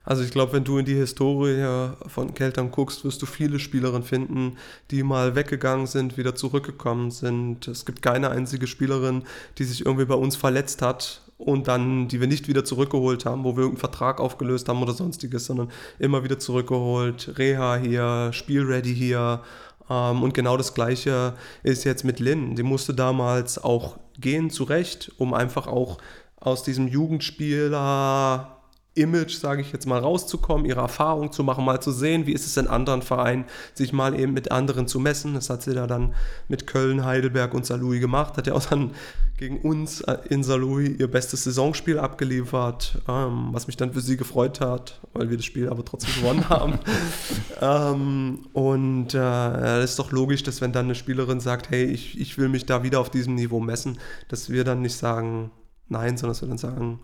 Also 0.06 0.22
ich 0.22 0.30
glaube, 0.30 0.52
wenn 0.52 0.62
du 0.62 0.78
in 0.78 0.84
die 0.84 0.94
Historie 0.94 1.90
von 2.06 2.32
Keltern 2.32 2.70
guckst, 2.70 3.04
wirst 3.04 3.20
du 3.20 3.26
viele 3.26 3.58
Spielerinnen 3.58 4.04
finden, 4.04 4.56
die 4.92 5.02
mal 5.02 5.34
weggegangen 5.34 5.88
sind, 5.88 6.16
wieder 6.16 6.36
zurückgekommen 6.36 7.10
sind. 7.10 7.66
Es 7.66 7.84
gibt 7.84 8.02
keine 8.02 8.30
einzige 8.30 8.68
Spielerin, 8.68 9.24
die 9.58 9.64
sich 9.64 9.84
irgendwie 9.84 10.04
bei 10.04 10.14
uns 10.14 10.36
verletzt 10.36 10.80
hat 10.80 11.22
und 11.38 11.66
dann, 11.66 12.06
die 12.06 12.20
wir 12.20 12.28
nicht 12.28 12.46
wieder 12.46 12.64
zurückgeholt 12.64 13.26
haben, 13.26 13.42
wo 13.42 13.56
wir 13.56 13.64
irgendeinen 13.64 13.80
Vertrag 13.80 14.20
aufgelöst 14.20 14.68
haben 14.68 14.80
oder 14.80 14.92
sonstiges, 14.92 15.46
sondern 15.46 15.72
immer 15.98 16.22
wieder 16.22 16.38
zurückgeholt. 16.38 17.36
Reha 17.36 17.74
hier, 17.76 18.30
Spielready 18.32 18.94
hier. 18.94 19.42
Ähm, 19.90 20.22
und 20.22 20.34
genau 20.34 20.56
das 20.56 20.72
Gleiche 20.72 21.34
ist 21.64 21.82
jetzt 21.82 22.04
mit 22.04 22.20
Lynn. 22.20 22.54
Die 22.54 22.62
musste 22.62 22.94
damals 22.94 23.62
auch 23.62 23.98
gehen, 24.20 24.50
zurecht, 24.50 25.10
um 25.18 25.34
einfach 25.34 25.66
auch 25.66 25.98
aus 26.38 26.62
diesem 26.62 26.86
Jugendspieler 26.86 28.55
Image, 28.96 29.36
sage 29.36 29.60
ich 29.60 29.72
jetzt 29.72 29.86
mal, 29.86 29.98
rauszukommen, 29.98 30.66
ihre 30.66 30.80
Erfahrung 30.80 31.32
zu 31.32 31.44
machen, 31.44 31.64
mal 31.64 31.80
zu 31.80 31.92
sehen, 31.92 32.26
wie 32.26 32.32
ist 32.32 32.46
es 32.46 32.56
in 32.56 32.66
anderen 32.66 33.02
Vereinen, 33.02 33.44
sich 33.74 33.92
mal 33.92 34.18
eben 34.18 34.32
mit 34.32 34.50
anderen 34.50 34.88
zu 34.88 34.98
messen. 34.98 35.34
Das 35.34 35.50
hat 35.50 35.62
sie 35.62 35.74
da 35.74 35.86
dann 35.86 36.14
mit 36.48 36.66
Köln, 36.66 37.04
Heidelberg 37.04 37.54
und 37.54 37.66
Saarlouis 37.66 38.00
gemacht, 38.00 38.36
hat 38.36 38.46
ja 38.46 38.54
auch 38.54 38.64
dann 38.64 38.92
gegen 39.38 39.60
uns 39.60 40.00
äh, 40.00 40.16
in 40.30 40.42
Saarlouis 40.42 40.98
ihr 40.98 41.10
bestes 41.10 41.44
Saisonspiel 41.44 41.98
abgeliefert, 41.98 43.02
ähm, 43.06 43.48
was 43.52 43.66
mich 43.66 43.76
dann 43.76 43.92
für 43.92 44.00
sie 44.00 44.16
gefreut 44.16 44.60
hat, 44.60 45.00
weil 45.12 45.28
wir 45.28 45.36
das 45.36 45.44
Spiel 45.44 45.68
aber 45.68 45.84
trotzdem 45.84 46.14
gewonnen 46.14 46.48
haben. 46.48 46.78
ähm, 47.60 48.46
und 48.52 49.14
äh, 49.14 49.84
ist 49.84 49.98
doch 49.98 50.10
logisch, 50.10 50.42
dass 50.42 50.60
wenn 50.60 50.72
dann 50.72 50.86
eine 50.86 50.94
Spielerin 50.94 51.40
sagt, 51.40 51.70
hey, 51.70 51.84
ich, 51.84 52.18
ich 52.18 52.38
will 52.38 52.48
mich 52.48 52.64
da 52.64 52.82
wieder 52.82 53.00
auf 53.00 53.10
diesem 53.10 53.34
Niveau 53.34 53.60
messen, 53.60 53.98
dass 54.28 54.48
wir 54.48 54.64
dann 54.64 54.80
nicht 54.80 54.96
sagen, 54.96 55.50
nein, 55.88 56.16
sondern 56.16 56.30
dass 56.32 56.42
wir 56.42 56.48
dann 56.48 56.58
sagen, 56.58 57.00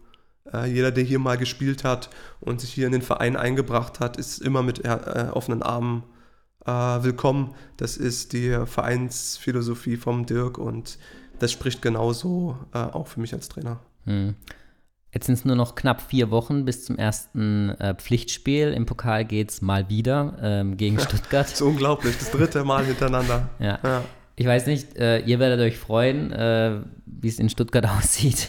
äh, 0.53 0.67
jeder, 0.67 0.91
der 0.91 1.05
hier 1.05 1.19
mal 1.19 1.39
gespielt 1.39 1.85
hat 1.85 2.11
und 2.41 2.61
sich 2.61 2.73
hier 2.73 2.87
in 2.87 2.93
den 2.93 3.03
Verein 3.03 3.37
eingebracht 3.37 4.01
hat, 4.01 4.17
ist 4.17 4.39
immer 4.39 4.63
mit 4.63 4.85
äh, 4.85 5.29
offenen 5.33 5.63
Armen 5.63 6.05
äh, 6.67 6.71
willkommen. 6.71 7.55
Das 7.77 7.97
ist 7.97 8.33
die 8.33 8.59
Vereinsphilosophie 8.65 9.97
vom 9.97 10.27
Dirk 10.27 10.59
und 10.59 10.99
das 11.39 11.53
spricht 11.53 11.83
genauso 11.83 12.57
äh, 12.73 12.79
auch 12.79 13.09
für 13.09 13.21
mich 13.21 13.33
als 13.35 13.49
Trainer. 13.49 13.81
Hm. 14.05 14.35
Jetzt 15.13 15.27
sind 15.27 15.35
es 15.35 15.45
nur 15.45 15.57
noch 15.57 15.75
knapp 15.75 16.01
vier 16.01 16.31
Wochen 16.31 16.65
bis 16.65 16.87
zum 16.87 16.97
ersten 16.97 17.71
äh, 17.71 17.95
Pflichtspiel. 17.95 18.73
Im 18.73 18.87
Pokal 18.87 19.27
geht 19.27 19.51
es 19.51 19.61
mal 19.61 19.91
wieder 19.91 20.37
ähm, 20.41 20.77
gegen 20.79 20.99
Stuttgart. 21.01 21.45
das 21.45 21.55
ist 21.55 21.63
unglaublich, 21.63 22.17
das 22.19 22.31
dritte 22.31 22.65
Mal 22.65 22.85
hintereinander. 22.85 23.51
ja. 23.59 23.79
ja. 23.83 24.03
Ich 24.35 24.47
weiß 24.47 24.67
nicht, 24.67 24.97
äh, 24.97 25.21
ihr 25.21 25.39
werdet 25.39 25.61
euch 25.61 25.77
freuen, 25.77 26.33
äh, 26.33 26.81
wie 27.07 27.29
es 27.29 27.39
in 27.39 27.51
Stuttgart 27.51 27.87
aussieht. 27.99 28.49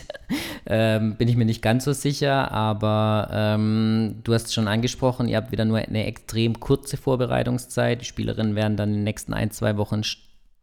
ähm, 0.65 1.15
bin 1.17 1.27
ich 1.27 1.36
mir 1.36 1.45
nicht 1.45 1.61
ganz 1.61 1.84
so 1.84 1.93
sicher, 1.93 2.51
aber 2.51 3.29
ähm, 3.31 4.21
du 4.23 4.34
hast 4.34 4.47
es 4.47 4.53
schon 4.53 4.67
angesprochen, 4.67 5.27
ihr 5.27 5.38
habt 5.38 5.51
wieder 5.51 5.65
nur 5.65 5.77
eine 5.77 6.05
extrem 6.05 6.59
kurze 6.59 6.97
Vorbereitungszeit. 6.97 8.01
Die 8.01 8.05
Spielerinnen 8.05 8.55
werden 8.55 8.77
dann 8.77 8.89
in 8.89 8.95
den 8.95 9.03
nächsten 9.03 9.34
ein, 9.34 9.51
zwei 9.51 9.77
Wochen 9.77 10.01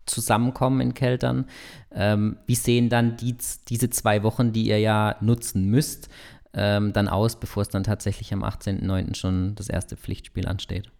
zusammenkommen 0.06 0.80
in 0.80 0.94
Keltern. 0.94 1.46
Ähm, 1.92 2.38
wie 2.46 2.54
sehen 2.54 2.88
dann 2.88 3.16
die, 3.16 3.36
diese 3.68 3.90
zwei 3.90 4.22
Wochen, 4.22 4.52
die 4.52 4.64
ihr 4.64 4.78
ja 4.78 5.16
nutzen 5.20 5.66
müsst, 5.66 6.08
ähm, 6.54 6.92
dann 6.92 7.08
aus, 7.08 7.38
bevor 7.38 7.62
es 7.62 7.68
dann 7.68 7.84
tatsächlich 7.84 8.32
am 8.32 8.42
18.09. 8.42 9.14
schon 9.14 9.54
das 9.54 9.68
erste 9.68 9.96
Pflichtspiel 9.96 10.48
ansteht? 10.48 10.90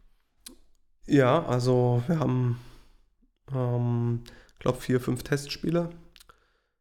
Ja, 1.07 1.45
also 1.45 2.03
wir 2.07 2.21
haben 2.21 2.61
ähm, 3.55 4.21
glaube 4.59 4.81
vier, 4.81 5.01
fünf 5.01 5.23
Testspiele. 5.23 5.91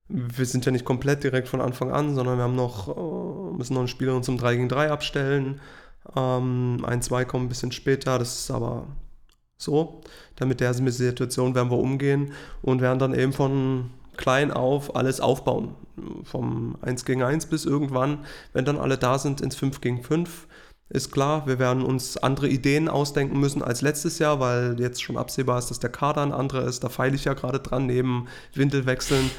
Wir 0.08 0.46
sind 0.46 0.66
ja 0.66 0.72
nicht 0.72 0.86
komplett 0.86 1.24
direkt 1.24 1.48
von 1.48 1.62
Anfang 1.62 1.92
an, 1.92 2.16
sondern 2.16 2.38
wir 2.38 2.44
haben 2.44 2.56
noch, 2.56 2.88
äh, 2.88 3.58
müssen 3.58 3.74
noch 3.74 3.82
eine 3.82 3.88
Spielerin 3.88 4.24
zum 4.24 4.38
3 4.38 4.56
gegen 4.56 4.70
3 4.70 4.92
abstellen. 4.92 5.62
Ähm, 6.16 6.84
ein, 6.84 7.02
zwei 7.02 7.26
kommen 7.26 7.46
ein 7.46 7.50
bisschen 7.50 7.72
später, 7.72 8.18
das 8.18 8.40
ist 8.40 8.52
aber 8.52 8.88
so. 9.58 10.02
Damit 10.36 10.62
der 10.62 10.74
Situation 10.74 11.54
werden 11.54 11.70
wir 11.70 11.78
umgehen 11.78 12.32
und 12.62 12.82
werden 12.82 13.00
dann 13.00 13.14
eben 13.14 13.34
von 13.34 13.92
klein 14.18 14.52
auf 14.52 14.96
alles 14.96 15.22
aufbauen. 15.22 15.76
Vom 16.24 16.78
1 16.82 17.06
gegen 17.06 17.24
1 17.24 17.46
bis 17.46 17.66
irgendwann, 17.66 18.26
wenn 18.54 18.66
dann 18.66 18.78
alle 18.78 18.98
da 18.98 19.20
sind, 19.20 19.42
ins 19.42 19.56
5 19.56 19.80
gegen 19.82 20.04
5 20.04 20.48
ist 20.90 21.12
klar, 21.12 21.46
wir 21.46 21.60
werden 21.60 21.84
uns 21.84 22.18
andere 22.18 22.48
Ideen 22.48 22.90
ausdenken 22.90 23.40
müssen 23.40 23.62
als 23.62 23.82
letztes 23.82 24.18
Jahr, 24.18 24.40
weil 24.40 24.80
jetzt 24.80 25.04
schon 25.04 25.18
absehbar 25.18 25.60
ist, 25.60 25.70
dass 25.70 25.80
der 25.80 25.92
Kader 25.92 26.24
ein 26.24 26.32
anderer 26.32 26.66
ist. 26.66 26.84
Da 26.84 26.90
feile 26.90 27.16
ich 27.16 27.26
ja 27.26 27.34
gerade 27.34 27.60
dran, 27.60 27.86
neben 27.86 28.28
Windelwechseln. 28.56 29.30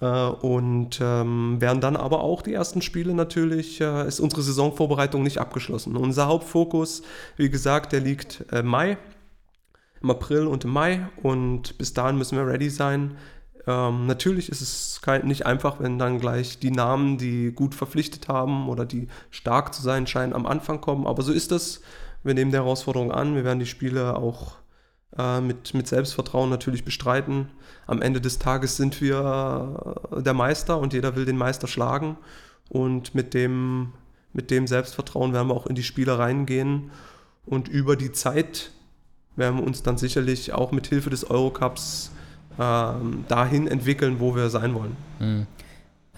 Äh, 0.00 0.06
und 0.06 1.00
ähm, 1.02 1.60
werden 1.60 1.80
dann 1.80 1.96
aber 1.96 2.20
auch 2.20 2.42
die 2.42 2.52
ersten 2.52 2.82
Spiele 2.82 3.14
natürlich, 3.14 3.80
äh, 3.80 4.06
ist 4.06 4.20
unsere 4.20 4.42
Saisonvorbereitung 4.42 5.22
nicht 5.22 5.38
abgeschlossen. 5.38 5.96
Unser 5.96 6.26
Hauptfokus, 6.26 7.02
wie 7.36 7.50
gesagt, 7.50 7.92
der 7.92 8.00
liegt 8.00 8.44
äh, 8.52 8.62
Mai, 8.62 8.98
im 10.02 10.10
April 10.10 10.46
und 10.46 10.64
im 10.64 10.70
Mai. 10.70 11.08
Und 11.22 11.78
bis 11.78 11.94
dahin 11.94 12.16
müssen 12.16 12.36
wir 12.36 12.46
ready 12.46 12.70
sein. 12.70 13.16
Ähm, 13.66 14.06
natürlich 14.06 14.48
ist 14.48 14.60
es 14.60 15.00
kein, 15.02 15.26
nicht 15.26 15.44
einfach, 15.44 15.80
wenn 15.80 15.98
dann 15.98 16.20
gleich 16.20 16.58
die 16.58 16.70
Namen, 16.70 17.18
die 17.18 17.52
gut 17.52 17.74
verpflichtet 17.74 18.28
haben 18.28 18.68
oder 18.68 18.84
die 18.84 19.08
stark 19.30 19.74
zu 19.74 19.82
sein 19.82 20.06
scheinen, 20.06 20.32
am 20.32 20.46
Anfang 20.46 20.80
kommen. 20.80 21.06
Aber 21.06 21.22
so 21.22 21.32
ist 21.32 21.52
es. 21.52 21.80
Wir 22.22 22.34
nehmen 22.34 22.50
die 22.50 22.56
Herausforderung 22.56 23.10
an. 23.12 23.34
Wir 23.34 23.44
werden 23.44 23.58
die 23.58 23.66
Spiele 23.66 24.16
auch 24.16 24.56
äh, 25.18 25.40
mit, 25.40 25.74
mit 25.74 25.88
Selbstvertrauen 25.88 26.48
natürlich 26.48 26.84
bestreiten. 26.84 27.48
Am 27.86 28.02
Ende 28.02 28.20
des 28.20 28.38
Tages 28.38 28.76
sind 28.76 29.00
wir 29.00 29.98
äh, 30.12 30.22
der 30.22 30.34
Meister 30.34 30.78
und 30.78 30.92
jeder 30.92 31.16
will 31.16 31.24
den 31.24 31.36
Meister 31.36 31.66
schlagen. 31.66 32.16
Und 32.68 33.14
mit 33.14 33.34
dem, 33.34 33.92
mit 34.32 34.50
dem 34.50 34.66
Selbstvertrauen 34.66 35.32
werden 35.32 35.48
wir 35.48 35.54
auch 35.54 35.66
in 35.66 35.74
die 35.74 35.82
Spiele 35.82 36.18
reingehen. 36.18 36.90
Und 37.44 37.68
über 37.68 37.96
die 37.96 38.12
Zeit 38.12 38.70
werden 39.36 39.58
wir 39.58 39.66
uns 39.66 39.82
dann 39.82 39.98
sicherlich 39.98 40.52
auch 40.52 40.72
mit 40.72 40.86
Hilfe 40.86 41.10
des 41.10 41.28
Eurocups 41.30 42.10
ähm, 42.58 43.24
dahin 43.28 43.66
entwickeln, 43.66 44.20
wo 44.20 44.34
wir 44.34 44.50
sein 44.50 44.74
wollen. 44.74 44.96
Mhm. 45.18 45.46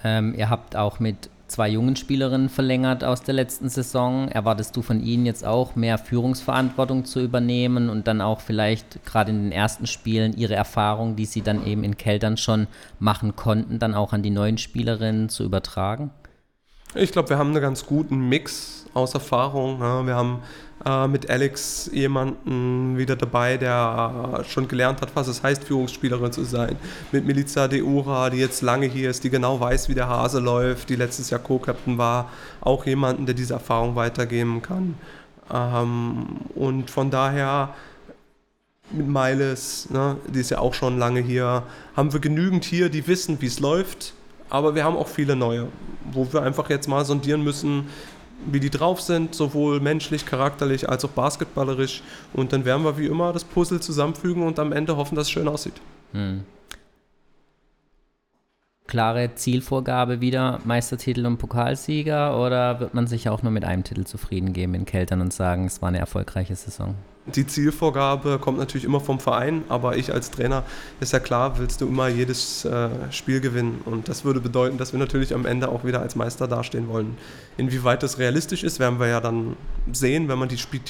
Ähm, 0.04 0.34
ihr 0.36 0.48
habt 0.48 0.76
auch 0.76 1.00
mit 1.00 1.28
zwei 1.48 1.68
jungen 1.68 1.96
Spielerinnen 1.96 2.48
verlängert 2.48 3.02
aus 3.02 3.22
der 3.22 3.34
letzten 3.34 3.68
Saison. 3.68 4.28
Erwartest 4.28 4.76
du 4.76 4.82
von 4.82 5.02
ihnen 5.02 5.26
jetzt 5.26 5.44
auch 5.44 5.74
mehr 5.76 5.98
Führungsverantwortung 5.98 7.04
zu 7.04 7.20
übernehmen 7.20 7.88
und 7.88 8.06
dann 8.06 8.20
auch 8.20 8.40
vielleicht 8.40 9.04
gerade 9.04 9.30
in 9.30 9.44
den 9.44 9.52
ersten 9.52 9.86
Spielen 9.86 10.36
ihre 10.36 10.54
Erfahrung, 10.54 11.16
die 11.16 11.24
sie 11.24 11.42
dann 11.42 11.66
eben 11.66 11.84
in 11.84 11.96
Keltern 11.96 12.36
schon 12.36 12.68
machen 13.00 13.34
konnten, 13.34 13.78
dann 13.78 13.94
auch 13.94 14.12
an 14.12 14.22
die 14.22 14.30
neuen 14.30 14.58
Spielerinnen 14.58 15.28
zu 15.28 15.44
übertragen? 15.44 16.10
Ich 16.94 17.12
glaube, 17.12 17.30
wir 17.30 17.38
haben 17.38 17.50
einen 17.50 17.60
ganz 17.60 17.84
guten 17.84 18.28
Mix 18.28 18.86
aus 18.94 19.14
Erfahrung. 19.14 19.80
Ja. 19.80 20.06
Wir 20.06 20.14
haben 20.14 20.42
äh, 20.84 21.08
mit 21.08 21.28
Alex 21.28 21.90
jemanden 21.92 22.96
wieder 22.96 23.16
dabei, 23.16 23.56
der 23.56 24.44
schon 24.48 24.68
gelernt 24.68 25.00
hat, 25.00 25.10
was 25.14 25.26
es 25.28 25.42
heißt, 25.42 25.64
Führungsspielerin 25.64 26.32
zu 26.32 26.44
sein. 26.44 26.76
Mit 27.12 27.26
Milica 27.26 27.68
Deura, 27.68 28.30
die 28.30 28.38
jetzt 28.38 28.62
lange 28.62 28.86
hier 28.86 29.10
ist, 29.10 29.24
die 29.24 29.30
genau 29.30 29.58
weiß, 29.58 29.88
wie 29.88 29.94
der 29.94 30.08
Hase 30.08 30.38
läuft, 30.40 30.88
die 30.88 30.96
letztes 30.96 31.30
Jahr 31.30 31.40
Co-Captain 31.40 31.98
war. 31.98 32.30
Auch 32.60 32.86
jemanden, 32.86 33.26
der 33.26 33.34
diese 33.34 33.54
Erfahrung 33.54 33.96
weitergeben 33.96 34.62
kann. 34.62 34.94
Ähm, 35.52 36.26
und 36.54 36.90
von 36.90 37.10
daher 37.10 37.74
mit 38.90 39.06
Miles, 39.06 39.90
ne, 39.90 40.16
die 40.26 40.40
ist 40.40 40.50
ja 40.50 40.60
auch 40.60 40.74
schon 40.74 40.98
lange 40.98 41.20
hier, 41.20 41.64
haben 41.96 42.12
wir 42.12 42.20
genügend 42.20 42.64
hier, 42.64 42.88
die 42.88 43.06
wissen, 43.06 43.40
wie 43.40 43.46
es 43.46 43.60
läuft. 43.60 44.14
Aber 44.50 44.74
wir 44.74 44.84
haben 44.84 44.96
auch 44.96 45.08
viele 45.08 45.36
neue, 45.36 45.68
wo 46.10 46.32
wir 46.32 46.42
einfach 46.42 46.70
jetzt 46.70 46.88
mal 46.88 47.04
sondieren 47.04 47.44
müssen, 47.44 47.88
wie 48.46 48.60
die 48.60 48.70
drauf 48.70 49.00
sind, 49.00 49.34
sowohl 49.34 49.80
menschlich, 49.80 50.26
charakterlich 50.26 50.88
als 50.88 51.04
auch 51.04 51.10
basketballerisch. 51.10 52.02
Und 52.32 52.52
dann 52.52 52.64
werden 52.64 52.84
wir 52.84 52.98
wie 52.98 53.06
immer 53.06 53.32
das 53.32 53.44
Puzzle 53.44 53.80
zusammenfügen 53.80 54.42
und 54.42 54.58
am 54.58 54.72
Ende 54.72 54.96
hoffen, 54.96 55.16
dass 55.16 55.26
es 55.26 55.30
schön 55.30 55.48
aussieht. 55.48 55.80
Hm. 56.12 56.44
Klare 58.86 59.34
Zielvorgabe 59.34 60.22
wieder 60.22 60.60
Meistertitel 60.64 61.26
und 61.26 61.36
Pokalsieger 61.36 62.40
oder 62.40 62.80
wird 62.80 62.94
man 62.94 63.06
sich 63.06 63.28
auch 63.28 63.42
nur 63.42 63.52
mit 63.52 63.64
einem 63.64 63.84
Titel 63.84 64.04
zufrieden 64.04 64.54
geben 64.54 64.72
in 64.74 64.86
Keltern 64.86 65.20
und 65.20 65.32
sagen, 65.32 65.66
es 65.66 65.82
war 65.82 65.90
eine 65.90 65.98
erfolgreiche 65.98 66.56
Saison? 66.56 66.94
Die 67.34 67.46
Zielvorgabe 67.46 68.38
kommt 68.38 68.58
natürlich 68.58 68.84
immer 68.84 69.00
vom 69.00 69.20
Verein, 69.20 69.62
aber 69.68 69.96
ich 69.96 70.12
als 70.12 70.30
Trainer 70.30 70.62
ist 71.00 71.12
ja 71.12 71.20
klar, 71.20 71.58
willst 71.58 71.80
du 71.80 71.86
immer 71.86 72.08
jedes 72.08 72.64
äh, 72.64 72.88
Spiel 73.10 73.40
gewinnen. 73.40 73.82
Und 73.84 74.08
das 74.08 74.24
würde 74.24 74.40
bedeuten, 74.40 74.78
dass 74.78 74.92
wir 74.92 74.98
natürlich 74.98 75.34
am 75.34 75.44
Ende 75.44 75.68
auch 75.68 75.84
wieder 75.84 76.00
als 76.00 76.16
Meister 76.16 76.48
dastehen 76.48 76.88
wollen. 76.88 77.16
Inwieweit 77.56 78.02
das 78.02 78.18
realistisch 78.18 78.64
ist, 78.64 78.78
werden 78.78 78.98
wir 78.98 79.08
ja 79.08 79.20
dann 79.20 79.56
sehen, 79.92 80.28
wenn 80.28 80.38
man 80.38 80.48
die 80.48 80.56
Spiel 80.56 80.80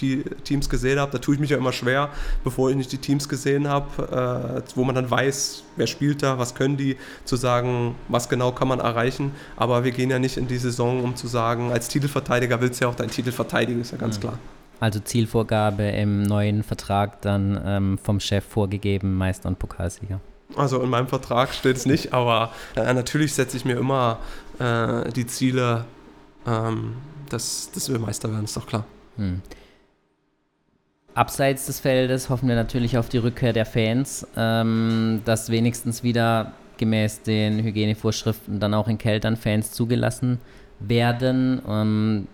Teams 0.44 0.68
gesehen 0.68 1.00
hat. 1.00 1.12
Da 1.12 1.18
tue 1.18 1.34
ich 1.34 1.40
mich 1.40 1.50
ja 1.50 1.56
immer 1.56 1.72
schwer, 1.72 2.10
bevor 2.44 2.70
ich 2.70 2.76
nicht 2.76 2.92
die 2.92 2.98
Teams 2.98 3.28
gesehen 3.28 3.66
habe, 3.66 4.62
äh, 4.62 4.62
wo 4.76 4.84
man 4.84 4.94
dann 4.94 5.10
weiß, 5.10 5.64
wer 5.76 5.86
spielt 5.86 6.22
da, 6.22 6.38
was 6.38 6.54
können 6.54 6.76
die, 6.76 6.96
zu 7.24 7.36
sagen, 7.36 7.96
was 8.08 8.28
genau 8.28 8.52
kann 8.52 8.68
man 8.68 8.80
erreichen. 8.80 9.32
Aber 9.56 9.82
wir 9.82 9.90
gehen 9.90 10.10
ja 10.10 10.18
nicht 10.18 10.36
in 10.36 10.46
die 10.46 10.58
Saison, 10.58 11.02
um 11.02 11.16
zu 11.16 11.26
sagen, 11.26 11.72
als 11.72 11.88
Titelverteidiger 11.88 12.60
willst 12.60 12.80
du 12.80 12.84
ja 12.84 12.90
auch 12.90 12.96
deinen 12.96 13.10
Titel 13.10 13.32
verteidigen, 13.32 13.80
ist 13.80 13.92
ja 13.92 13.98
ganz 13.98 14.18
mhm. 14.18 14.20
klar. 14.20 14.38
Also 14.80 15.00
Zielvorgabe 15.00 15.84
im 15.84 16.22
neuen 16.22 16.62
Vertrag 16.62 17.20
dann 17.22 17.60
ähm, 17.64 17.98
vom 17.98 18.20
Chef 18.20 18.44
vorgegeben, 18.44 19.16
Meister 19.16 19.48
und 19.48 19.58
Pokalsieger. 19.58 20.20
Also 20.56 20.80
in 20.82 20.88
meinem 20.88 21.08
Vertrag 21.08 21.52
steht 21.52 21.76
es 21.76 21.84
nicht, 21.84 22.12
aber 22.12 22.52
äh, 22.74 22.94
natürlich 22.94 23.34
setze 23.34 23.56
ich 23.56 23.64
mir 23.64 23.76
immer 23.76 24.18
äh, 24.58 25.10
die 25.12 25.26
Ziele 25.26 25.84
ähm, 26.46 26.96
dass, 27.28 27.70
dass 27.72 27.90
wir 27.90 27.98
Meister 27.98 28.30
werden, 28.30 28.44
ist 28.44 28.56
doch 28.56 28.66
klar. 28.66 28.84
Hm. 29.16 29.42
Abseits 31.14 31.66
des 31.66 31.80
Feldes 31.80 32.30
hoffen 32.30 32.48
wir 32.48 32.54
natürlich 32.54 32.96
auf 32.96 33.08
die 33.08 33.18
Rückkehr 33.18 33.52
der 33.52 33.66
Fans, 33.66 34.26
ähm, 34.36 35.20
dass 35.24 35.50
wenigstens 35.50 36.02
wieder 36.02 36.52
gemäß 36.76 37.22
den 37.22 37.62
Hygienevorschriften 37.62 38.60
dann 38.60 38.72
auch 38.72 38.86
in 38.86 38.98
Keltern 38.98 39.36
Fans 39.36 39.72
zugelassen 39.72 40.40
werden. 40.78 41.60
Ähm, 41.68 42.28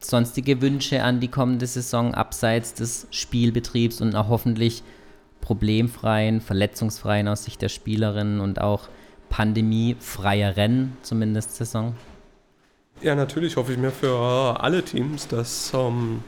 sonstige 0.00 0.60
Wünsche 0.60 1.02
an 1.02 1.20
die 1.20 1.28
kommende 1.28 1.66
Saison 1.66 2.14
abseits 2.14 2.74
des 2.74 3.06
Spielbetriebs 3.10 4.00
und 4.00 4.14
auch 4.14 4.28
hoffentlich 4.28 4.82
problemfreien, 5.40 6.40
verletzungsfreien 6.40 7.28
aus 7.28 7.44
Sicht 7.44 7.62
der 7.62 7.68
Spielerinnen 7.68 8.40
und 8.40 8.60
auch 8.60 8.88
pandemiefreier 9.28 10.56
Rennen, 10.56 10.96
zumindest 11.02 11.56
Saison? 11.56 11.94
Ja, 13.00 13.14
natürlich 13.14 13.56
hoffe 13.56 13.72
ich 13.72 13.78
mir 13.78 13.92
für 13.92 14.58
alle 14.60 14.84
Teams, 14.84 15.28
dass 15.28 15.72
ähm, 15.74 16.22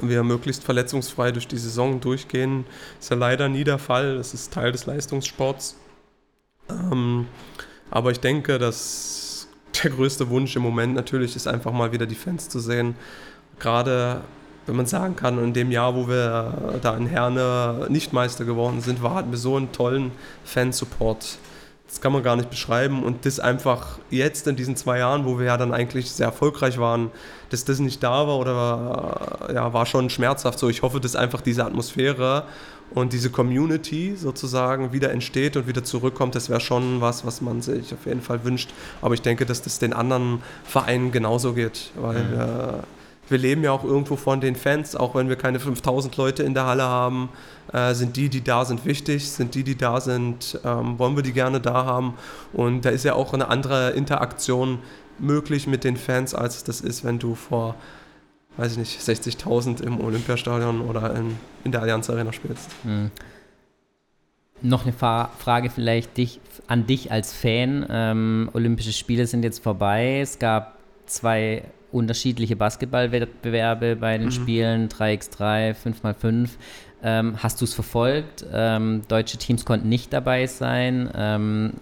wir 0.00 0.24
möglichst 0.24 0.64
verletzungsfrei 0.64 1.30
durch 1.30 1.46
die 1.46 1.58
Saison 1.58 2.00
durchgehen. 2.00 2.64
Ist 2.98 3.10
ja 3.10 3.16
leider 3.16 3.48
nie 3.48 3.64
der 3.64 3.78
Fall. 3.78 4.16
Das 4.16 4.34
ist 4.34 4.52
Teil 4.52 4.72
des 4.72 4.86
Leistungssports. 4.86 5.76
Ähm, 6.68 7.26
aber 7.90 8.10
ich 8.10 8.20
denke, 8.20 8.58
dass 8.58 9.23
der 9.84 9.92
größte 9.92 10.28
Wunsch 10.30 10.56
im 10.56 10.62
Moment 10.62 10.94
natürlich 10.94 11.36
ist, 11.36 11.46
einfach 11.46 11.72
mal 11.72 11.92
wieder 11.92 12.06
die 12.06 12.14
Fans 12.14 12.48
zu 12.48 12.58
sehen. 12.58 12.96
Gerade 13.60 14.22
wenn 14.66 14.76
man 14.76 14.86
sagen 14.86 15.14
kann, 15.14 15.42
in 15.42 15.52
dem 15.52 15.70
Jahr, 15.70 15.94
wo 15.94 16.08
wir 16.08 16.78
da 16.82 16.96
in 16.96 17.06
Herne 17.06 17.86
nicht 17.90 18.12
Meister 18.12 18.44
geworden 18.44 18.80
sind, 18.80 19.02
war, 19.02 19.14
hatten 19.14 19.30
wir 19.30 19.38
so 19.38 19.56
einen 19.56 19.72
tollen 19.72 20.10
Fansupport 20.44 21.38
das 21.94 22.00
kann 22.00 22.12
man 22.12 22.24
gar 22.24 22.34
nicht 22.34 22.50
beschreiben. 22.50 23.04
Und 23.04 23.24
das 23.24 23.38
einfach 23.38 24.00
jetzt 24.10 24.48
in 24.48 24.56
diesen 24.56 24.74
zwei 24.74 24.98
Jahren, 24.98 25.24
wo 25.26 25.38
wir 25.38 25.46
ja 25.46 25.56
dann 25.56 25.72
eigentlich 25.72 26.10
sehr 26.10 26.26
erfolgreich 26.26 26.76
waren, 26.78 27.12
dass 27.50 27.64
das 27.64 27.78
nicht 27.78 28.02
da 28.02 28.26
war 28.26 28.38
oder 28.38 29.50
ja, 29.54 29.72
war 29.72 29.86
schon 29.86 30.10
schmerzhaft 30.10 30.58
so. 30.58 30.68
Ich 30.68 30.82
hoffe, 30.82 30.98
dass 30.98 31.14
einfach 31.14 31.40
diese 31.40 31.64
Atmosphäre 31.64 32.46
und 32.90 33.12
diese 33.12 33.30
Community 33.30 34.14
sozusagen 34.16 34.92
wieder 34.92 35.10
entsteht 35.10 35.56
und 35.56 35.66
wieder 35.66 35.84
zurückkommt. 35.84 36.34
Das 36.34 36.48
wäre 36.48 36.60
schon 36.60 37.00
was, 37.00 37.26
was 37.26 37.40
man 37.40 37.60
sich 37.60 37.92
auf 37.92 38.06
jeden 38.06 38.20
Fall 38.20 38.44
wünscht. 38.44 38.70
Aber 39.02 39.14
ich 39.14 39.22
denke, 39.22 39.46
dass 39.46 39.62
das 39.62 39.78
den 39.78 39.92
anderen 39.92 40.42
Vereinen 40.64 41.10
genauso 41.10 41.54
geht, 41.54 41.90
weil 41.96 42.22
mhm. 42.22 42.40
äh, 42.40 42.82
wir 43.28 43.38
leben 43.38 43.64
ja 43.64 43.72
auch 43.72 43.84
irgendwo 43.84 44.16
von 44.16 44.40
den 44.40 44.54
Fans, 44.54 44.94
auch 44.94 45.14
wenn 45.14 45.28
wir 45.28 45.36
keine 45.36 45.58
5000 45.58 46.16
Leute 46.16 46.42
in 46.42 46.54
der 46.54 46.66
Halle 46.66 46.84
haben, 46.84 47.30
äh, 47.72 47.94
sind 47.94 48.16
die, 48.16 48.28
die 48.28 48.44
da 48.44 48.64
sind, 48.64 48.84
wichtig, 48.84 49.30
sind 49.30 49.54
die, 49.54 49.64
die 49.64 49.76
da 49.76 50.00
sind, 50.00 50.60
ähm, 50.64 50.98
wollen 50.98 51.16
wir 51.16 51.22
die 51.22 51.32
gerne 51.32 51.60
da 51.60 51.86
haben. 51.86 52.14
Und 52.52 52.84
da 52.84 52.90
ist 52.90 53.04
ja 53.04 53.14
auch 53.14 53.32
eine 53.32 53.48
andere 53.48 53.90
Interaktion 53.90 54.78
möglich 55.18 55.66
mit 55.66 55.84
den 55.84 55.96
Fans, 55.96 56.34
als 56.34 56.64
das 56.64 56.80
ist, 56.80 57.04
wenn 57.04 57.18
du 57.18 57.34
vor, 57.34 57.76
weiß 58.56 58.72
ich 58.72 58.78
nicht, 58.78 59.00
60.000 59.00 59.82
im 59.82 60.00
Olympiastadion 60.00 60.80
oder 60.82 61.14
in, 61.14 61.36
in 61.64 61.72
der 61.72 61.82
Allianz 61.82 62.08
Arena 62.10 62.32
spielst. 62.32 62.70
Mhm. 62.84 63.10
Noch 64.62 64.84
eine 64.84 64.92
Fa 64.92 65.30
Frage 65.38 65.68
vielleicht 65.68 66.16
dich, 66.16 66.40
an 66.68 66.86
dich 66.86 67.10
als 67.12 67.32
Fan. 67.32 67.86
Ähm, 67.90 68.50
Olympische 68.54 68.92
Spiele 68.92 69.26
sind 69.26 69.42
jetzt 69.42 69.62
vorbei. 69.62 70.20
Es 70.20 70.38
gab 70.38 70.78
zwei 71.06 71.64
unterschiedliche 71.92 72.56
Basketballwettbewerbe 72.56 73.96
bei 73.96 74.18
den 74.18 74.26
mhm. 74.26 74.32
Spielen, 74.32 74.88
3x3, 74.88 75.74
5x5. 75.74 76.50
Ähm, 77.02 77.42
hast 77.42 77.60
du 77.60 77.66
es 77.66 77.74
verfolgt? 77.74 78.46
Ähm, 78.52 79.02
deutsche 79.08 79.36
Teams 79.36 79.64
konnten 79.64 79.88
nicht 79.88 80.12
dabei 80.12 80.46
sein. 80.46 81.10
Ähm, 81.14 81.74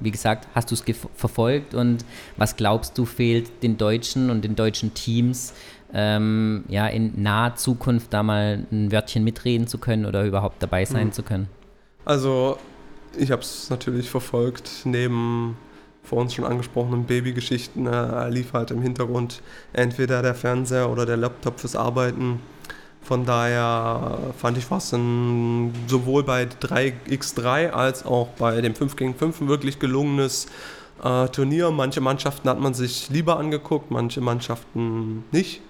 wie 0.00 0.10
gesagt, 0.10 0.48
hast 0.54 0.70
du 0.70 0.74
es 0.74 0.84
verfolgt 1.16 1.74
und 1.74 2.04
was 2.36 2.56
glaubst 2.56 2.96
du 2.98 3.04
fehlt 3.04 3.62
den 3.62 3.76
Deutschen 3.76 4.30
und 4.30 4.42
den 4.42 4.56
deutschen 4.56 4.94
Teams, 4.94 5.54
ähm, 5.94 6.64
ja, 6.68 6.86
in 6.86 7.22
naher 7.22 7.54
Zukunft 7.56 8.12
da 8.12 8.22
mal 8.22 8.66
ein 8.70 8.92
Wörtchen 8.92 9.24
mitreden 9.24 9.66
zu 9.66 9.78
können 9.78 10.06
oder 10.06 10.24
überhaupt 10.24 10.62
dabei 10.62 10.84
sein 10.84 11.08
mhm. 11.08 11.12
zu 11.12 11.22
können? 11.22 11.48
Also, 12.04 12.58
ich 13.16 13.30
habe 13.30 13.42
es 13.42 13.70
natürlich 13.70 14.08
verfolgt, 14.10 14.70
neben 14.84 15.56
vor 16.02 16.20
uns 16.20 16.34
schon 16.34 16.44
angesprochenen 16.44 17.04
Babygeschichten 17.04 17.86
äh, 17.86 18.28
lief 18.28 18.52
halt 18.54 18.70
im 18.70 18.82
Hintergrund 18.82 19.40
entweder 19.72 20.22
der 20.22 20.34
Fernseher 20.34 20.90
oder 20.90 21.06
der 21.06 21.16
Laptop 21.16 21.60
fürs 21.60 21.76
Arbeiten. 21.76 22.40
Von 23.02 23.24
daher 23.24 24.18
fand 24.38 24.58
ich 24.58 24.70
was 24.70 24.92
ein, 24.92 25.72
sowohl 25.86 26.22
bei 26.22 26.44
3x3 26.44 27.70
als 27.70 28.06
auch 28.06 28.28
bei 28.38 28.60
dem 28.60 28.74
5 28.74 28.96
gegen 28.96 29.14
5 29.14 29.42
ein 29.42 29.48
wirklich 29.48 29.78
gelungenes 29.78 30.46
äh, 31.02 31.28
Turnier. 31.28 31.70
Manche 31.70 32.00
Mannschaften 32.00 32.48
hat 32.48 32.60
man 32.60 32.74
sich 32.74 33.10
lieber 33.10 33.38
angeguckt, 33.38 33.90
manche 33.90 34.20
Mannschaften 34.20 35.24
nicht. 35.32 35.60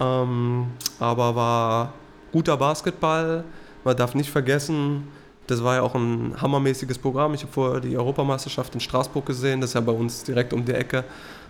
Ähm, 0.00 0.66
aber 0.98 1.34
war 1.34 1.92
guter 2.32 2.56
Basketball. 2.56 3.44
Man 3.84 3.96
darf 3.96 4.14
nicht 4.14 4.30
vergessen, 4.30 5.08
das 5.46 5.62
war 5.62 5.76
ja 5.76 5.82
auch 5.82 5.94
ein 5.94 6.34
hammermäßiges 6.40 6.98
Programm. 6.98 7.34
Ich 7.34 7.42
habe 7.42 7.52
vorher 7.52 7.80
die 7.80 7.96
Europameisterschaft 7.96 8.74
in 8.74 8.80
Straßburg 8.80 9.26
gesehen, 9.26 9.60
das 9.60 9.70
ist 9.70 9.74
ja 9.74 9.80
bei 9.80 9.92
uns 9.92 10.24
direkt 10.24 10.52
um 10.52 10.64
die 10.64 10.72
Ecke. 10.72 11.04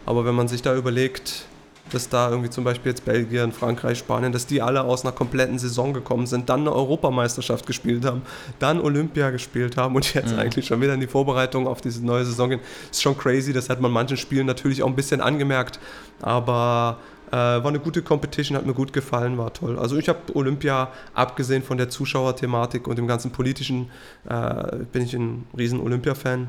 Aber 0.05 0.25
wenn 0.25 0.35
man 0.35 0.49
sich 0.49 0.63
da 0.63 0.75
überlegt, 0.75 1.47
dass 1.93 2.09
da 2.09 2.31
irgendwie 2.31 2.51
zum 2.51 2.65
Beispiel 2.65 2.91
jetzt 2.91 3.05
Belgien, 3.05 3.53
Frankreich, 3.53 3.99
Spanien, 3.99 4.33
dass 4.33 4.47
die 4.47 4.63
alle 4.63 4.83
aus 4.83 5.05
einer 5.05 5.13
kompletten 5.13 5.59
Saison 5.59 5.93
gekommen 5.93 6.27
sind, 6.27 6.49
dann 6.49 6.61
eine 6.61 6.73
Europameisterschaft 6.73 7.67
gespielt 7.67 8.05
haben, 8.05 8.23
dann 8.59 8.81
Olympia 8.81 9.31
gespielt 9.31 9.77
haben 9.77 9.95
und 9.95 10.15
jetzt 10.15 10.33
mhm. 10.33 10.39
eigentlich 10.39 10.67
schon 10.67 10.81
wieder 10.81 10.95
in 10.95 11.01
die 11.01 11.07
Vorbereitung 11.07 11.67
auf 11.67 11.81
diese 11.81 12.05
neue 12.05 12.25
Saison 12.25 12.51
gehen, 12.51 12.61
ist 12.91 13.03
schon 13.03 13.17
crazy. 13.17 13.53
Das 13.53 13.69
hat 13.69 13.81
man 13.81 13.93
manchen 13.93 14.17
Spielen 14.17 14.47
natürlich 14.47 14.83
auch 14.83 14.89
ein 14.89 14.97
bisschen 14.97 15.21
angemerkt. 15.21 15.79
Aber 16.23 16.99
war 17.37 17.67
eine 17.67 17.81
gute 17.81 18.03
Competition, 18.03 18.57
hat 18.57 18.67
mir 18.67 18.75
gut 18.75 18.93
gefallen, 18.93 19.39
war 19.39 19.53
toll. 19.53 19.79
Also 19.79 19.97
ich 19.97 20.09
habe 20.09 20.35
Olympia, 20.35 20.93
abgesehen 21.15 21.63
von 21.63 21.79
der 21.79 21.89
Zuschauerthematik 21.89 22.87
und 22.87 22.97
dem 22.97 23.07
ganzen 23.07 23.33
politischen, 23.33 23.91
äh, 24.29 24.77
bin 24.93 25.03
ich 25.03 25.15
ein 25.15 25.47
riesen 25.57 25.81
Olympia-Fan. 25.81 26.49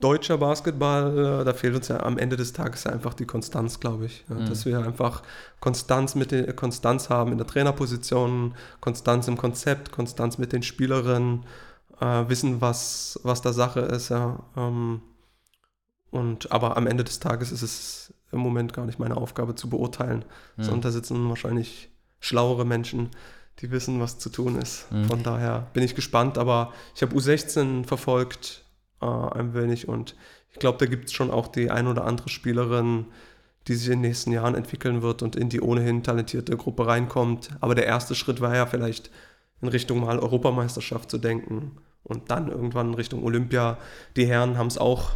Deutscher 0.00 0.38
Basketball, 0.38 1.40
äh, 1.40 1.44
da 1.44 1.52
fehlt 1.52 1.74
uns 1.74 1.88
ja 1.88 2.02
am 2.02 2.18
Ende 2.18 2.36
des 2.36 2.52
Tages 2.52 2.86
einfach 2.86 3.14
die 3.14 3.26
Konstanz, 3.26 3.80
glaube 3.80 4.06
ich. 4.06 4.24
Ja, 4.28 4.36
mhm. 4.36 4.46
Dass 4.46 4.66
wir 4.66 4.78
einfach 4.78 5.22
Konstanz, 5.60 6.14
mit 6.14 6.30
den, 6.30 6.54
Konstanz 6.56 7.10
haben 7.10 7.32
in 7.32 7.38
der 7.38 7.46
Trainerposition, 7.46 8.54
Konstanz 8.80 9.28
im 9.28 9.36
Konzept, 9.36 9.92
Konstanz 9.92 10.38
mit 10.38 10.52
den 10.52 10.62
Spielerinnen, 10.62 11.44
äh, 12.00 12.24
wissen, 12.28 12.60
was, 12.60 13.20
was 13.22 13.42
da 13.42 13.52
Sache 13.52 13.80
ist. 13.80 14.10
Ja. 14.10 14.40
Ähm, 14.56 15.00
und, 16.10 16.52
aber 16.52 16.76
am 16.76 16.86
Ende 16.86 17.04
des 17.04 17.20
Tages 17.20 17.50
ist 17.50 17.62
es 17.62 18.13
im 18.34 18.40
Moment 18.40 18.72
gar 18.72 18.86
nicht 18.86 18.98
meine 18.98 19.16
Aufgabe 19.16 19.54
zu 19.54 19.68
beurteilen, 19.70 20.24
mhm. 20.56 20.62
sondern 20.62 20.80
da 20.82 20.90
sitzen 20.90 21.28
wahrscheinlich 21.28 21.90
schlauere 22.20 22.64
Menschen, 22.64 23.10
die 23.60 23.70
wissen, 23.70 24.00
was 24.00 24.18
zu 24.18 24.30
tun 24.30 24.56
ist. 24.56 24.90
Mhm. 24.90 25.04
Von 25.04 25.22
daher 25.22 25.68
bin 25.72 25.82
ich 25.82 25.94
gespannt, 25.94 26.38
aber 26.38 26.72
ich 26.94 27.02
habe 27.02 27.14
U16 27.14 27.84
verfolgt 27.86 28.64
äh, 29.00 29.06
ein 29.06 29.54
wenig 29.54 29.88
und 29.88 30.16
ich 30.50 30.58
glaube, 30.58 30.78
da 30.78 30.86
gibt 30.86 31.06
es 31.06 31.12
schon 31.12 31.30
auch 31.30 31.48
die 31.48 31.70
ein 31.70 31.86
oder 31.86 32.04
andere 32.04 32.28
Spielerin, 32.28 33.06
die 33.66 33.74
sich 33.74 33.86
in 33.86 33.94
den 33.94 34.02
nächsten 34.02 34.30
Jahren 34.30 34.54
entwickeln 34.54 35.02
wird 35.02 35.22
und 35.22 35.36
in 35.36 35.48
die 35.48 35.60
ohnehin 35.60 36.02
talentierte 36.02 36.56
Gruppe 36.56 36.86
reinkommt. 36.86 37.50
Aber 37.60 37.74
der 37.74 37.86
erste 37.86 38.14
Schritt 38.14 38.40
war 38.40 38.54
ja 38.54 38.66
vielleicht 38.66 39.10
in 39.62 39.68
Richtung 39.68 40.00
mal 40.00 40.18
Europameisterschaft 40.18 41.10
zu 41.10 41.18
denken 41.18 41.78
und 42.02 42.30
dann 42.30 42.48
irgendwann 42.48 42.88
in 42.88 42.94
Richtung 42.94 43.24
Olympia. 43.24 43.78
Die 44.16 44.26
Herren 44.26 44.58
haben 44.58 44.66
es 44.66 44.78
auch 44.78 45.12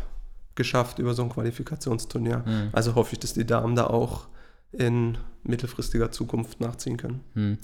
geschafft 0.58 0.98
über 0.98 1.14
so 1.14 1.22
ein 1.22 1.30
Qualifikationsturnier. 1.30 2.44
Mhm. 2.44 2.68
Also 2.72 2.94
hoffe 2.94 3.14
ich, 3.14 3.20
dass 3.20 3.32
die 3.32 3.46
Damen 3.46 3.74
da 3.74 3.86
auch 3.86 4.28
in 4.72 5.16
mittelfristiger 5.42 6.10
Zukunft 6.12 6.60
nachziehen 6.60 6.98
können. 6.98 7.20
Mhm. 7.32 7.58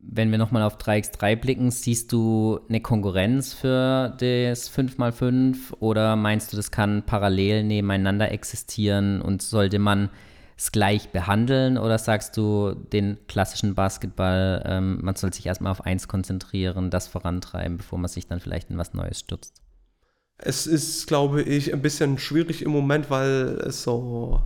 Wenn 0.00 0.30
wir 0.30 0.38
nochmal 0.38 0.62
auf 0.62 0.78
3x3 0.78 1.36
blicken, 1.36 1.70
siehst 1.72 2.12
du 2.12 2.60
eine 2.68 2.80
Konkurrenz 2.80 3.52
für 3.52 4.16
das 4.18 4.70
5x5 4.70 5.74
oder 5.80 6.14
meinst 6.14 6.52
du, 6.52 6.56
das 6.56 6.70
kann 6.70 7.02
parallel 7.04 7.64
nebeneinander 7.64 8.30
existieren 8.30 9.20
und 9.20 9.42
sollte 9.42 9.80
man 9.80 10.08
es 10.56 10.70
gleich 10.72 11.10
behandeln 11.10 11.78
oder 11.78 11.98
sagst 11.98 12.36
du 12.36 12.74
den 12.74 13.18
klassischen 13.26 13.74
Basketball, 13.74 14.62
ähm, 14.66 14.98
man 15.02 15.16
soll 15.16 15.32
sich 15.32 15.46
erstmal 15.46 15.72
auf 15.72 15.84
eins 15.84 16.06
konzentrieren, 16.06 16.90
das 16.90 17.08
vorantreiben, 17.08 17.76
bevor 17.76 17.98
man 17.98 18.08
sich 18.08 18.28
dann 18.28 18.40
vielleicht 18.40 18.70
in 18.70 18.78
was 18.78 18.94
Neues 18.94 19.18
stürzt? 19.20 19.62
Es 20.38 20.66
ist, 20.66 21.06
glaube 21.08 21.42
ich, 21.42 21.72
ein 21.74 21.82
bisschen 21.82 22.18
schwierig 22.18 22.62
im 22.62 22.70
Moment, 22.70 23.10
weil 23.10 23.60
es 23.66 23.82
so, 23.82 24.40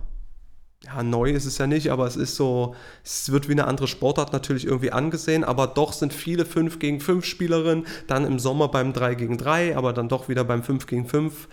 ja, 0.83 1.03
neu 1.03 1.31
ist 1.31 1.45
es 1.45 1.59
ja 1.59 1.67
nicht, 1.67 1.91
aber 1.91 2.07
es 2.07 2.15
ist 2.15 2.35
so, 2.35 2.75
es 3.03 3.31
wird 3.31 3.47
wie 3.47 3.53
eine 3.53 3.67
andere 3.67 3.87
Sportart 3.87 4.33
natürlich 4.33 4.65
irgendwie 4.65 4.91
angesehen, 4.91 5.43
aber 5.43 5.67
doch 5.67 5.93
sind 5.93 6.13
viele 6.13 6.45
5 6.45 6.79
gegen 6.79 6.99
5 6.99 7.23
Spielerinnen, 7.23 7.85
dann 8.07 8.25
im 8.25 8.39
Sommer 8.39 8.69
beim 8.69 8.91
3 8.91 9.15
gegen 9.15 9.37
3, 9.37 9.77
aber 9.77 9.93
dann 9.93 10.09
doch 10.09 10.29
wieder 10.29 10.43
beim 10.43 10.63
5 10.63 10.87
gegen 10.87 11.05
5. 11.07 11.47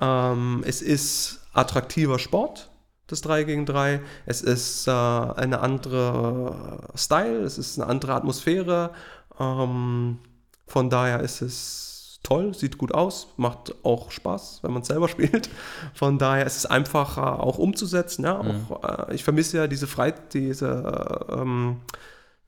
Ähm, 0.00 0.64
es 0.66 0.82
ist 0.82 1.40
attraktiver 1.52 2.18
Sport, 2.18 2.70
das 3.06 3.20
3 3.22 3.44
gegen 3.44 3.64
3. 3.64 4.00
Es 4.26 4.42
ist 4.42 4.86
äh, 4.88 4.90
eine 4.90 5.60
andere 5.60 6.90
Style, 6.96 7.42
es 7.42 7.58
ist 7.58 7.78
eine 7.78 7.88
andere 7.88 8.14
Atmosphäre. 8.14 8.90
Ähm, 9.38 10.18
von 10.66 10.90
daher 10.90 11.20
ist 11.20 11.42
es 11.42 11.93
toll, 12.24 12.54
sieht 12.54 12.78
gut 12.78 12.92
aus, 12.92 13.28
macht 13.36 13.74
auch 13.84 14.10
Spaß, 14.10 14.60
wenn 14.62 14.72
man 14.72 14.82
es 14.82 14.88
selber 14.88 15.08
spielt. 15.14 15.48
Von 15.94 16.18
daher 16.18 16.44
ist 16.44 16.56
es 16.56 16.66
einfacher 16.66 17.40
auch 17.40 17.58
umzusetzen. 17.58 18.24
Ja? 18.24 18.42
Mhm. 18.42 18.66
Auch, 18.68 19.08
äh, 19.08 19.14
ich 19.14 19.22
vermisse 19.22 19.58
ja 19.58 19.66
diese 19.68 19.86
Frei, 19.86 20.12
diese, 20.32 21.26
ähm, 21.30 21.82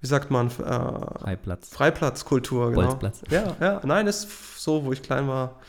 wie 0.01 0.07
sagt 0.09 0.33
man, 0.33 0.49
äh, 0.49 0.51
Freiplatz. 0.51 1.69
Freiplatzkultur. 1.69 2.71
Genau. 2.71 2.83
Bolzplatz. 2.83 3.23
Ja, 3.31 3.57
ja, 3.61 3.81
nein, 3.85 4.09
ist 4.09 4.61
so, 4.61 4.85
wo 4.85 4.93
ich 4.93 5.03
klein 5.03 5.29
war 5.29 5.61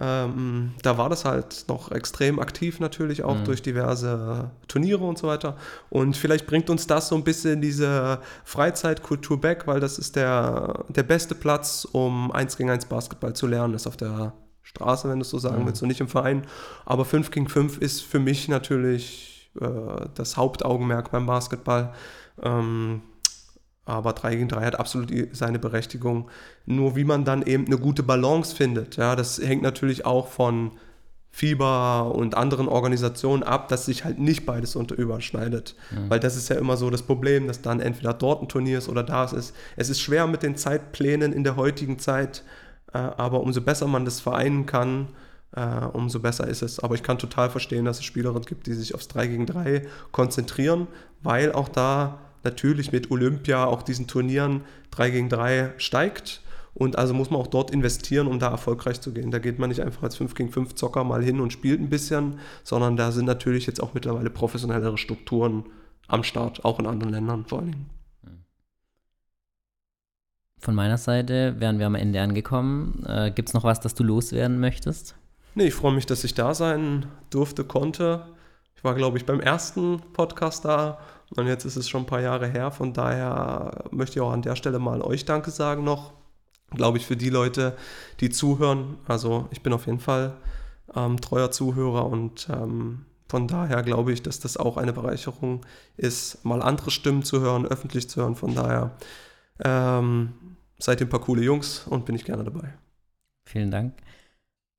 ähm, 0.00 0.72
da 0.82 0.98
war 0.98 1.08
das 1.08 1.24
halt 1.24 1.66
noch 1.68 1.92
extrem 1.92 2.40
aktiv 2.40 2.80
natürlich 2.80 3.22
auch 3.22 3.36
mhm. 3.36 3.44
durch 3.44 3.62
diverse 3.62 4.50
Turniere 4.66 5.04
und 5.04 5.18
so 5.18 5.28
weiter. 5.28 5.56
Und 5.88 6.16
vielleicht 6.16 6.46
bringt 6.46 6.68
uns 6.68 6.86
das 6.86 7.08
so 7.08 7.14
ein 7.14 7.22
bisschen 7.22 7.60
diese 7.60 8.18
Freizeitkultur 8.44 9.40
back, 9.40 9.66
weil 9.66 9.78
das 9.78 9.98
ist 9.98 10.16
der, 10.16 10.84
der 10.88 11.04
beste 11.04 11.36
Platz, 11.36 11.86
um 11.90 12.32
1 12.32 12.56
gegen 12.56 12.70
1 12.70 12.86
Basketball 12.86 13.34
zu 13.34 13.46
lernen, 13.46 13.74
ist 13.74 13.86
auf 13.86 13.96
der 13.96 14.32
Straße, 14.62 15.08
wenn 15.08 15.20
du 15.20 15.22
es 15.22 15.30
so 15.30 15.38
sagen 15.38 15.62
mhm. 15.62 15.66
willst, 15.66 15.82
und 15.82 15.88
nicht 15.88 16.00
im 16.00 16.08
Verein. 16.08 16.42
Aber 16.84 17.04
5 17.04 17.30
gegen 17.30 17.48
5 17.48 17.78
ist 17.78 18.02
für 18.02 18.18
mich 18.18 18.48
natürlich 18.48 19.52
äh, 19.60 19.68
das 20.14 20.36
Hauptaugenmerk 20.36 21.12
beim 21.12 21.26
Basketball. 21.26 21.92
Ähm, 22.42 23.02
aber 23.86 24.12
3 24.12 24.36
gegen 24.36 24.48
3 24.48 24.64
hat 24.64 24.78
absolut 24.78 25.12
seine 25.32 25.58
Berechtigung. 25.58 26.30
Nur 26.66 26.96
wie 26.96 27.04
man 27.04 27.24
dann 27.24 27.42
eben 27.42 27.66
eine 27.66 27.78
gute 27.78 28.02
Balance 28.02 28.54
findet, 28.54 28.96
ja, 28.96 29.16
das 29.16 29.38
hängt 29.38 29.62
natürlich 29.62 30.06
auch 30.06 30.28
von 30.28 30.72
Fieber 31.34 32.14
und 32.14 32.36
anderen 32.36 32.68
Organisationen 32.68 33.42
ab, 33.42 33.66
dass 33.66 33.86
sich 33.86 34.04
halt 34.04 34.20
nicht 34.20 34.46
beides 34.46 34.76
unter 34.76 34.94
überschneidet. 34.94 35.74
Mhm. 35.90 36.08
Weil 36.08 36.20
das 36.20 36.36
ist 36.36 36.48
ja 36.48 36.54
immer 36.54 36.76
so 36.76 36.90
das 36.90 37.02
Problem, 37.02 37.48
dass 37.48 37.60
dann 37.60 37.80
entweder 37.80 38.14
dort 38.14 38.40
ein 38.40 38.48
Turnier 38.48 38.78
ist 38.78 38.88
oder 38.88 39.02
da 39.02 39.24
ist. 39.24 39.52
Es 39.74 39.90
ist 39.90 40.00
schwer 40.00 40.28
mit 40.28 40.44
den 40.44 40.54
Zeitplänen 40.54 41.32
in 41.32 41.42
der 41.42 41.56
heutigen 41.56 41.98
Zeit, 41.98 42.44
äh, 42.92 42.98
aber 42.98 43.40
umso 43.40 43.60
besser 43.60 43.88
man 43.88 44.04
das 44.04 44.20
vereinen 44.20 44.64
kann, 44.64 45.08
äh, 45.56 45.84
umso 45.92 46.20
besser 46.20 46.46
ist 46.46 46.62
es. 46.62 46.78
Aber 46.78 46.94
ich 46.94 47.02
kann 47.02 47.18
total 47.18 47.50
verstehen, 47.50 47.84
dass 47.84 47.98
es 47.98 48.04
Spielerinnen 48.04 48.44
gibt, 48.44 48.68
die 48.68 48.74
sich 48.74 48.94
aufs 48.94 49.08
3 49.08 49.26
gegen 49.26 49.46
3 49.46 49.88
konzentrieren, 50.12 50.86
weil 51.20 51.50
auch 51.50 51.68
da 51.68 52.20
natürlich 52.44 52.92
mit 52.92 53.10
Olympia, 53.10 53.64
auch 53.64 53.82
diesen 53.82 54.06
Turnieren 54.06 54.62
3 54.90 55.10
gegen 55.10 55.28
3 55.28 55.74
steigt. 55.76 56.40
Und 56.74 56.98
also 56.98 57.14
muss 57.14 57.30
man 57.30 57.40
auch 57.40 57.46
dort 57.46 57.70
investieren, 57.70 58.26
um 58.26 58.40
da 58.40 58.50
erfolgreich 58.50 59.00
zu 59.00 59.12
gehen. 59.12 59.30
Da 59.30 59.38
geht 59.38 59.60
man 59.60 59.68
nicht 59.68 59.80
einfach 59.80 60.02
als 60.02 60.16
5 60.16 60.34
gegen 60.34 60.50
5 60.50 60.74
Zocker 60.74 61.04
mal 61.04 61.22
hin 61.22 61.40
und 61.40 61.52
spielt 61.52 61.80
ein 61.80 61.88
bisschen, 61.88 62.40
sondern 62.64 62.96
da 62.96 63.12
sind 63.12 63.26
natürlich 63.26 63.66
jetzt 63.66 63.80
auch 63.80 63.94
mittlerweile 63.94 64.28
professionellere 64.28 64.98
Strukturen 64.98 65.66
am 66.08 66.24
Start, 66.24 66.64
auch 66.64 66.80
in 66.80 66.86
anderen 66.86 67.12
Ländern 67.12 67.44
vor 67.46 67.60
allen 67.60 67.70
Dingen. 67.72 67.90
Von 70.64 70.74
meiner 70.74 70.96
Seite 70.96 71.60
wären 71.60 71.78
wir 71.78 71.86
am 71.86 71.94
Ende 71.94 72.22
angekommen. 72.22 73.04
Äh, 73.06 73.30
Gibt 73.30 73.50
es 73.50 73.54
noch 73.54 73.64
was, 73.64 73.80
das 73.80 73.94
du 73.94 74.02
loswerden 74.02 74.58
möchtest? 74.58 75.14
Nee, 75.54 75.66
ich 75.66 75.74
freue 75.74 75.92
mich, 75.92 76.06
dass 76.06 76.24
ich 76.24 76.32
da 76.32 76.54
sein 76.54 77.06
durfte, 77.28 77.64
konnte. 77.64 78.26
Ich 78.74 78.82
war, 78.82 78.94
glaube 78.94 79.18
ich, 79.18 79.26
beim 79.26 79.40
ersten 79.40 80.00
Podcast 80.14 80.64
da 80.64 80.98
und 81.36 81.46
jetzt 81.46 81.64
ist 81.64 81.76
es 81.76 81.88
schon 81.88 82.02
ein 82.02 82.06
paar 82.06 82.20
Jahre 82.20 82.46
her. 82.46 82.70
Von 82.70 82.92
daher 82.92 83.84
möchte 83.90 84.18
ich 84.18 84.20
auch 84.20 84.32
an 84.32 84.42
der 84.42 84.56
Stelle 84.56 84.78
mal 84.78 85.02
euch 85.02 85.24
Danke 85.24 85.50
sagen 85.50 85.84
noch. 85.84 86.12
Glaube 86.70 86.98
ich, 86.98 87.06
für 87.06 87.16
die 87.16 87.30
Leute, 87.30 87.76
die 88.20 88.30
zuhören. 88.30 88.98
Also 89.06 89.48
ich 89.50 89.62
bin 89.62 89.72
auf 89.72 89.86
jeden 89.86 90.00
Fall 90.00 90.34
ähm, 90.94 91.20
treuer 91.20 91.50
Zuhörer 91.50 92.06
und 92.06 92.48
ähm, 92.50 93.06
von 93.28 93.48
daher 93.48 93.82
glaube 93.82 94.12
ich, 94.12 94.22
dass 94.22 94.40
das 94.40 94.56
auch 94.56 94.76
eine 94.76 94.92
Bereicherung 94.92 95.62
ist, 95.96 96.44
mal 96.44 96.62
andere 96.62 96.90
Stimmen 96.90 97.22
zu 97.22 97.40
hören, 97.40 97.66
öffentlich 97.66 98.08
zu 98.08 98.20
hören. 98.20 98.36
Von 98.36 98.54
daher 98.54 98.92
ähm, 99.64 100.32
seid 100.78 101.00
ihr 101.00 101.06
ein 101.06 101.10
paar 101.10 101.20
coole 101.20 101.42
Jungs 101.42 101.86
und 101.86 102.04
bin 102.04 102.14
ich 102.14 102.24
gerne 102.24 102.44
dabei. 102.44 102.74
Vielen 103.44 103.70
Dank. 103.70 103.94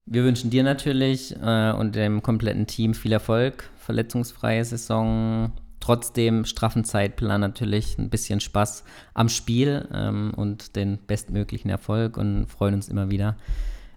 Wir 0.06 0.24
wünschen 0.24 0.51
dir 0.51 0.64
natürlich 0.64 1.36
äh, 1.41 1.72
und 1.72 1.95
dem 1.95 2.22
kompletten 2.22 2.68
Team 2.68 2.93
viel 2.93 3.12
Erfolg, 3.12 3.70
verletzungsfreie 3.78 4.64
Saison, 4.64 5.51
trotzdem 5.86 6.46
straffen 6.46 6.84
Zeitplan 6.84 7.42
natürlich 7.42 8.00
ein 8.00 8.10
bisschen 8.10 8.40
Spaß 8.40 8.84
am 9.14 9.30
Spiel 9.30 9.88
ähm, 9.94 10.34
und 10.36 10.76
den 10.76 10.98
bestmöglichen 10.98 11.70
Erfolg 11.70 12.18
und 12.18 12.48
freuen 12.48 12.74
uns 12.74 12.90
immer 12.90 13.12
wieder, 13.12 13.36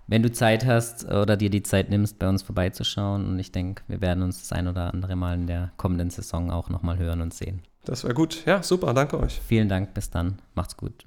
wenn 0.07 0.22
du 0.22 0.30
Zeit 0.30 0.66
hast 0.66 1.07
oder 1.07 1.39
dir 1.39 1.49
die 1.49 1.62
Zeit 1.62 1.89
nimmst, 1.89 2.18
bei 2.18 2.28
uns 2.28 2.43
vorbeizuschauen. 2.43 3.26
Und 3.26 3.39
ich 3.39 3.53
denke, 3.53 3.82
wir 3.89 4.03
werden 4.03 4.22
uns 4.22 4.39
das 4.41 4.53
ein 4.53 4.68
oder 4.68 4.93
andere 4.93 5.16
Mal 5.16 5.34
in 5.34 5.47
der 5.47 5.72
kommenden 5.78 6.11
Saison 6.11 6.51
auch 6.51 6.68
nochmal 6.68 6.99
hören 6.99 7.22
und 7.22 7.32
sehen. 7.32 7.62
Das 7.84 8.05
wäre 8.05 8.14
gut. 8.14 8.45
Ja, 8.45 8.62
super. 8.62 8.93
Danke 8.93 9.18
euch. 9.18 9.41
Vielen 9.47 9.70
Dank. 9.70 9.95
Bis 9.95 10.11
dann. 10.11 10.39
Macht's 10.55 10.76
gut. 10.76 11.07